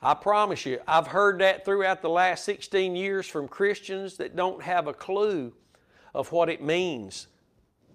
I 0.00 0.14
promise 0.14 0.64
you, 0.64 0.78
I've 0.86 1.08
heard 1.08 1.40
that 1.40 1.64
throughout 1.64 2.02
the 2.02 2.08
last 2.08 2.44
16 2.44 2.94
years 2.94 3.26
from 3.26 3.48
Christians 3.48 4.16
that 4.18 4.36
don't 4.36 4.62
have 4.62 4.86
a 4.86 4.94
clue 4.94 5.52
of 6.14 6.30
what 6.30 6.48
it 6.48 6.62
means 6.62 7.26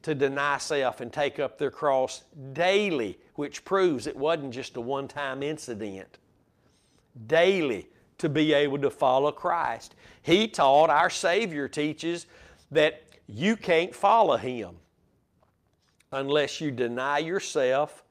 to 0.04 0.14
deny 0.14 0.58
self 0.58 1.02
and 1.02 1.12
take 1.12 1.40
up 1.40 1.58
their 1.58 1.72
cross 1.72 2.24
daily, 2.52 3.18
which 3.36 3.66
proves 3.66 4.06
it 4.06 4.16
wasn't 4.16 4.54
just 4.54 4.78
a 4.78 4.82
one 4.82 5.08
time 5.08 5.42
incident. 5.42 6.20
Daily 7.28 7.88
to 8.18 8.30
be 8.30 8.54
able 8.54 8.78
to 8.80 8.90
follow 8.90 9.32
Christ. 9.32 9.96
He 10.22 10.48
taught, 10.48 10.90
our 10.90 11.10
Savior 11.10 11.68
teaches, 11.68 12.26
that 12.72 13.04
you 13.28 13.56
can't 13.56 13.96
follow 13.96 14.38
Him 14.38 14.76
unless 16.12 16.62
you 16.62 16.72
deny 16.72 17.20
yourself 17.20 18.04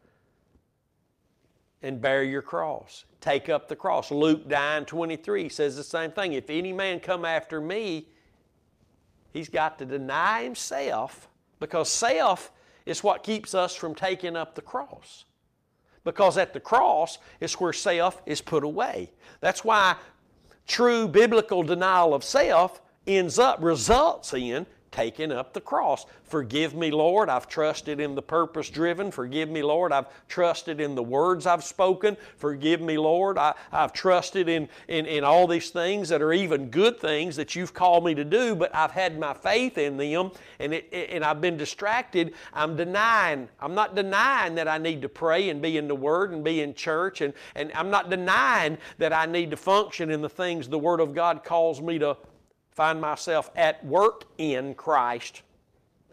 and 1.82 2.01
bear 2.01 2.22
your 2.22 2.43
cross. 2.43 3.05
Take 3.20 3.49
up 3.49 3.68
the 3.68 3.76
cross. 3.76 4.11
Luke 4.11 4.47
9 4.47 4.84
23 4.84 5.49
says 5.49 5.76
the 5.76 5.84
same 5.84 6.11
thing. 6.11 6.32
If 6.32 6.49
any 6.49 6.72
man 6.72 7.01
come 7.01 7.24
after 7.24 7.61
me, 7.61 8.09
he's 9.32 9.49
got 9.49 9.78
to 9.78 9.84
deny 9.84 10.43
himself 10.43 11.28
because 11.62 11.88
self 11.88 12.52
is 12.84 13.02
what 13.02 13.22
keeps 13.22 13.54
us 13.54 13.74
from 13.74 13.94
taking 13.94 14.36
up 14.36 14.54
the 14.54 14.60
cross 14.60 15.24
because 16.04 16.36
at 16.36 16.52
the 16.52 16.60
cross 16.60 17.18
is 17.40 17.54
where 17.54 17.72
self 17.72 18.20
is 18.26 18.40
put 18.40 18.64
away. 18.64 19.10
That's 19.40 19.64
why 19.64 19.96
true 20.66 21.08
biblical 21.08 21.62
denial 21.62 22.14
of 22.14 22.24
self 22.24 22.82
ends 23.06 23.38
up, 23.38 23.62
results 23.62 24.34
in 24.34 24.66
taking 24.93 25.32
up 25.32 25.53
the 25.53 25.61
cross. 25.61 26.07
Forgive 26.22 26.74
me, 26.74 26.90
Lord. 26.90 27.28
I've 27.28 27.49
trusted 27.49 27.99
in 27.99 28.14
the 28.14 28.22
purpose 28.22 28.70
driven. 28.70 29.11
Forgive 29.11 29.49
me, 29.49 29.62
Lord. 29.62 29.93
I've 29.93 30.07
trusted 30.28 30.80
in 30.80 30.95
the 30.95 31.03
words 31.03 31.47
I've 31.47 31.64
spoken. 31.64 32.16
Forgive 32.36 32.80
me, 32.80 32.99
Lord. 32.99 33.38
I, 33.38 33.55
have 33.70 33.93
trusted 33.93 34.49
in, 34.49 34.68
in, 34.88 35.07
in 35.07 35.24
all 35.24 35.47
these 35.47 35.70
things 35.70 36.09
that 36.11 36.22
are 36.22 36.32
even 36.32 36.68
good 36.68 37.01
things 37.01 37.36
that 37.36 37.57
you've 37.57 37.74
called 37.74 38.05
me 38.05 38.14
to 38.14 38.24
do, 38.24 38.55
but 38.55 38.74
I've 38.74 38.93
had 38.93 39.18
my 39.18 39.34
faith 39.34 39.78
in 39.78 39.97
them 39.97 40.30
and, 40.61 40.74
it, 40.74 40.88
and 40.93 41.24
I've 41.24 41.40
been 41.40 41.57
distracted. 41.57 42.34
I'm 42.53 42.76
denying. 42.76 43.49
I'm 43.61 43.74
not 43.74 43.95
denying 43.95 44.55
that 44.57 44.68
I 44.68 44.78
need 44.78 45.03
to 45.03 45.09
pray 45.09 45.49
and 45.49 45.62
be 45.62 45.78
in 45.78 45.88
the 45.88 45.95
Word 45.95 46.32
and 46.32 46.45
be 46.45 46.61
in 46.61 46.74
church, 46.74 47.22
and, 47.22 47.32
and 47.55 47.72
I'm 47.74 47.90
not 47.90 48.11
denying 48.11 48.78
that 48.99 49.12
I 49.12 49.26
need 49.26 49.51
to 49.51 49.57
function 49.57 50.11
in 50.11 50.20
the 50.20 50.28
things 50.28 50.68
the 50.68 50.78
Word 50.78 51.01
of 51.01 51.14
God 51.14 51.45
calls 51.45 51.80
me 51.80 51.99
to 51.99 52.16
find 52.72 53.00
myself 53.00 53.50
at 53.56 53.84
work 53.84 54.24
in 54.38 54.74
Christ. 54.74 55.42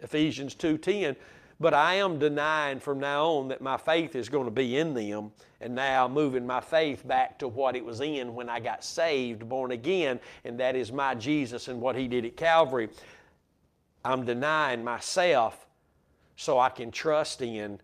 Ephesians 0.01 0.55
2:10. 0.55 1.15
But 1.61 1.73
I 1.73 1.95
am 1.95 2.19
denying 2.19 2.79
from 2.79 3.01
now 3.01 3.25
on 3.25 3.49
that 3.49 3.59
my 3.59 3.75
faith 3.75 4.15
is 4.15 4.29
going 4.29 4.45
to 4.45 4.51
be 4.51 4.77
in 4.77 4.93
them, 4.93 5.33
and 5.59 5.75
now 5.75 6.07
moving 6.07 6.47
my 6.47 6.61
faith 6.61 7.05
back 7.05 7.37
to 7.39 7.49
what 7.49 7.75
it 7.75 7.83
was 7.83 7.99
in 7.99 8.33
when 8.33 8.47
I 8.47 8.61
got 8.61 8.81
saved, 8.81 9.49
born 9.49 9.71
again, 9.71 10.21
and 10.45 10.57
that 10.61 10.77
is 10.77 10.93
my 10.93 11.15
Jesus 11.15 11.67
and 11.67 11.81
what 11.81 11.97
He 11.97 12.07
did 12.07 12.23
at 12.23 12.37
Calvary. 12.37 12.87
I'm 14.05 14.23
denying 14.23 14.85
myself 14.85 15.67
so 16.37 16.57
I 16.57 16.69
can 16.69 16.91
trust 16.91 17.41
in 17.41 17.81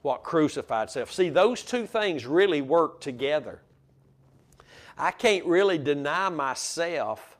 what 0.00 0.22
crucified 0.22 0.88
self. 0.90 1.12
See, 1.12 1.28
those 1.28 1.62
two 1.62 1.86
things 1.86 2.24
really 2.24 2.62
work 2.62 3.02
together. 3.02 3.60
I 4.96 5.10
can't 5.10 5.44
really 5.44 5.76
deny 5.76 6.30
myself 6.30 7.36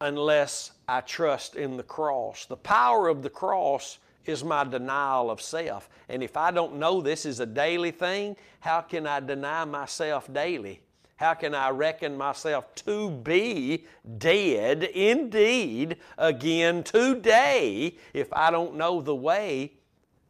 unless 0.00 0.72
I 0.88 1.00
trust 1.02 1.56
in 1.56 1.76
the 1.76 1.82
cross. 1.82 2.46
The 2.46 2.56
power 2.56 3.08
of 3.08 3.22
the 3.22 3.30
cross 3.30 3.98
is 4.24 4.42
my 4.44 4.64
denial 4.64 5.30
of 5.30 5.40
self. 5.40 5.88
And 6.08 6.22
if 6.22 6.36
I 6.36 6.50
don't 6.50 6.76
know 6.76 7.00
this 7.00 7.26
is 7.26 7.40
a 7.40 7.46
daily 7.46 7.90
thing, 7.90 8.36
how 8.60 8.80
can 8.80 9.06
I 9.06 9.20
deny 9.20 9.64
myself 9.64 10.32
daily? 10.32 10.80
How 11.16 11.34
can 11.34 11.54
I 11.54 11.68
reckon 11.68 12.16
myself 12.16 12.74
to 12.86 13.10
be 13.10 13.84
dead 14.16 14.84
indeed 14.84 15.98
again 16.16 16.82
today 16.82 17.96
if 18.14 18.32
I 18.32 18.50
don't 18.50 18.76
know 18.76 19.02
the 19.02 19.14
way 19.14 19.74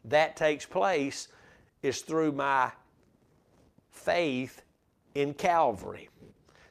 that 0.06 0.36
takes 0.36 0.66
place 0.66 1.28
is 1.82 2.00
through 2.00 2.32
my 2.32 2.72
faith 3.90 4.62
in 5.14 5.32
Calvary? 5.32 6.08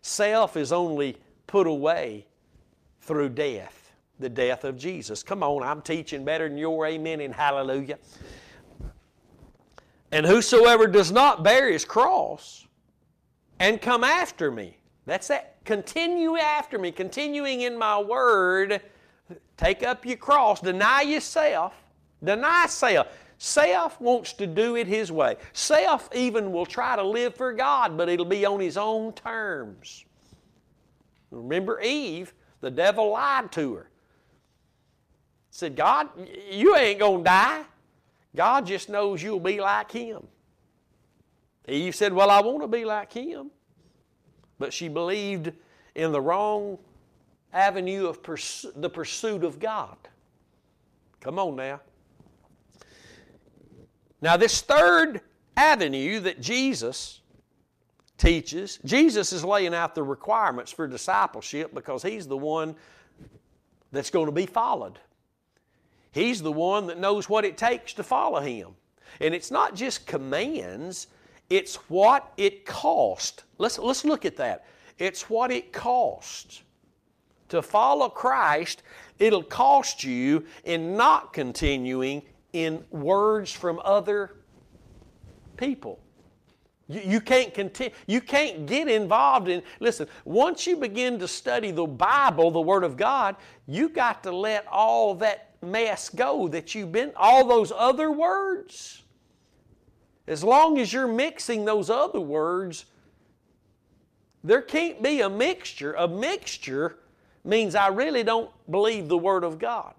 Self 0.02 0.58
is 0.58 0.74
only 0.74 1.16
put 1.47 1.66
away 1.66 2.26
through 3.10 3.30
death, 3.30 3.91
the 4.20 4.30
death 4.30 4.64
of 4.64 4.78
Jesus. 4.78 5.24
Come 5.24 5.41
on, 5.41 5.64
I'm 5.64 5.82
teaching 5.82 6.24
better 6.24 6.47
than 6.47 6.60
your 6.60 6.86
amen 6.86 7.22
and 7.22 7.34
hallelujah. 7.34 7.97
And 10.12 10.28
whosoever 10.28 10.86
does 10.86 11.12
not 11.12 11.43
bear 11.43 11.72
his 11.72 11.84
cross 11.84 12.68
and 13.60 13.82
come 13.82 14.03
after 14.03 14.51
me, 14.51 14.78
that's 15.07 15.28
that. 15.30 15.55
Continue 15.66 16.38
after 16.38 16.78
me, 16.78 16.91
continuing 16.91 17.62
in 17.62 17.76
my 17.76 17.99
word. 17.99 18.80
Take 19.57 19.82
up 19.82 20.05
your 20.05 20.18
cross, 20.18 20.62
deny 20.62 21.01
yourself, 21.01 21.74
deny 22.24 22.68
self. 22.68 23.07
Self 23.39 23.99
wants 23.99 24.34
to 24.34 24.45
do 24.45 24.76
it 24.76 24.86
his 24.86 25.12
way. 25.12 25.36
Self 25.53 26.10
even 26.14 26.51
will 26.51 26.68
try 26.68 26.95
to 26.95 27.03
live 27.03 27.34
for 27.34 27.53
God, 27.53 27.97
but 27.97 28.07
it'll 28.07 28.24
be 28.24 28.45
on 28.45 28.60
his 28.60 28.78
own 28.78 29.14
terms. 29.14 30.05
Remember 31.32 31.82
Eve? 31.82 32.36
The 32.62 32.72
devil 32.72 33.12
lied 33.12 33.51
to 33.53 33.76
her. 33.76 33.89
Said, 35.51 35.76
God, 35.76 36.10
you 36.51 36.76
ain't 36.76 36.99
going 36.99 37.20
to 37.20 37.24
die. 37.24 37.64
God 38.36 38.66
just 38.66 38.89
knows 38.89 39.24
you'll 39.24 39.39
be 39.39 39.60
like 39.60 39.91
him. 39.91 40.28
Eve 41.68 41.95
said, 41.95 42.14
Well, 42.14 42.30
I 42.30 42.41
want 42.41 42.62
to 42.62 42.68
be 42.68 42.86
like 42.86 43.12
him. 43.14 43.51
But 44.57 44.74
she 44.74 44.88
believed 44.88 45.51
in 45.95 46.12
the 46.12 46.22
wrong 46.22 46.78
avenue 47.53 48.07
of 48.07 48.22
pers- 48.22 48.66
the 48.76 48.89
pursuit 48.89 49.43
of 49.43 49.60
God. 49.60 49.97
Come 51.20 51.39
on 51.39 51.55
now. 51.55 51.82
Now, 54.22 54.38
this 54.38 54.62
third 54.62 55.22
avenue 55.55 56.20
that 56.22 56.41
Jesus 56.41 57.22
teaches, 58.20 58.80
Jesus 58.86 59.34
is 59.34 59.43
laying 59.43 59.74
out 59.74 59.95
the 59.95 60.03
requirements 60.03 60.72
for 60.72 60.88
discipleship 60.88 61.74
because 61.74 62.03
He's 62.03 62.28
the 62.28 62.38
one 62.38 62.76
that's 63.91 64.11
going 64.11 64.28
to 64.28 64.32
be 64.32 64.45
followed. 64.45 64.99
He's 66.11 66.41
the 66.41 66.51
one 66.51 66.88
that 66.88 66.99
knows 66.99 67.30
what 67.30 67.45
it 67.45 67.57
takes 67.57 67.93
to 67.93 68.03
follow 68.03 68.39
Him. 68.39 68.70
And 69.20 69.34
it's 69.34 69.49
not 69.49 69.76
just 69.76 70.05
commands, 70.05 71.07
it's 71.49 71.76
what 71.89 72.32
it 72.38 72.65
cost. 72.65 73.43
Let's, 73.57 73.80
let's 73.80 74.05
look 74.05 74.26
at 74.26 74.38
that. 74.38 74.65
It's 74.99 75.30
what 75.30 75.51
it 75.51 75.74
costs. 75.74 76.61
To 77.49 77.63
follow 77.63 78.09
Christ, 78.09 78.84
it'll 79.17 79.43
cost 79.43 80.03
you 80.03 80.45
in 80.65 80.95
not 80.95 81.34
continuing 81.34 82.22
in 82.53 82.84
words 82.91 83.51
from 83.51 83.82
other 83.84 84.36
people. 85.57 85.99
You, 86.92 87.22
can't 87.22 87.54
continue, 87.54 87.94
you 88.08 88.20
can't 88.20 88.66
get 88.66 88.88
involved 88.88 89.48
in, 89.48 89.62
listen, 89.80 90.08
once 90.26 90.66
you 90.66 90.76
begin 90.76 91.20
to 91.20 91.28
study 91.28 91.70
the 91.70 91.86
Bible, 91.86 92.50
the 92.50 92.60
Word 92.60 92.84
of 92.84 92.98
God, 92.98 93.36
you 93.68 93.90
got 93.90 94.24
to 94.24 94.32
let 94.32 94.66
all 94.66 95.14
that 95.16 95.52
mess 95.62 96.10
go 96.10 96.48
that 96.48 96.74
you've 96.74 96.92
been, 96.92 97.12
all 97.16 97.46
those 97.46 97.72
other 97.76 98.12
words. 98.12 99.04
As 100.28 100.44
long 100.44 100.80
as 100.80 100.92
you're 100.92 101.08
mixing 101.08 101.64
those 101.64 101.92
other 101.92 102.20
words, 102.20 102.86
there 104.44 104.62
can't 104.62 105.04
be 105.04 105.22
a 105.22 105.30
mixture. 105.30 105.94
A 105.94 106.08
mixture 106.08 106.98
means 107.44 107.76
I 107.76 107.90
really 107.90 108.24
don't 108.24 108.50
believe 108.70 109.10
the 109.10 109.18
Word 109.18 109.44
of 109.44 109.60
God. 109.60 109.94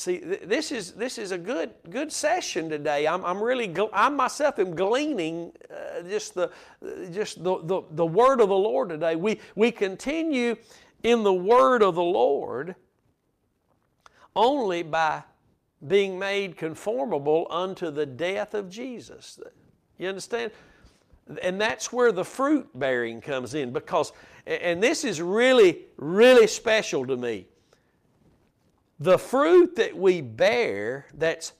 See, 0.00 0.16
this 0.16 0.72
is, 0.72 0.92
this 0.92 1.18
is 1.18 1.30
a 1.30 1.36
good, 1.36 1.72
good 1.90 2.10
session 2.10 2.70
today. 2.70 3.06
I'm, 3.06 3.22
I'm 3.22 3.38
really, 3.38 3.70
I 3.92 4.08
myself 4.08 4.58
am 4.58 4.74
gleaning 4.74 5.52
uh, 5.70 6.00
just, 6.08 6.32
the, 6.32 6.50
just 7.12 7.44
the, 7.44 7.58
the, 7.64 7.82
the 7.90 8.06
word 8.06 8.40
of 8.40 8.48
the 8.48 8.56
Lord 8.56 8.88
today. 8.88 9.14
We, 9.14 9.40
we 9.56 9.70
continue 9.70 10.56
in 11.02 11.22
the 11.22 11.34
word 11.34 11.82
of 11.82 11.96
the 11.96 12.02
Lord 12.02 12.76
only 14.34 14.82
by 14.82 15.22
being 15.86 16.18
made 16.18 16.56
conformable 16.56 17.46
unto 17.50 17.90
the 17.90 18.06
death 18.06 18.54
of 18.54 18.70
Jesus. 18.70 19.38
You 19.98 20.08
understand? 20.08 20.50
And 21.42 21.60
that's 21.60 21.92
where 21.92 22.10
the 22.10 22.24
fruit 22.24 22.70
bearing 22.74 23.20
comes 23.20 23.52
in 23.52 23.70
because, 23.70 24.14
and 24.46 24.82
this 24.82 25.04
is 25.04 25.20
really, 25.20 25.80
really 25.98 26.46
special 26.46 27.06
to 27.06 27.18
me 27.18 27.48
the 29.00 29.18
fruit 29.18 29.76
that 29.76 29.96
we 29.96 30.20
bear, 30.20 31.06
that's 31.14 31.54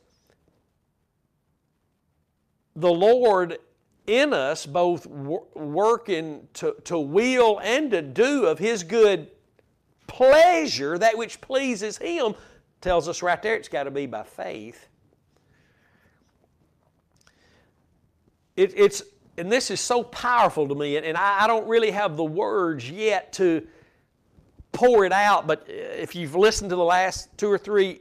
the 2.76 2.92
Lord 2.92 3.58
in 4.06 4.34
us, 4.34 4.66
both 4.66 5.06
working 5.06 6.46
to, 6.54 6.76
to 6.84 6.98
will 6.98 7.58
and 7.60 7.90
to 7.92 8.02
do 8.02 8.44
of 8.44 8.58
His 8.58 8.82
good 8.82 9.30
pleasure, 10.06 10.98
that 10.98 11.16
which 11.16 11.40
pleases 11.40 11.96
Him, 11.96 12.34
tells 12.82 13.08
us 13.08 13.22
right 13.22 13.42
there 13.42 13.54
it's 13.54 13.68
got 13.68 13.84
to 13.84 13.90
be 13.90 14.06
by 14.06 14.22
faith. 14.22 14.88
It, 18.56 18.74
it's, 18.76 19.02
and 19.38 19.50
this 19.50 19.70
is 19.70 19.80
so 19.80 20.02
powerful 20.02 20.68
to 20.68 20.74
me, 20.74 20.96
and, 20.96 21.06
and 21.06 21.16
I, 21.16 21.44
I 21.44 21.46
don't 21.46 21.66
really 21.66 21.90
have 21.90 22.18
the 22.18 22.24
words 22.24 22.90
yet 22.90 23.32
to 23.34 23.66
pour 24.72 25.04
it 25.04 25.12
out, 25.12 25.46
but 25.46 25.64
if 25.68 26.14
you've 26.14 26.34
listened 26.34 26.70
to 26.70 26.76
the 26.76 26.84
last 26.84 27.28
two 27.36 27.50
or 27.50 27.58
three 27.58 28.00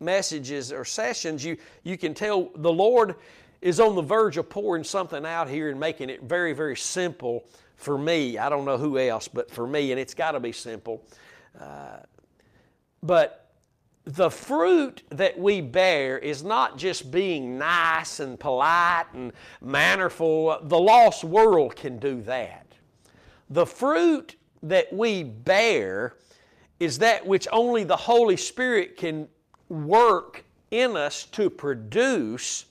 messages 0.00 0.72
or 0.72 0.84
sessions, 0.84 1.44
you, 1.44 1.56
you 1.82 1.96
can 1.96 2.14
tell 2.14 2.50
the 2.56 2.72
Lord 2.72 3.16
is 3.60 3.80
on 3.80 3.94
the 3.94 4.02
verge 4.02 4.36
of 4.36 4.48
pouring 4.48 4.84
something 4.84 5.24
out 5.24 5.48
here 5.48 5.70
and 5.70 5.80
making 5.80 6.10
it 6.10 6.22
very, 6.22 6.52
very 6.52 6.76
simple 6.76 7.44
for 7.76 7.98
me. 7.98 8.38
I 8.38 8.48
don't 8.48 8.64
know 8.64 8.78
who 8.78 8.98
else, 8.98 9.28
but 9.28 9.50
for 9.50 9.66
me, 9.66 9.90
and 9.92 10.00
it's 10.00 10.14
got 10.14 10.32
to 10.32 10.40
be 10.40 10.52
simple. 10.52 11.02
Uh, 11.58 11.98
but 13.02 13.50
the 14.04 14.30
fruit 14.30 15.02
that 15.10 15.38
we 15.38 15.60
bear 15.60 16.18
is 16.18 16.44
not 16.44 16.78
just 16.78 17.10
being 17.10 17.58
nice 17.58 18.20
and 18.20 18.38
polite 18.38 19.06
and 19.14 19.32
mannerful. 19.60 20.58
The 20.62 20.78
lost 20.78 21.24
world 21.24 21.74
can 21.74 21.98
do 21.98 22.22
that. 22.22 22.66
The 23.50 23.66
fruit 23.66 24.36
that 24.68 24.92
we 24.92 25.22
bear 25.22 26.14
is 26.78 26.98
that 26.98 27.26
which 27.26 27.48
only 27.52 27.84
the 27.84 27.96
Holy 27.96 28.36
Spirit 28.36 28.96
can 28.96 29.28
work 29.68 30.44
in 30.70 30.96
us 30.96 31.24
to 31.24 31.48
produce, 31.48 32.66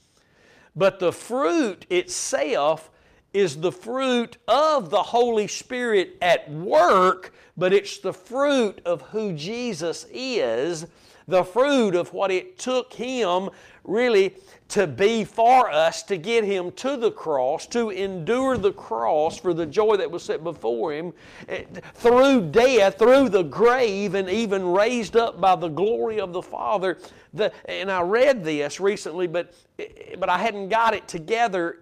but 0.76 1.00
the 1.00 1.12
fruit 1.12 1.86
itself 1.90 2.92
is 3.34 3.58
the 3.58 3.72
fruit 3.72 4.38
of 4.48 4.90
the 4.90 5.04
Holy 5.04 5.48
Spirit 5.48 6.18
at 6.22 6.50
work, 6.50 7.34
but 7.58 7.74
it's 7.74 7.98
the 8.00 8.14
fruit 8.14 8.80
of 8.86 9.02
who 9.02 9.34
Jesus 9.34 10.06
is, 10.12 10.86
the 11.28 11.44
fruit 11.44 11.96
of 11.96 12.14
what 12.14 12.32
it 12.32 12.58
took 12.58 12.94
Him 12.94 13.50
really 13.84 14.36
to 14.68 14.88
be 14.88 15.24
for 15.24 15.70
us, 15.70 16.02
to 16.04 16.18
get 16.18 16.44
him 16.44 16.72
to 16.72 16.98
the 16.98 17.12
cross, 17.12 17.68
to 17.68 17.92
endure 17.92 18.58
the 18.58 18.74
cross 18.74 19.38
for 19.38 19.54
the 19.54 19.66
joy 19.66 19.96
that 19.96 20.10
was 20.10 20.24
set 20.24 20.44
before 20.44 20.92
him, 20.92 21.14
eh, 21.48 21.64
through 21.94 22.50
death, 22.50 22.98
through 22.98 23.30
the 23.30 23.44
grave, 23.44 24.16
and 24.16 24.30
even 24.30 24.66
raised 24.66 25.16
up 25.16 25.40
by 25.40 25.56
the 25.56 25.68
glory 25.68 26.20
of 26.20 26.34
the 26.34 26.42
Father. 26.42 26.98
The, 27.34 27.52
and 27.66 27.92
I 27.92 28.02
read 28.02 28.44
this 28.44 28.80
recently, 28.80 29.28
but, 29.28 29.54
eh, 29.78 30.16
but 30.18 30.30
I 30.30 30.38
hadn't 30.38 30.70
got 30.70 30.94
it 30.94 31.08
together 31.08 31.80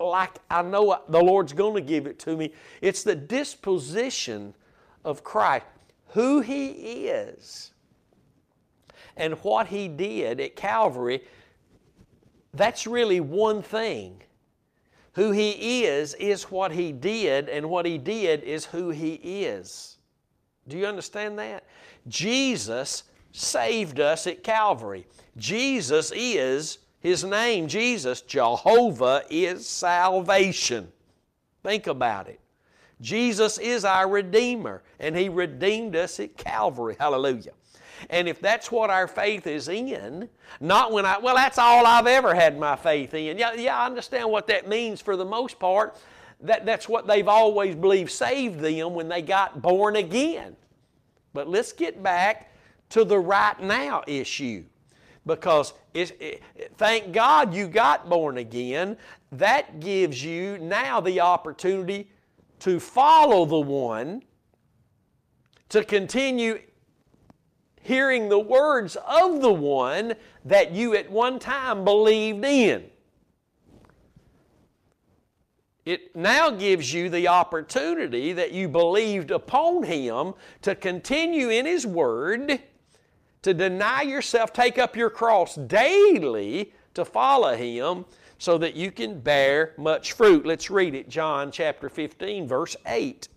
like 0.00 0.38
I 0.50 0.62
know 0.62 0.98
the 1.08 1.22
Lord's 1.22 1.52
going 1.52 1.74
to 1.74 1.80
give 1.80 2.06
it 2.06 2.18
to 2.20 2.36
me. 2.36 2.52
It's 2.80 3.04
the 3.04 3.14
disposition 3.14 4.54
of 5.04 5.22
Christ, 5.22 5.66
who 6.08 6.40
He 6.40 7.06
is, 7.06 7.70
and 9.16 9.34
what 9.42 9.66
He 9.68 9.88
did 9.88 10.40
at 10.40 10.56
Calvary 10.56 11.22
that's 12.54 12.86
really 12.86 13.20
one 13.20 13.62
thing. 13.62 14.22
Who 15.14 15.32
He 15.32 15.84
is, 15.84 16.14
is 16.14 16.44
what 16.44 16.72
He 16.72 16.92
did, 16.92 17.48
and 17.48 17.68
what 17.68 17.84
He 17.86 17.98
did 17.98 18.42
is 18.42 18.64
who 18.64 18.90
He 18.90 19.14
is. 19.14 19.98
Do 20.68 20.78
you 20.78 20.86
understand 20.86 21.38
that? 21.38 21.64
Jesus 22.08 23.04
saved 23.32 24.00
us 24.00 24.26
at 24.26 24.42
Calvary. 24.42 25.06
Jesus 25.36 26.12
is 26.14 26.78
His 27.00 27.24
name, 27.24 27.68
Jesus, 27.68 28.22
Jehovah, 28.22 29.22
is 29.28 29.68
salvation. 29.68 30.90
Think 31.62 31.86
about 31.86 32.28
it. 32.28 32.40
Jesus 33.00 33.58
is 33.58 33.84
our 33.84 34.08
Redeemer, 34.08 34.82
and 35.00 35.16
He 35.16 35.28
redeemed 35.28 35.96
us 35.96 36.20
at 36.20 36.36
Calvary. 36.36 36.96
Hallelujah. 36.98 37.52
And 38.10 38.28
if 38.28 38.40
that's 38.40 38.70
what 38.70 38.90
our 38.90 39.08
faith 39.08 39.46
is 39.46 39.68
in, 39.68 40.28
not 40.60 40.92
when 40.92 41.06
I, 41.06 41.18
well, 41.18 41.34
that's 41.34 41.58
all 41.58 41.86
I've 41.86 42.06
ever 42.06 42.34
had 42.34 42.58
my 42.58 42.76
faith 42.76 43.14
in. 43.14 43.38
Yeah, 43.38 43.54
yeah, 43.54 43.78
I 43.78 43.86
understand 43.86 44.30
what 44.30 44.46
that 44.48 44.68
means 44.68 45.00
for 45.00 45.16
the 45.16 45.24
most 45.24 45.58
part. 45.58 45.96
That, 46.40 46.66
that's 46.66 46.88
what 46.88 47.06
they've 47.06 47.28
always 47.28 47.74
believed 47.74 48.10
saved 48.10 48.60
them 48.60 48.94
when 48.94 49.08
they 49.08 49.22
got 49.22 49.62
born 49.62 49.96
again. 49.96 50.56
But 51.32 51.48
let's 51.48 51.72
get 51.72 52.02
back 52.02 52.52
to 52.90 53.04
the 53.04 53.18
right 53.18 53.58
now 53.60 54.02
issue. 54.06 54.64
Because 55.26 55.72
it, 55.94 56.42
thank 56.76 57.12
God 57.12 57.54
you 57.54 57.66
got 57.66 58.10
born 58.10 58.38
again. 58.38 58.98
That 59.32 59.80
gives 59.80 60.22
you 60.22 60.58
now 60.58 61.00
the 61.00 61.20
opportunity 61.20 62.10
to 62.60 62.78
follow 62.78 63.46
the 63.46 63.58
one, 63.58 64.22
to 65.70 65.82
continue 65.82 66.60
hearing 67.84 68.30
the 68.30 68.38
words 68.38 68.96
of 69.06 69.42
the 69.42 69.52
one 69.52 70.14
that 70.44 70.72
you 70.72 70.96
at 70.96 71.10
one 71.10 71.38
time 71.38 71.84
believed 71.84 72.44
in. 72.44 72.84
It 75.84 76.16
now 76.16 76.48
gives 76.50 76.94
you 76.94 77.10
the 77.10 77.28
opportunity 77.28 78.32
that 78.32 78.52
you 78.52 78.68
believed 78.68 79.30
upon 79.30 79.82
Him 79.82 80.32
to 80.62 80.74
continue 80.74 81.50
in 81.50 81.66
His 81.66 81.86
Word, 81.86 82.58
to 83.42 83.52
deny 83.52 84.00
yourself, 84.00 84.54
take 84.54 84.78
up 84.78 84.96
your 84.96 85.10
cross 85.10 85.54
daily 85.54 86.72
to 86.94 87.04
follow 87.04 87.54
Him 87.54 88.06
so 88.38 88.56
that 88.56 88.74
you 88.74 88.90
can 88.90 89.20
bear 89.20 89.74
much 89.76 90.12
fruit. 90.12 90.46
Let's 90.46 90.70
read 90.70 90.94
it, 90.94 91.10
John 91.10 91.52
chapter 91.52 91.90
15, 91.90 92.48
verse 92.48 92.76
8. 92.86 93.28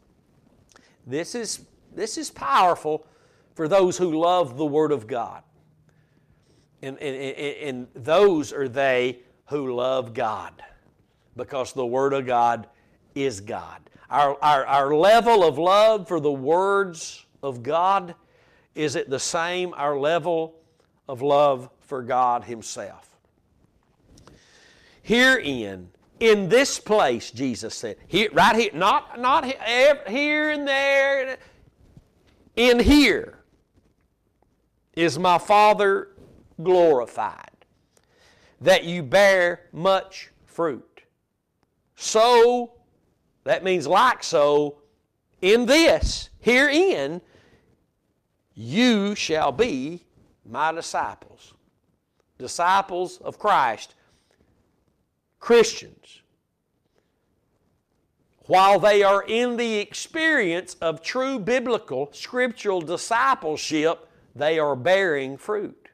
This 1.06 1.36
is, 1.36 1.66
this 1.94 2.18
is 2.18 2.32
powerful 2.32 3.06
for 3.58 3.68
those 3.68 3.98
who 3.98 4.20
love 4.20 4.56
the 4.56 4.66
Word 4.68 4.92
of 4.92 5.08
God. 5.08 5.42
And, 6.84 6.96
and, 7.00 7.36
and, 7.58 7.88
those 7.96 8.54
are 8.54 8.70
they 8.70 9.18
who 9.48 9.74
love 9.74 10.14
God 10.14 10.54
because 11.36 11.74
the 11.74 11.86
Word 11.86 12.14
of 12.14 12.28
God 12.28 12.68
is 13.16 13.42
God. 13.42 13.82
Our, 14.12 14.38
our, 14.44 14.64
our 14.68 14.96
level 14.96 15.44
of 15.44 15.58
love 15.58 16.08
for 16.08 16.20
the 16.20 16.32
words 16.32 17.26
of 17.42 17.64
God 17.64 18.14
is 18.76 18.96
it 18.96 19.10
the 19.10 19.20
same 19.20 19.74
our 19.74 19.98
level 19.98 20.54
of 21.10 21.24
love 21.24 21.68
for 21.80 22.04
God 22.04 22.44
Himself. 22.44 23.10
Herein, 25.02 25.90
in 26.20 26.48
this 26.48 26.78
place, 26.78 27.32
Jesus 27.32 27.74
said, 27.74 27.98
here, 28.08 28.30
right 28.34 28.56
here, 28.56 28.70
not, 28.76 29.20
not 29.20 29.46
here 30.08 30.52
and 30.52 30.68
there, 30.68 31.40
in 32.56 32.78
here 32.78 33.37
is 34.98 35.20
my 35.20 35.38
Father 35.38 36.10
glorified, 36.62 37.52
that 38.60 38.84
you 38.84 39.04
bear 39.04 39.68
much 39.72 40.32
fruit. 40.46 41.04
So, 41.96 42.74
that 43.44 43.64
means 43.64 43.86
like 43.86 44.24
so, 44.24 44.80
in 45.40 45.68
this, 45.68 46.32
herein, 46.40 47.22
you 48.56 49.14
shall 49.14 49.52
be 49.52 50.04
my 50.44 50.72
disciples. 50.72 51.54
Disciples 52.40 53.20
of 53.20 53.38
Christ, 53.38 53.94
Christians. 55.40 56.22
While 58.48 58.80
they 58.80 59.04
are 59.04 59.24
in 59.24 59.58
the 59.58 59.76
experience 59.78 60.76
of 60.82 61.04
true 61.04 61.38
biblical, 61.38 62.10
scriptural 62.14 62.82
discipleship, 62.82 64.07
they 64.38 64.60
are 64.60 64.76
bearing 64.76 65.38
fruit. 65.38 65.90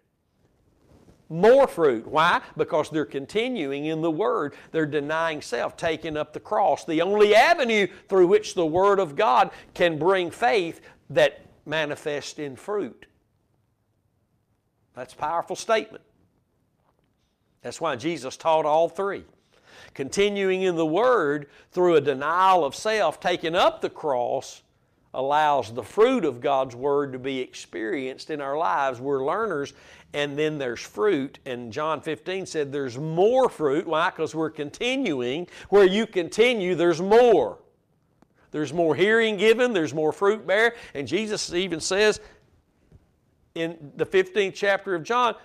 More 1.29 1.67
fruit. 1.67 2.05
Why? 2.05 2.41
Because 2.57 2.89
they're 2.89 3.05
continuing 3.05 3.85
in 3.85 4.01
the 4.01 4.11
Word. 4.11 4.53
They're 4.71 4.85
denying 4.85 5.41
self, 5.41 5.75
taking 5.75 6.15
up 6.15 6.33
the 6.33 6.39
cross. 6.39 6.85
The 6.85 7.01
only 7.01 7.33
avenue 7.33 7.87
through 8.07 8.27
which 8.27 8.53
the 8.53 8.65
Word 8.65 8.99
of 8.99 9.15
God 9.15 9.49
can 9.73 9.97
bring 9.97 10.29
faith 10.29 10.81
that 11.09 11.45
manifests 11.65 12.37
in 12.37 12.55
fruit. 12.55 13.07
That's 14.93 15.13
a 15.13 15.17
powerful 15.17 15.55
statement. 15.55 16.03
That's 17.63 17.81
why 17.81 17.95
Jesus 17.95 18.37
taught 18.37 18.65
all 18.65 18.89
three. 18.89 19.23
Continuing 19.93 20.61
in 20.61 20.75
the 20.75 20.85
Word 20.85 21.47
through 21.71 21.95
a 21.95 22.01
denial 22.01 22.63
of 22.63 22.75
self, 22.75 23.19
taking 23.19 23.55
up 23.55 23.81
the 23.81 23.89
cross, 23.89 24.61
allows 25.14 25.74
the 25.74 25.84
fruit 25.84 26.26
of 26.26 26.41
God's 26.41 26.76
Word 26.76 27.14
to 27.14 27.20
be 27.20 27.39
experienced 27.39 28.30
in 28.30 28.41
our 28.41 28.57
lives. 28.57 28.99
We're 28.99 29.24
learners, 29.24 29.74
and 30.14 30.38
then 30.38 30.57
there's 30.57 30.82
fruit. 30.82 31.39
And 31.45 31.72
John 31.72 32.01
15 32.01 32.45
said 32.45 32.72
there's 32.72 32.97
more 32.97 33.49
fruit. 33.49 33.86
Why? 33.86 34.09
Because 34.09 34.34
we're 34.34 34.49
continuing. 34.49 35.47
Where 35.70 35.86
you 35.86 36.07
continue, 36.07 36.76
there's 36.76 37.01
more. 37.01 37.59
There's 38.51 38.72
more 38.72 38.95
hearing 38.95 39.38
given, 39.38 39.74
there's 39.74 39.93
more 39.95 40.11
fruit 40.11 40.45
bear. 40.45 40.76
And 40.93 41.07
Jesus 41.07 41.53
even 41.53 41.80
says 41.80 42.20
in 43.55 43.91
the 43.95 44.05
15th 44.05 44.53
chapter 44.53 44.93
of 44.93 45.03
John, 45.03 45.36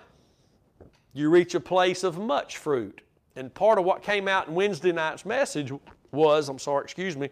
you 1.13 1.29
reach 1.29 1.55
a 1.55 1.59
place 1.59 2.03
of 2.03 2.19
much 2.19 2.57
fruit. 2.57 3.01
And 3.35 3.51
part 3.53 3.79
of 3.79 3.85
what 3.85 4.03
came 4.03 4.27
out 4.27 4.47
in 4.47 4.53
Wednesday 4.53 4.91
night's 4.91 5.25
message 5.25 5.71
was, 6.11 6.49
I'm 6.49 6.59
sorry, 6.59 6.83
excuse 6.83 7.17
me, 7.17 7.29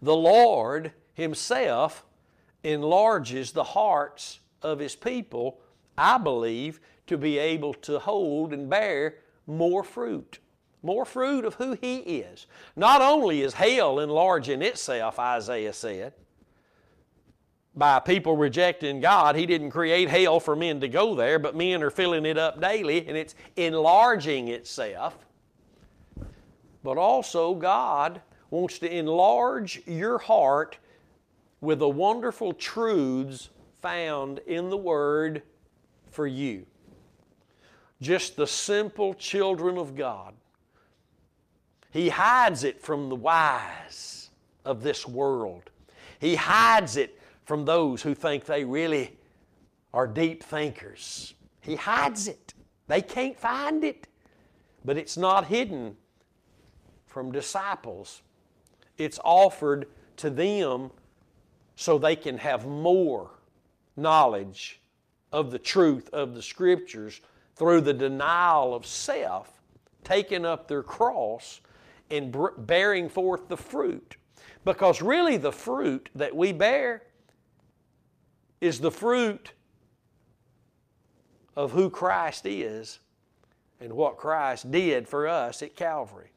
the 0.00 0.16
Lord 0.16 0.92
Himself 1.14 2.04
enlarges 2.62 3.52
the 3.52 3.64
hearts 3.64 4.40
of 4.62 4.78
His 4.78 4.96
people, 4.96 5.60
I 5.96 6.18
believe, 6.18 6.80
to 7.06 7.16
be 7.16 7.38
able 7.38 7.74
to 7.74 7.98
hold 7.98 8.52
and 8.52 8.68
bear 8.68 9.16
more 9.46 9.84
fruit. 9.84 10.38
More 10.82 11.04
fruit 11.04 11.44
of 11.44 11.54
who 11.54 11.78
He 11.80 11.96
is. 11.96 12.46
Not 12.74 13.00
only 13.00 13.42
is 13.42 13.54
hell 13.54 13.98
enlarging 13.98 14.62
itself, 14.62 15.18
Isaiah 15.18 15.72
said, 15.72 16.12
by 17.76 18.00
people 18.00 18.36
rejecting 18.36 19.00
God. 19.00 19.36
He 19.36 19.44
didn't 19.44 19.70
create 19.70 20.08
hell 20.08 20.40
for 20.40 20.56
men 20.56 20.80
to 20.80 20.88
go 20.88 21.14
there, 21.14 21.38
but 21.38 21.54
men 21.54 21.82
are 21.82 21.90
filling 21.90 22.24
it 22.24 22.38
up 22.38 22.60
daily 22.60 23.06
and 23.06 23.16
it's 23.16 23.34
enlarging 23.54 24.48
itself. 24.48 25.14
But 26.82 26.96
also, 26.96 27.54
God 27.54 28.22
wants 28.56 28.78
to 28.78 28.90
enlarge 28.90 29.82
your 29.86 30.16
heart 30.16 30.78
with 31.60 31.78
the 31.78 31.88
wonderful 31.88 32.54
truths 32.54 33.50
found 33.82 34.38
in 34.46 34.70
the 34.70 34.76
Word 34.76 35.42
for 36.10 36.26
you. 36.26 36.64
Just 38.00 38.36
the 38.36 38.46
simple 38.46 39.12
children 39.12 39.76
of 39.76 39.94
God. 39.94 40.34
He 41.90 42.08
hides 42.08 42.64
it 42.64 42.80
from 42.80 43.10
the 43.10 43.14
wise 43.14 44.30
of 44.64 44.82
this 44.82 45.06
world. 45.06 45.70
He 46.18 46.36
hides 46.36 46.96
it 46.96 47.20
from 47.44 47.66
those 47.66 48.02
who 48.02 48.14
think 48.14 48.46
they 48.46 48.64
really 48.64 49.16
are 49.92 50.06
deep 50.06 50.42
thinkers. 50.42 51.34
He 51.60 51.76
hides 51.76 52.26
it. 52.26 52.54
They 52.86 53.02
can't 53.02 53.38
find 53.38 53.84
it. 53.84 54.06
But 54.82 54.96
it's 54.96 55.18
not 55.18 55.46
hidden 55.46 55.96
from 57.06 57.32
disciples 57.32 58.22
it's 58.98 59.18
offered 59.24 59.88
to 60.16 60.30
them 60.30 60.90
so 61.76 61.98
they 61.98 62.16
can 62.16 62.38
have 62.38 62.66
more 62.66 63.30
knowledge 63.96 64.80
of 65.32 65.50
the 65.50 65.58
truth 65.58 66.08
of 66.12 66.34
the 66.34 66.42
Scriptures 66.42 67.20
through 67.54 67.80
the 67.80 67.92
denial 67.92 68.74
of 68.74 68.86
self, 68.86 69.60
taking 70.04 70.44
up 70.44 70.68
their 70.68 70.82
cross, 70.82 71.60
and 72.10 72.34
bearing 72.58 73.08
forth 73.08 73.48
the 73.48 73.56
fruit. 73.56 74.16
Because 74.64 75.02
really, 75.02 75.36
the 75.36 75.52
fruit 75.52 76.08
that 76.14 76.34
we 76.34 76.52
bear 76.52 77.02
is 78.60 78.80
the 78.80 78.90
fruit 78.90 79.52
of 81.56 81.72
who 81.72 81.90
Christ 81.90 82.46
is 82.46 83.00
and 83.80 83.92
what 83.92 84.16
Christ 84.16 84.70
did 84.70 85.08
for 85.08 85.26
us 85.26 85.62
at 85.62 85.76
Calvary. 85.76 86.30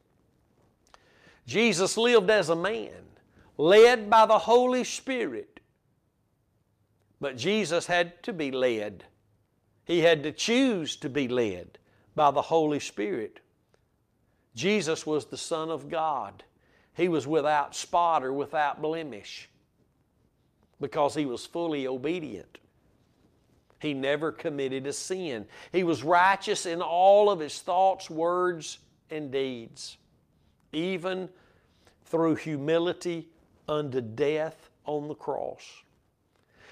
Jesus 1.46 1.96
lived 1.96 2.30
as 2.30 2.48
a 2.48 2.56
man, 2.56 3.02
led 3.56 4.08
by 4.08 4.26
the 4.26 4.38
Holy 4.38 4.84
Spirit. 4.84 5.60
But 7.20 7.36
Jesus 7.36 7.86
had 7.86 8.22
to 8.22 8.32
be 8.32 8.50
led. 8.50 9.04
He 9.84 10.00
had 10.00 10.22
to 10.22 10.32
choose 10.32 10.96
to 10.96 11.08
be 11.08 11.28
led 11.28 11.78
by 12.14 12.30
the 12.30 12.42
Holy 12.42 12.80
Spirit. 12.80 13.40
Jesus 14.54 15.06
was 15.06 15.26
the 15.26 15.36
Son 15.36 15.70
of 15.70 15.88
God. 15.88 16.44
He 16.94 17.08
was 17.08 17.26
without 17.26 17.74
spot 17.74 18.24
or 18.24 18.32
without 18.32 18.82
blemish 18.82 19.48
because 20.80 21.14
he 21.14 21.26
was 21.26 21.46
fully 21.46 21.86
obedient. 21.86 22.58
He 23.80 23.94
never 23.94 24.32
committed 24.32 24.86
a 24.86 24.92
sin. 24.92 25.46
He 25.72 25.84
was 25.84 26.02
righteous 26.02 26.66
in 26.66 26.82
all 26.82 27.30
of 27.30 27.40
his 27.40 27.60
thoughts, 27.60 28.10
words, 28.10 28.78
and 29.10 29.30
deeds, 29.30 29.96
even 30.72 31.28
through 32.04 32.36
humility 32.36 33.28
unto 33.68 34.00
death 34.00 34.70
on 34.84 35.08
the 35.08 35.14
cross. 35.14 35.62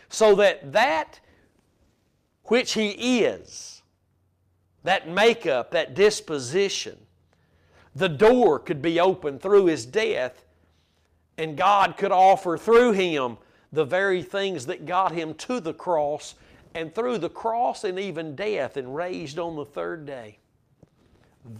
So 0.08 0.34
that 0.36 0.72
that 0.72 1.20
which 2.44 2.72
he 2.72 3.22
is, 3.22 3.82
that 4.82 5.08
makeup, 5.08 5.70
that 5.70 5.94
disposition, 5.94 6.98
the 7.94 8.08
door 8.08 8.58
could 8.58 8.80
be 8.80 8.98
opened 8.98 9.42
through 9.42 9.66
his 9.66 9.84
death, 9.84 10.44
and 11.36 11.56
God 11.56 11.96
could 11.96 12.12
offer 12.12 12.56
through 12.56 12.92
him 12.92 13.36
the 13.70 13.84
very 13.84 14.22
things 14.22 14.66
that 14.66 14.86
got 14.86 15.12
him 15.12 15.34
to 15.34 15.60
the 15.60 15.74
cross, 15.74 16.34
and 16.74 16.94
through 16.94 17.18
the 17.18 17.28
cross 17.28 17.84
and 17.84 17.98
even 17.98 18.34
death, 18.34 18.76
and 18.76 18.94
raised 18.94 19.38
on 19.38 19.56
the 19.56 19.64
third 19.64 20.06
day. 20.06 20.38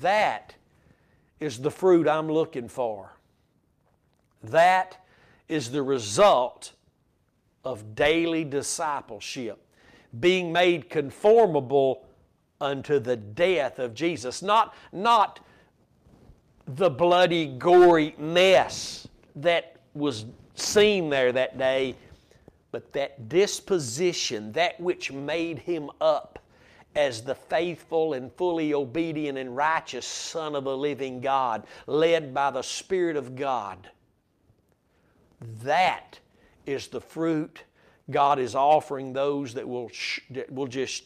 That 0.00 0.54
is 1.40 1.58
the 1.58 1.70
fruit 1.70 2.08
I'm 2.08 2.28
looking 2.28 2.68
for. 2.68 3.12
That 4.42 5.04
is 5.48 5.70
the 5.70 5.82
result 5.82 6.72
of 7.64 7.94
daily 7.94 8.44
discipleship, 8.44 9.58
being 10.20 10.52
made 10.52 10.88
conformable 10.88 12.06
unto 12.60 12.98
the 12.98 13.16
death 13.16 13.78
of 13.78 13.94
Jesus. 13.94 14.42
Not, 14.42 14.74
not 14.92 15.40
the 16.66 16.90
bloody, 16.90 17.46
gory 17.46 18.14
mess 18.18 19.06
that 19.36 19.76
was 19.94 20.26
seen 20.54 21.08
there 21.08 21.32
that 21.32 21.58
day, 21.58 21.94
but 22.70 22.92
that 22.92 23.28
disposition, 23.28 24.52
that 24.52 24.78
which 24.80 25.12
made 25.12 25.58
him 25.58 25.90
up 26.00 26.37
as 26.98 27.22
the 27.22 27.34
faithful 27.36 28.14
and 28.14 28.32
fully 28.32 28.74
obedient 28.74 29.38
and 29.38 29.56
righteous 29.56 30.04
Son 30.04 30.56
of 30.56 30.64
the 30.64 30.76
living 30.76 31.20
God, 31.20 31.64
led 31.86 32.34
by 32.34 32.50
the 32.50 32.62
Spirit 32.62 33.16
of 33.16 33.36
God. 33.36 33.88
That 35.62 36.18
is 36.66 36.88
the 36.88 37.00
fruit 37.00 37.62
God 38.10 38.40
is 38.40 38.56
offering 38.56 39.12
those 39.12 39.54
that 39.54 39.68
will, 39.68 39.92
that 40.30 40.52
will 40.52 40.66
just 40.66 41.04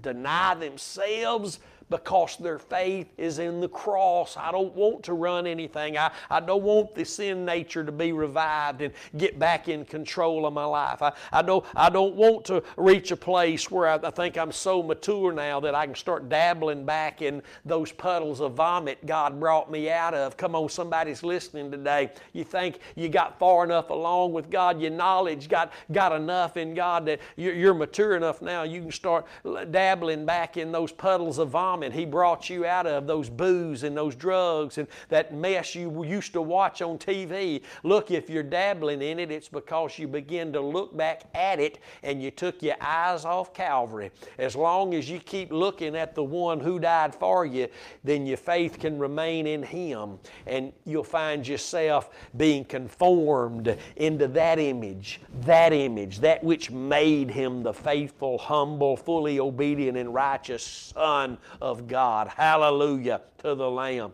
deny 0.00 0.54
themselves 0.54 1.58
because 1.92 2.36
their 2.38 2.58
faith 2.58 3.12
is 3.18 3.38
in 3.38 3.60
the 3.60 3.68
cross. 3.68 4.36
I 4.36 4.50
don't 4.50 4.74
want 4.74 5.02
to 5.04 5.12
run 5.12 5.46
anything. 5.46 5.98
I, 5.98 6.10
I 6.30 6.40
don't 6.40 6.62
want 6.62 6.94
the 6.94 7.04
sin 7.04 7.44
nature 7.44 7.84
to 7.84 7.92
be 7.92 8.12
revived 8.12 8.80
and 8.80 8.92
get 9.16 9.38
back 9.38 9.68
in 9.68 9.84
control 9.84 10.46
of 10.46 10.54
my 10.54 10.64
life. 10.64 11.02
I, 11.02 11.12
I, 11.30 11.42
don't, 11.42 11.64
I 11.76 11.90
don't 11.90 12.14
want 12.14 12.44
to 12.46 12.62
reach 12.76 13.10
a 13.10 13.16
place 13.16 13.70
where 13.70 13.88
I, 13.88 14.00
I 14.02 14.10
think 14.10 14.38
I'm 14.38 14.52
so 14.52 14.82
mature 14.82 15.32
now 15.32 15.60
that 15.60 15.74
I 15.74 15.86
can 15.86 15.94
start 15.94 16.28
dabbling 16.28 16.84
back 16.84 17.22
in 17.22 17.42
those 17.64 17.92
puddles 17.92 18.40
of 18.40 18.54
vomit 18.54 19.04
God 19.04 19.38
brought 19.38 19.70
me 19.70 19.90
out 19.90 20.14
of. 20.14 20.36
Come 20.36 20.54
on, 20.54 20.68
somebody's 20.70 21.22
listening 21.22 21.70
today. 21.70 22.10
You 22.32 22.44
think 22.44 22.78
you 22.96 23.08
got 23.08 23.38
far 23.38 23.64
enough 23.64 23.90
along 23.90 24.32
with 24.32 24.50
God, 24.50 24.80
your 24.80 24.90
knowledge 24.90 25.48
got, 25.48 25.72
got 25.92 26.12
enough 26.12 26.56
in 26.56 26.74
God 26.74 27.04
that 27.06 27.20
you're, 27.36 27.54
you're 27.54 27.74
mature 27.74 28.16
enough 28.16 28.40
now 28.40 28.62
you 28.62 28.80
can 28.80 28.92
start 28.92 29.26
dabbling 29.70 30.24
back 30.24 30.56
in 30.56 30.72
those 30.72 30.92
puddles 30.92 31.38
of 31.38 31.50
vomit 31.50 31.81
and 31.82 31.94
He 31.94 32.04
brought 32.04 32.48
you 32.48 32.64
out 32.64 32.86
of 32.86 33.06
those 33.06 33.28
booze 33.28 33.82
and 33.82 33.96
those 33.96 34.14
drugs 34.14 34.78
and 34.78 34.88
that 35.08 35.34
mess 35.34 35.74
you 35.74 36.04
used 36.04 36.32
to 36.32 36.42
watch 36.42 36.82
on 36.82 36.98
TV. 36.98 37.62
Look, 37.82 38.10
if 38.10 38.30
you're 38.30 38.42
dabbling 38.42 39.02
in 39.02 39.18
it, 39.18 39.30
it's 39.30 39.48
because 39.48 39.98
you 39.98 40.08
begin 40.08 40.52
to 40.52 40.60
look 40.60 40.96
back 40.96 41.22
at 41.34 41.60
it 41.60 41.78
and 42.02 42.22
you 42.22 42.30
took 42.30 42.62
your 42.62 42.76
eyes 42.80 43.24
off 43.24 43.52
Calvary. 43.54 44.10
As 44.38 44.56
long 44.56 44.94
as 44.94 45.08
you 45.08 45.18
keep 45.18 45.52
looking 45.52 45.96
at 45.96 46.14
the 46.14 46.24
one 46.24 46.60
who 46.60 46.78
died 46.78 47.14
for 47.14 47.46
you, 47.46 47.68
then 48.04 48.26
your 48.26 48.36
faith 48.36 48.78
can 48.78 48.98
remain 48.98 49.46
in 49.46 49.62
Him 49.62 50.18
and 50.46 50.72
you'll 50.84 51.04
find 51.04 51.46
yourself 51.46 52.10
being 52.36 52.64
conformed 52.64 53.76
into 53.96 54.28
that 54.28 54.58
image, 54.58 55.20
that 55.40 55.72
image, 55.72 56.20
that 56.20 56.42
which 56.42 56.70
made 56.70 57.30
Him 57.30 57.62
the 57.62 57.72
faithful, 57.72 58.38
humble, 58.38 58.96
fully 58.96 59.40
obedient, 59.40 59.96
and 59.96 60.12
righteous 60.14 60.92
Son 60.94 61.38
of 61.62 61.86
God. 61.86 62.26
Hallelujah 62.26 63.20
to 63.38 63.54
the 63.54 63.70
Lamb. 63.70 64.12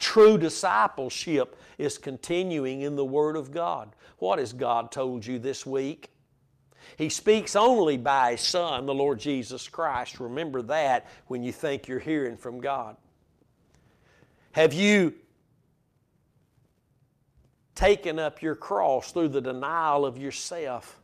True 0.00 0.36
discipleship 0.36 1.56
is 1.78 1.96
continuing 1.96 2.82
in 2.82 2.96
the 2.96 3.04
Word 3.04 3.36
of 3.36 3.52
God. 3.52 3.94
What 4.18 4.40
has 4.40 4.52
God 4.52 4.90
told 4.90 5.24
you 5.24 5.38
this 5.38 5.64
week? 5.64 6.10
He 6.98 7.08
speaks 7.08 7.54
only 7.54 7.96
by 7.96 8.32
His 8.32 8.40
Son, 8.40 8.84
the 8.84 8.94
Lord 8.94 9.20
Jesus 9.20 9.68
Christ. 9.68 10.18
Remember 10.18 10.60
that 10.62 11.06
when 11.28 11.44
you 11.44 11.52
think 11.52 11.86
you're 11.86 12.00
hearing 12.00 12.36
from 12.36 12.60
God. 12.60 12.96
Have 14.52 14.74
you 14.74 15.14
taken 17.76 18.18
up 18.18 18.42
your 18.42 18.56
cross 18.56 19.12
through 19.12 19.28
the 19.28 19.40
denial 19.40 20.04
of 20.04 20.18
yourself? 20.18 21.00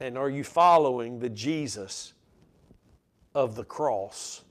And 0.00 0.18
are 0.18 0.30
you 0.30 0.42
following 0.42 1.20
the 1.20 1.28
Jesus 1.28 2.12
of 3.38 3.54
the 3.54 3.62
cross. 3.62 4.42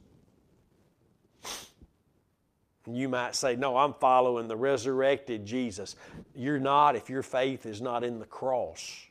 You 2.90 3.10
might 3.10 3.36
say, 3.36 3.58
No, 3.58 3.76
I'm 3.76 3.94
following 3.94 4.48
the 4.48 4.56
resurrected 4.56 5.46
Jesus. 5.46 5.98
You're 6.34 6.58
not 6.58 6.96
if 6.96 7.10
your 7.10 7.22
faith 7.22 7.66
is 7.66 7.82
not 7.82 8.06
in 8.06 8.20
the 8.20 8.26
cross. 8.26 9.06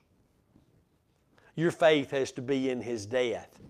Your 1.57 1.71
faith 1.71 2.11
has 2.13 2.33
to 2.33 2.43
be 2.43 2.71
in 2.71 2.81
His 2.81 3.05
death. 3.05 3.61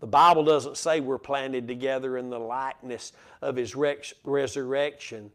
The 0.00 0.06
Bible 0.06 0.44
doesn't 0.44 0.76
say 0.76 1.00
we're 1.00 1.16
planted 1.16 1.66
together 1.66 2.18
in 2.18 2.28
the 2.28 2.38
likeness 2.38 3.12
of 3.40 3.56
His 3.56 3.74
resurrection. 3.74 5.30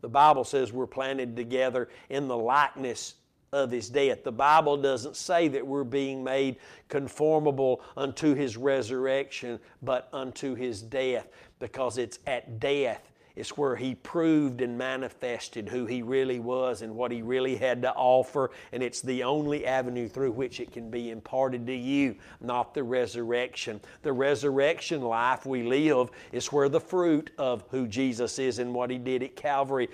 The 0.00 0.08
Bible 0.08 0.44
says 0.44 0.72
we're 0.72 0.86
planted 0.86 1.34
together 1.34 1.88
in 2.08 2.28
the 2.28 2.36
likeness 2.36 3.14
of 3.52 3.70
his 3.70 3.88
death. 3.88 4.24
The 4.24 4.32
Bible 4.32 4.76
doesn't 4.76 5.16
say 5.16 5.48
that 5.48 5.66
we're 5.66 5.84
being 5.84 6.22
made 6.22 6.56
conformable 6.88 7.82
unto 7.96 8.34
his 8.34 8.56
resurrection, 8.56 9.58
but 9.82 10.08
unto 10.12 10.54
his 10.54 10.82
death, 10.82 11.28
because 11.58 11.98
it's 11.98 12.18
at 12.26 12.60
death. 12.60 13.10
It's 13.38 13.56
where 13.56 13.76
he 13.76 13.94
proved 13.94 14.62
and 14.62 14.76
manifested 14.76 15.68
who 15.68 15.86
he 15.86 16.02
really 16.02 16.40
was 16.40 16.82
and 16.82 16.96
what 16.96 17.12
he 17.12 17.22
really 17.22 17.54
had 17.54 17.82
to 17.82 17.92
offer, 17.92 18.50
and 18.72 18.82
it's 18.82 19.00
the 19.00 19.22
only 19.22 19.64
avenue 19.64 20.08
through 20.08 20.32
which 20.32 20.58
it 20.58 20.72
can 20.72 20.90
be 20.90 21.10
imparted 21.10 21.64
to 21.68 21.74
you, 21.74 22.16
not 22.40 22.74
the 22.74 22.82
resurrection. 22.82 23.80
The 24.02 24.12
resurrection 24.12 25.02
life 25.02 25.46
we 25.46 25.62
live 25.62 26.10
is 26.32 26.52
where 26.52 26.68
the 26.68 26.80
fruit 26.80 27.30
of 27.38 27.62
who 27.70 27.86
Jesus 27.86 28.40
is 28.40 28.58
and 28.58 28.74
what 28.74 28.90
he 28.90 28.98
did 28.98 29.22
at 29.22 29.36
Calvary 29.36 29.88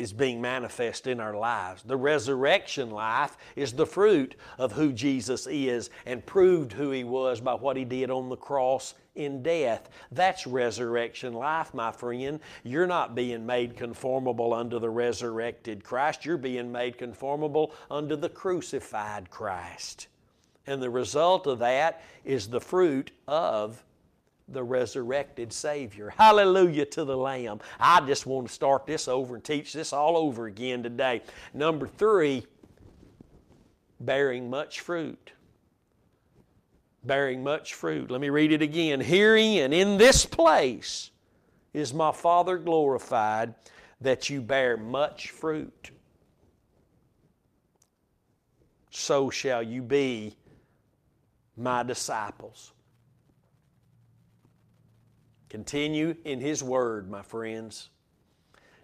is 0.00 0.12
being 0.14 0.40
manifest 0.40 1.06
in 1.06 1.20
our 1.20 1.36
lives. 1.36 1.82
The 1.82 1.96
resurrection 1.96 2.90
life 2.90 3.36
is 3.54 3.72
the 3.72 3.86
fruit 3.86 4.34
of 4.58 4.72
who 4.72 4.92
Jesus 4.92 5.46
is 5.46 5.90
and 6.06 6.24
proved 6.24 6.72
who 6.72 6.90
He 6.90 7.04
was 7.04 7.40
by 7.40 7.54
what 7.54 7.76
He 7.76 7.84
did 7.84 8.10
on 8.10 8.30
the 8.30 8.36
cross 8.36 8.94
in 9.14 9.42
death. 9.42 9.90
That's 10.10 10.46
resurrection 10.46 11.34
life, 11.34 11.74
my 11.74 11.92
friend. 11.92 12.40
You're 12.64 12.86
not 12.86 13.14
being 13.14 13.44
made 13.44 13.76
conformable 13.76 14.54
unto 14.54 14.78
the 14.78 14.88
resurrected 14.88 15.84
Christ, 15.84 16.24
you're 16.24 16.38
being 16.38 16.72
made 16.72 16.96
conformable 16.96 17.74
unto 17.90 18.16
the 18.16 18.30
crucified 18.30 19.28
Christ. 19.30 20.08
And 20.66 20.82
the 20.82 20.90
result 20.90 21.46
of 21.46 21.58
that 21.58 22.02
is 22.24 22.48
the 22.48 22.60
fruit 22.60 23.10
of 23.28 23.82
the 24.52 24.62
resurrected 24.62 25.52
Savior. 25.52 26.12
Hallelujah 26.16 26.86
to 26.86 27.04
the 27.04 27.16
Lamb. 27.16 27.60
I 27.78 28.00
just 28.06 28.26
want 28.26 28.48
to 28.48 28.52
start 28.52 28.86
this 28.86 29.08
over 29.08 29.34
and 29.34 29.44
teach 29.44 29.72
this 29.72 29.92
all 29.92 30.16
over 30.16 30.46
again 30.46 30.82
today. 30.82 31.22
Number 31.54 31.86
three, 31.86 32.46
bearing 34.00 34.50
much 34.50 34.80
fruit. 34.80 35.32
Bearing 37.04 37.42
much 37.42 37.74
fruit. 37.74 38.10
Let 38.10 38.20
me 38.20 38.28
read 38.28 38.52
it 38.52 38.62
again. 38.62 39.00
Herein, 39.00 39.72
in 39.72 39.96
this 39.96 40.26
place, 40.26 41.10
is 41.72 41.94
my 41.94 42.12
Father 42.12 42.58
glorified 42.58 43.54
that 44.00 44.28
you 44.28 44.40
bear 44.40 44.76
much 44.76 45.30
fruit. 45.30 45.90
So 48.90 49.30
shall 49.30 49.62
you 49.62 49.82
be 49.82 50.36
my 51.56 51.82
disciples. 51.82 52.72
Continue 55.50 56.14
in 56.24 56.40
His 56.40 56.62
Word, 56.62 57.10
my 57.10 57.22
friends. 57.22 57.90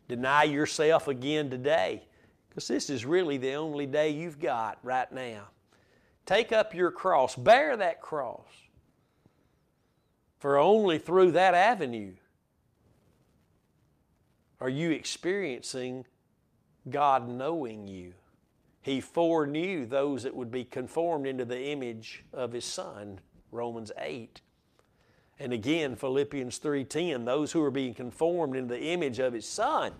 Deny 0.08 0.42
yourself 0.42 1.08
again 1.08 1.48
today, 1.48 2.02
because 2.48 2.68
this 2.68 2.90
is 2.90 3.06
really 3.06 3.38
the 3.38 3.54
only 3.54 3.86
day 3.86 4.10
you've 4.10 4.40
got 4.40 4.78
right 4.82 5.10
now. 5.10 5.44
Take 6.26 6.52
up 6.52 6.74
your 6.74 6.90
cross, 6.90 7.36
bear 7.36 7.76
that 7.76 8.00
cross. 8.00 8.50
For 10.38 10.58
only 10.58 10.98
through 10.98 11.32
that 11.32 11.54
avenue 11.54 12.12
are 14.60 14.68
you 14.68 14.90
experiencing 14.90 16.04
God 16.88 17.28
knowing 17.28 17.86
you 17.86 18.12
He 18.82 19.00
foreknew 19.00 19.86
those 19.86 20.24
that 20.24 20.34
would 20.34 20.50
be 20.50 20.64
conformed 20.64 21.26
into 21.26 21.44
the 21.44 21.66
image 21.68 22.24
of 22.32 22.52
His 22.52 22.64
Son, 22.64 23.20
Romans 23.52 23.92
8. 23.98 24.40
And 25.38 25.52
again, 25.52 25.96
Philippians 25.96 26.58
3:10, 26.58 27.24
those 27.24 27.52
who 27.52 27.62
are 27.62 27.70
being 27.70 27.94
conformed 27.94 28.56
into 28.56 28.74
the 28.74 28.80
image 28.80 29.18
of 29.18 29.32
his 29.32 29.46
son 29.46 29.92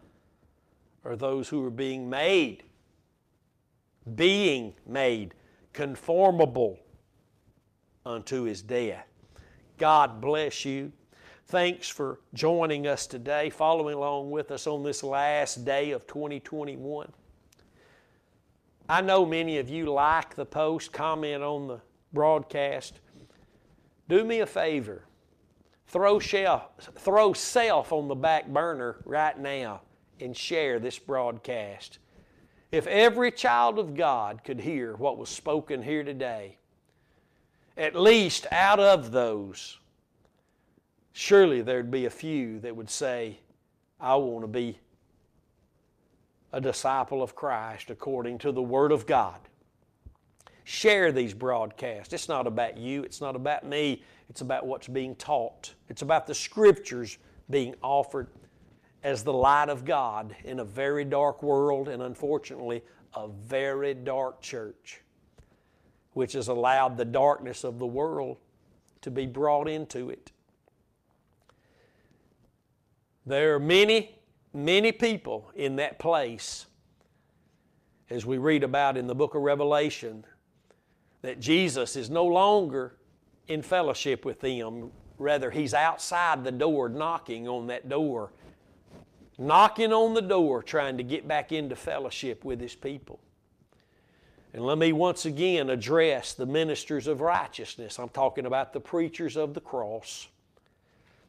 are 1.04 1.16
those 1.16 1.48
who 1.48 1.64
are 1.64 1.70
being 1.70 2.08
made 2.08 2.64
being 4.14 4.74
made 4.86 5.34
conformable 5.72 6.78
unto 8.04 8.42
his 8.42 8.62
death. 8.62 9.06
God 9.78 10.20
bless 10.20 10.64
you. 10.64 10.92
Thanks 11.48 11.88
for 11.88 12.20
joining 12.34 12.86
us 12.86 13.06
today, 13.06 13.50
following 13.50 13.94
along 13.94 14.30
with 14.30 14.50
us 14.50 14.66
on 14.66 14.82
this 14.82 15.02
last 15.02 15.64
day 15.64 15.90
of 15.90 16.06
2021. 16.06 17.12
I 18.88 19.00
know 19.00 19.26
many 19.26 19.58
of 19.58 19.68
you 19.68 19.86
like 19.86 20.34
the 20.34 20.46
post, 20.46 20.92
comment 20.92 21.42
on 21.42 21.66
the 21.66 21.80
broadcast. 22.12 23.00
Do 24.08 24.24
me 24.24 24.40
a 24.40 24.46
favor. 24.46 25.04
Throw, 25.88 26.18
shelf, 26.18 26.68
throw 26.98 27.32
self 27.32 27.92
on 27.92 28.08
the 28.08 28.14
back 28.14 28.48
burner 28.48 28.96
right 29.04 29.38
now 29.38 29.82
and 30.20 30.36
share 30.36 30.78
this 30.78 30.98
broadcast. 30.98 31.98
If 32.72 32.86
every 32.86 33.30
child 33.30 33.78
of 33.78 33.94
God 33.94 34.42
could 34.44 34.60
hear 34.60 34.96
what 34.96 35.18
was 35.18 35.28
spoken 35.28 35.82
here 35.82 36.02
today, 36.02 36.58
at 37.76 37.94
least 37.94 38.46
out 38.50 38.80
of 38.80 39.12
those, 39.12 39.78
surely 41.12 41.62
there'd 41.62 41.90
be 41.90 42.06
a 42.06 42.10
few 42.10 42.58
that 42.60 42.74
would 42.74 42.90
say, 42.90 43.38
I 44.00 44.16
want 44.16 44.42
to 44.42 44.48
be 44.48 44.78
a 46.52 46.60
disciple 46.60 47.22
of 47.22 47.34
Christ 47.36 47.90
according 47.90 48.38
to 48.38 48.50
the 48.50 48.62
Word 48.62 48.90
of 48.90 49.06
God. 49.06 49.38
Share 50.64 51.12
these 51.12 51.32
broadcasts. 51.32 52.12
It's 52.12 52.28
not 52.28 52.46
about 52.46 52.76
you, 52.76 53.04
it's 53.04 53.20
not 53.20 53.36
about 53.36 53.64
me, 53.64 54.02
it's 54.28 54.40
about 54.40 54.66
what's 54.66 54.88
being 54.88 55.14
taught. 55.16 55.74
It's 55.88 56.02
about 56.02 56.26
the 56.26 56.34
Scriptures 56.34 57.18
being 57.48 57.74
offered 57.82 58.28
as 59.02 59.22
the 59.22 59.32
light 59.32 59.68
of 59.68 59.84
God 59.84 60.34
in 60.44 60.58
a 60.58 60.64
very 60.64 61.04
dark 61.04 61.42
world 61.42 61.88
and 61.88 62.02
unfortunately 62.02 62.82
a 63.14 63.28
very 63.28 63.94
dark 63.94 64.40
church, 64.40 65.00
which 66.12 66.32
has 66.32 66.48
allowed 66.48 66.96
the 66.96 67.04
darkness 67.04 67.62
of 67.62 67.78
the 67.78 67.86
world 67.86 68.38
to 69.02 69.10
be 69.10 69.26
brought 69.26 69.68
into 69.68 70.10
it. 70.10 70.32
There 73.24 73.54
are 73.54 73.60
many, 73.60 74.18
many 74.52 74.92
people 74.92 75.50
in 75.54 75.76
that 75.76 75.98
place, 75.98 76.66
as 78.10 78.26
we 78.26 78.38
read 78.38 78.64
about 78.64 78.96
in 78.96 79.06
the 79.06 79.14
book 79.14 79.34
of 79.34 79.42
Revelation, 79.42 80.24
that 81.22 81.40
Jesus 81.40 81.96
is 81.96 82.10
no 82.10 82.24
longer 82.24 82.96
in 83.48 83.62
fellowship 83.62 84.24
with 84.24 84.40
them. 84.40 84.90
Rather, 85.18 85.50
He's 85.50 85.74
outside 85.74 86.44
the 86.44 86.52
door 86.52 86.88
knocking 86.88 87.48
on 87.48 87.68
that 87.68 87.88
door 87.88 88.30
knocking 89.38 89.92
on 89.92 90.14
the 90.14 90.22
door, 90.22 90.62
trying 90.62 90.96
to 90.96 91.02
get 91.02 91.28
back 91.28 91.52
into 91.52 91.76
fellowship 91.76 92.44
with 92.44 92.60
His 92.60 92.74
people. 92.74 93.20
And 94.52 94.64
let 94.64 94.78
me 94.78 94.92
once 94.92 95.26
again 95.26 95.68
address 95.68 96.32
the 96.32 96.46
ministers 96.46 97.06
of 97.06 97.20
righteousness. 97.20 97.98
I'm 97.98 98.08
talking 98.08 98.46
about 98.46 98.72
the 98.72 98.80
preachers 98.80 99.36
of 99.36 99.52
the 99.52 99.60
cross. 99.60 100.28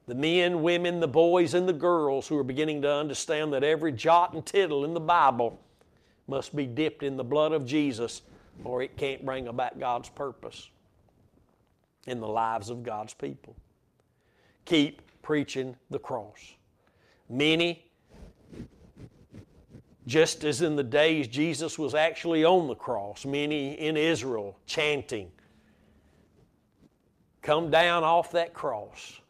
The 0.07 0.15
men, 0.15 0.61
women, 0.61 1.01
the 1.01 1.07
boys, 1.09 1.53
and 1.53 1.67
the 1.67 1.73
girls 1.73 2.29
who 2.29 2.37
are 2.37 2.43
beginning 2.43 2.81
to 2.83 2.93
understand 2.93 3.51
that 3.51 3.65
every 3.65 3.91
jot 3.91 4.33
and 4.33 4.45
tittle 4.45 4.85
in 4.85 4.93
the 4.93 5.01
Bible 5.01 5.59
must 6.29 6.55
be 6.55 6.65
dipped 6.65 7.03
in 7.03 7.17
the 7.17 7.23
blood 7.23 7.51
of 7.51 7.65
Jesus 7.65 8.21
or 8.63 8.81
it 8.81 8.95
can't 8.95 9.25
bring 9.25 9.49
about 9.49 9.77
God's 9.77 10.09
purpose 10.09 10.69
in 12.07 12.19
the 12.19 12.27
lives 12.27 12.69
of 12.69 12.83
God's 12.83 13.13
people. 13.13 13.55
Keep 14.65 15.01
preaching 15.21 15.75
the 15.89 15.99
cross. 15.99 16.55
Many 17.29 17.87
just 20.07 20.45
as 20.45 20.61
in 20.61 20.77
the 20.77 20.83
days 20.83 21.27
Jesus 21.27 21.77
was 21.77 21.93
actually 21.93 22.45
on 22.45 22.67
the 22.67 22.75
cross, 22.75 23.25
many 23.25 23.73
in 23.73 23.97
Israel 23.97 24.57
chanting, 24.65 25.29
Come 27.41 27.69
down 27.69 28.03
off 28.03 28.31
that 28.31 28.53
cross, 28.53 29.21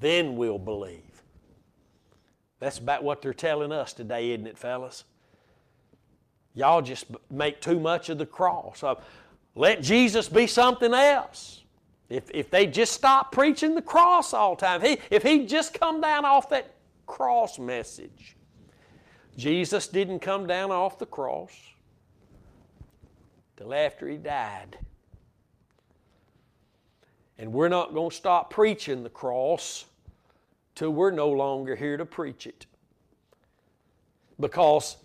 then 0.00 0.36
we'll 0.36 0.58
believe. 0.58 1.22
That's 2.58 2.78
about 2.78 3.04
what 3.04 3.22
they're 3.22 3.34
telling 3.34 3.70
us 3.70 3.92
today, 3.92 4.32
isn't 4.32 4.46
it, 4.46 4.58
fellas? 4.58 5.04
Y'all 6.54 6.82
just 6.82 7.06
make 7.30 7.60
too 7.60 7.78
much 7.78 8.08
of 8.08 8.18
the 8.18 8.26
cross. 8.26 8.82
Uh, 8.82 8.96
let 9.54 9.82
Jesus 9.82 10.28
be 10.28 10.46
something 10.46 10.92
else. 10.92 11.61
If, 12.12 12.30
if 12.34 12.50
they 12.50 12.66
just 12.66 12.92
stop 12.92 13.32
preaching 13.32 13.74
the 13.74 13.80
cross 13.80 14.34
all 14.34 14.54
the 14.54 14.60
time, 14.60 14.84
if 14.84 14.90
he, 14.90 14.98
if 15.10 15.22
he 15.22 15.46
just 15.46 15.72
come 15.72 16.02
down 16.02 16.26
off 16.26 16.50
that 16.50 16.74
cross 17.06 17.58
message, 17.58 18.36
Jesus 19.38 19.88
didn't 19.88 20.18
come 20.20 20.46
down 20.46 20.70
off 20.70 20.98
the 20.98 21.06
cross 21.06 21.52
till 23.56 23.72
after 23.72 24.06
he 24.06 24.18
died. 24.18 24.76
And 27.38 27.50
we're 27.50 27.70
not 27.70 27.94
going 27.94 28.10
to 28.10 28.16
stop 28.16 28.50
preaching 28.50 29.02
the 29.02 29.08
cross 29.08 29.86
till 30.74 30.90
we're 30.90 31.12
no 31.12 31.30
longer 31.30 31.74
here 31.74 31.96
to 31.96 32.04
preach 32.04 32.46
it. 32.46 32.66
Because 34.38 34.98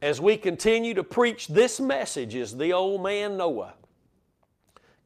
as 0.00 0.20
we 0.20 0.36
continue 0.36 0.94
to 0.94 1.02
preach 1.02 1.48
this 1.48 1.80
message, 1.80 2.36
as 2.36 2.56
the 2.56 2.72
old 2.72 3.02
man 3.02 3.36
Noah 3.36 3.74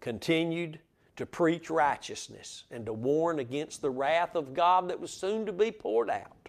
continued 0.01 0.80
to 1.21 1.27
preach 1.27 1.71
righteousness 1.71 2.64
and 2.71 2.85
to 2.87 2.93
warn 2.93 3.39
against 3.39 3.81
the 3.81 3.91
wrath 3.91 4.35
of 4.35 4.53
God 4.53 4.91
that 4.91 4.99
was 4.99 5.12
soon 5.12 5.47
to 5.47 5.53
be 5.53 5.71
poured 5.71 6.11
out 6.11 6.41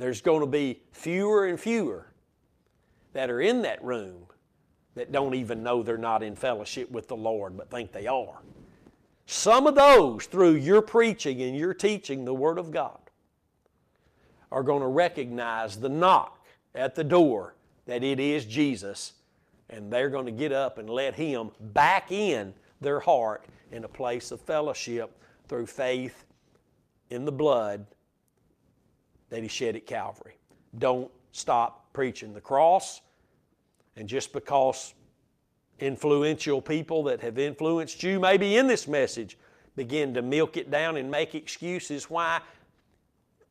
there's 0.00 0.22
going 0.22 0.40
to 0.40 0.46
be 0.46 0.80
fewer 0.92 1.46
and 1.46 1.60
fewer 1.60 2.06
that 3.12 3.30
are 3.30 3.40
in 3.40 3.62
that 3.62 3.84
room 3.84 4.24
that 4.94 5.12
don't 5.12 5.34
even 5.34 5.62
know 5.62 5.82
they're 5.82 5.98
not 5.98 6.22
in 6.22 6.34
fellowship 6.34 6.90
with 6.90 7.06
the 7.06 7.16
Lord 7.16 7.56
but 7.56 7.70
think 7.70 7.92
they 7.92 8.06
are. 8.06 8.40
Some 9.26 9.66
of 9.66 9.76
those, 9.76 10.26
through 10.26 10.54
your 10.54 10.82
preaching 10.82 11.42
and 11.42 11.54
your 11.54 11.74
teaching 11.74 12.24
the 12.24 12.34
Word 12.34 12.58
of 12.58 12.72
God, 12.72 12.98
are 14.50 14.64
going 14.64 14.80
to 14.80 14.88
recognize 14.88 15.76
the 15.76 15.88
knock 15.88 16.46
at 16.74 16.94
the 16.94 17.04
door 17.04 17.54
that 17.86 18.02
it 18.02 18.18
is 18.18 18.44
Jesus, 18.46 19.12
and 19.68 19.92
they're 19.92 20.10
going 20.10 20.26
to 20.26 20.32
get 20.32 20.50
up 20.50 20.78
and 20.78 20.90
let 20.90 21.14
Him 21.14 21.50
back 21.60 22.10
in 22.10 22.54
their 22.80 23.00
heart 23.00 23.44
in 23.72 23.84
a 23.84 23.88
place 23.88 24.30
of 24.30 24.40
fellowship 24.40 25.10
through 25.48 25.66
faith 25.66 26.24
in 27.10 27.24
the 27.24 27.32
blood 27.32 27.86
that 29.28 29.42
he 29.42 29.48
shed 29.48 29.76
at 29.76 29.86
Calvary. 29.86 30.36
Don't 30.78 31.10
stop 31.32 31.92
preaching 31.92 32.32
the 32.32 32.40
cross. 32.40 33.00
And 33.96 34.08
just 34.08 34.32
because 34.32 34.94
influential 35.78 36.60
people 36.60 37.02
that 37.04 37.20
have 37.20 37.38
influenced 37.38 38.02
you, 38.02 38.20
maybe 38.20 38.56
in 38.56 38.66
this 38.66 38.86
message, 38.86 39.38
begin 39.76 40.14
to 40.14 40.22
milk 40.22 40.56
it 40.56 40.70
down 40.70 40.96
and 40.96 41.10
make 41.10 41.34
excuses 41.34 42.10
why 42.10 42.40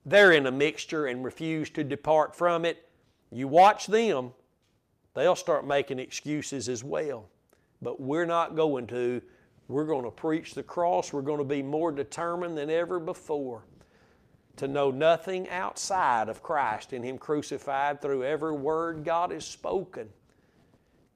they're 0.05 0.31
in 0.31 0.45
a 0.47 0.51
mixture 0.51 1.07
and 1.07 1.23
refuse 1.23 1.69
to 1.71 1.83
depart 1.83 2.35
from 2.35 2.65
it, 2.65 2.87
you 3.31 3.47
watch 3.47 3.87
them, 3.87 4.31
they'll 5.13 5.35
start 5.35 5.65
making 5.65 5.99
excuses 5.99 6.69
as 6.69 6.83
well. 6.83 7.25
But 7.81 7.99
we're 7.99 8.25
not 8.25 8.55
going 8.55 8.87
to. 8.87 9.21
We're 9.67 9.85
going 9.85 10.05
to 10.05 10.11
preach 10.11 10.55
the 10.55 10.63
cross. 10.63 11.13
We're 11.13 11.21
going 11.21 11.37
to 11.37 11.43
be 11.43 11.61
more 11.61 11.91
determined 11.91 12.57
than 12.57 12.71
ever 12.71 12.99
before 12.99 13.61
to 14.59 14.67
know 14.67 14.91
nothing 14.91 15.47
outside 15.49 16.27
of 16.27 16.43
Christ 16.43 16.91
and 16.91 17.05
Him 17.05 17.17
crucified 17.17 18.01
through 18.01 18.25
every 18.25 18.51
word 18.51 19.05
God 19.05 19.31
has 19.31 19.45
spoken 19.45 20.09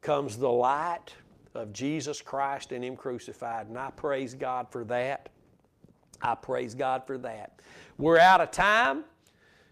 comes 0.02 0.38
the 0.38 0.50
light 0.50 1.14
of 1.54 1.74
Jesus 1.74 2.22
Christ 2.22 2.72
and 2.72 2.84
Him 2.84 2.96
crucified. 2.96 3.68
And 3.68 3.78
I 3.78 3.90
praise 3.92 4.34
God 4.34 4.68
for 4.70 4.84
that. 4.86 5.30
I 6.22 6.36
praise 6.36 6.74
God 6.74 7.06
for 7.06 7.18
that. 7.20 7.60
We're 7.98 8.20
out 8.20 8.40
of 8.40 8.52
time. 8.52 9.04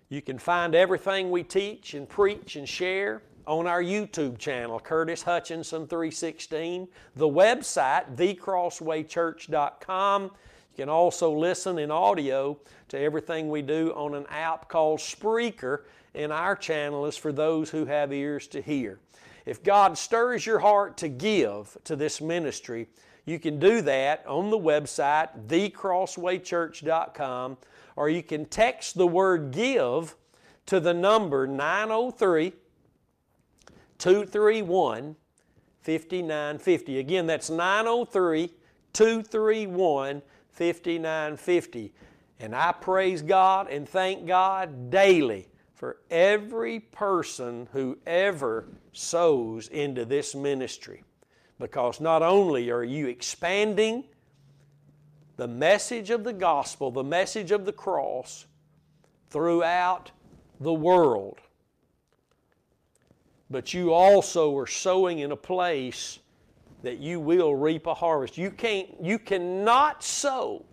You 0.09 0.21
can 0.21 0.37
find 0.37 0.75
everything 0.75 1.31
we 1.31 1.43
teach 1.43 1.93
and 1.93 2.09
preach 2.09 2.57
and 2.57 2.67
share 2.67 3.21
on 3.47 3.65
our 3.67 3.83
YouTube 3.83 4.37
channel, 4.37 4.79
Curtis 4.79 5.23
Hutchinson 5.23 5.87
316, 5.87 6.87
the 7.15 7.27
website, 7.27 8.15
thecrosswaychurch.com. 8.15 10.23
You 10.23 10.31
can 10.75 10.89
also 10.89 11.31
listen 11.31 11.79
in 11.79 11.89
audio 11.91 12.59
to 12.89 12.99
everything 12.99 13.49
we 13.49 13.61
do 13.61 13.93
on 13.95 14.13
an 14.15 14.25
app 14.29 14.67
called 14.69 14.99
Spreaker, 14.99 15.83
and 16.15 16.31
our 16.31 16.55
channel 16.55 17.05
is 17.05 17.17
for 17.17 17.31
those 17.31 17.69
who 17.69 17.85
have 17.85 18.11
ears 18.13 18.47
to 18.47 18.61
hear. 18.61 18.99
If 19.45 19.63
God 19.63 19.97
stirs 19.97 20.45
your 20.45 20.59
heart 20.59 20.97
to 20.97 21.07
give 21.09 21.75
to 21.85 21.95
this 21.95 22.19
ministry, 22.21 22.87
you 23.25 23.39
can 23.39 23.57
do 23.59 23.81
that 23.81 24.23
on 24.27 24.49
the 24.49 24.57
website, 24.57 25.29
thecrosswaychurch.com, 25.47 27.57
or 27.95 28.09
you 28.09 28.23
can 28.23 28.45
text 28.45 28.97
the 28.97 29.07
word 29.07 29.51
give 29.51 30.15
to 30.67 30.79
the 30.79 30.93
number 30.93 31.47
903 31.47 32.53
231 34.01 35.15
5950. 35.81 36.99
Again, 36.99 37.27
that's 37.27 37.49
903 37.49 38.51
231 38.93 40.21
5950. 40.49 41.93
And 42.39 42.55
I 42.55 42.71
praise 42.71 43.21
God 43.21 43.69
and 43.69 43.87
thank 43.87 44.25
God 44.25 44.89
daily 44.89 45.47
for 45.75 45.97
every 46.09 46.79
person 46.79 47.67
who 47.73 47.97
ever 48.07 48.67
sows 48.91 49.67
into 49.67 50.03
this 50.05 50.33
ministry. 50.33 51.03
Because 51.59 52.01
not 52.01 52.23
only 52.23 52.71
are 52.71 52.83
you 52.83 53.07
expanding 53.07 54.03
the 55.37 55.47
message 55.47 56.09
of 56.09 56.23
the 56.23 56.33
gospel, 56.33 56.89
the 56.89 57.03
message 57.03 57.51
of 57.51 57.65
the 57.65 57.73
cross, 57.73 58.47
throughout 59.29 60.09
the 60.59 60.73
world, 60.73 61.39
but 63.51 63.73
you 63.73 63.93
also 63.93 64.57
are 64.57 64.67
sowing 64.67 65.19
in 65.19 65.31
a 65.31 65.37
place 65.37 66.19
that 66.83 66.97
you 66.97 67.19
will 67.19 67.55
reap 67.55 67.85
a 67.85 67.93
harvest. 67.93 68.37
You 68.37 68.49
can't 68.49 68.89
you 69.01 69.19
cannot 69.19 70.03
sow 70.03 70.65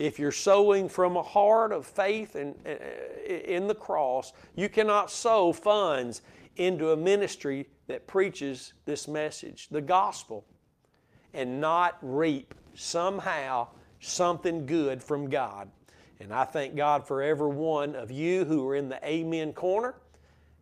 if 0.00 0.18
you're 0.18 0.32
sowing 0.32 0.88
from 0.88 1.18
a 1.18 1.22
heart 1.22 1.72
of 1.72 1.86
faith 1.86 2.34
and 2.34 2.54
uh, 2.64 2.70
uh, 2.70 3.32
in 3.32 3.68
the 3.68 3.74
cross, 3.74 4.32
you 4.56 4.68
cannot 4.68 5.10
sow 5.10 5.52
funds 5.52 6.22
into 6.56 6.92
a 6.92 6.96
ministry 6.96 7.68
that 7.86 8.06
preaches 8.06 8.72
this 8.86 9.06
message, 9.06 9.68
the 9.68 9.80
gospel, 9.80 10.46
and 11.34 11.60
not 11.60 11.98
reap 12.00 12.54
somehow 12.74 13.68
something 14.00 14.64
good 14.64 15.02
from 15.02 15.28
God. 15.28 15.70
And 16.18 16.32
I 16.32 16.44
thank 16.44 16.76
God 16.76 17.06
for 17.06 17.22
every 17.22 17.48
one 17.48 17.94
of 17.94 18.10
you 18.10 18.46
who 18.46 18.66
are 18.68 18.76
in 18.76 18.88
the 18.88 19.06
Amen 19.06 19.52
corner 19.52 19.94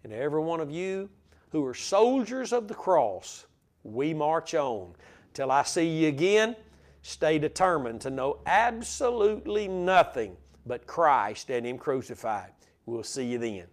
and 0.05 0.13
every 0.13 0.41
one 0.41 0.61
of 0.61 0.71
you 0.71 1.09
who 1.51 1.65
are 1.65 1.75
soldiers 1.75 2.53
of 2.53 2.69
the 2.69 2.75
cross. 2.75 3.47
We 3.83 4.15
march 4.15 4.55
on. 4.55 4.95
Till 5.35 5.51
I 5.51 5.63
see 5.63 5.87
you 5.87 6.09
again, 6.09 6.57
stay 7.03 7.39
determined 7.39 8.01
to 8.03 8.11
know 8.11 8.41
absolutely 8.47 9.69
nothing 9.69 10.37
but 10.67 10.87
Christ 10.87 11.51
and 11.51 11.67
Him 11.67 11.79
crucified. 11.79 12.53
We'll 12.87 13.03
see 13.03 13.25
you 13.25 13.39
then. 13.39 13.67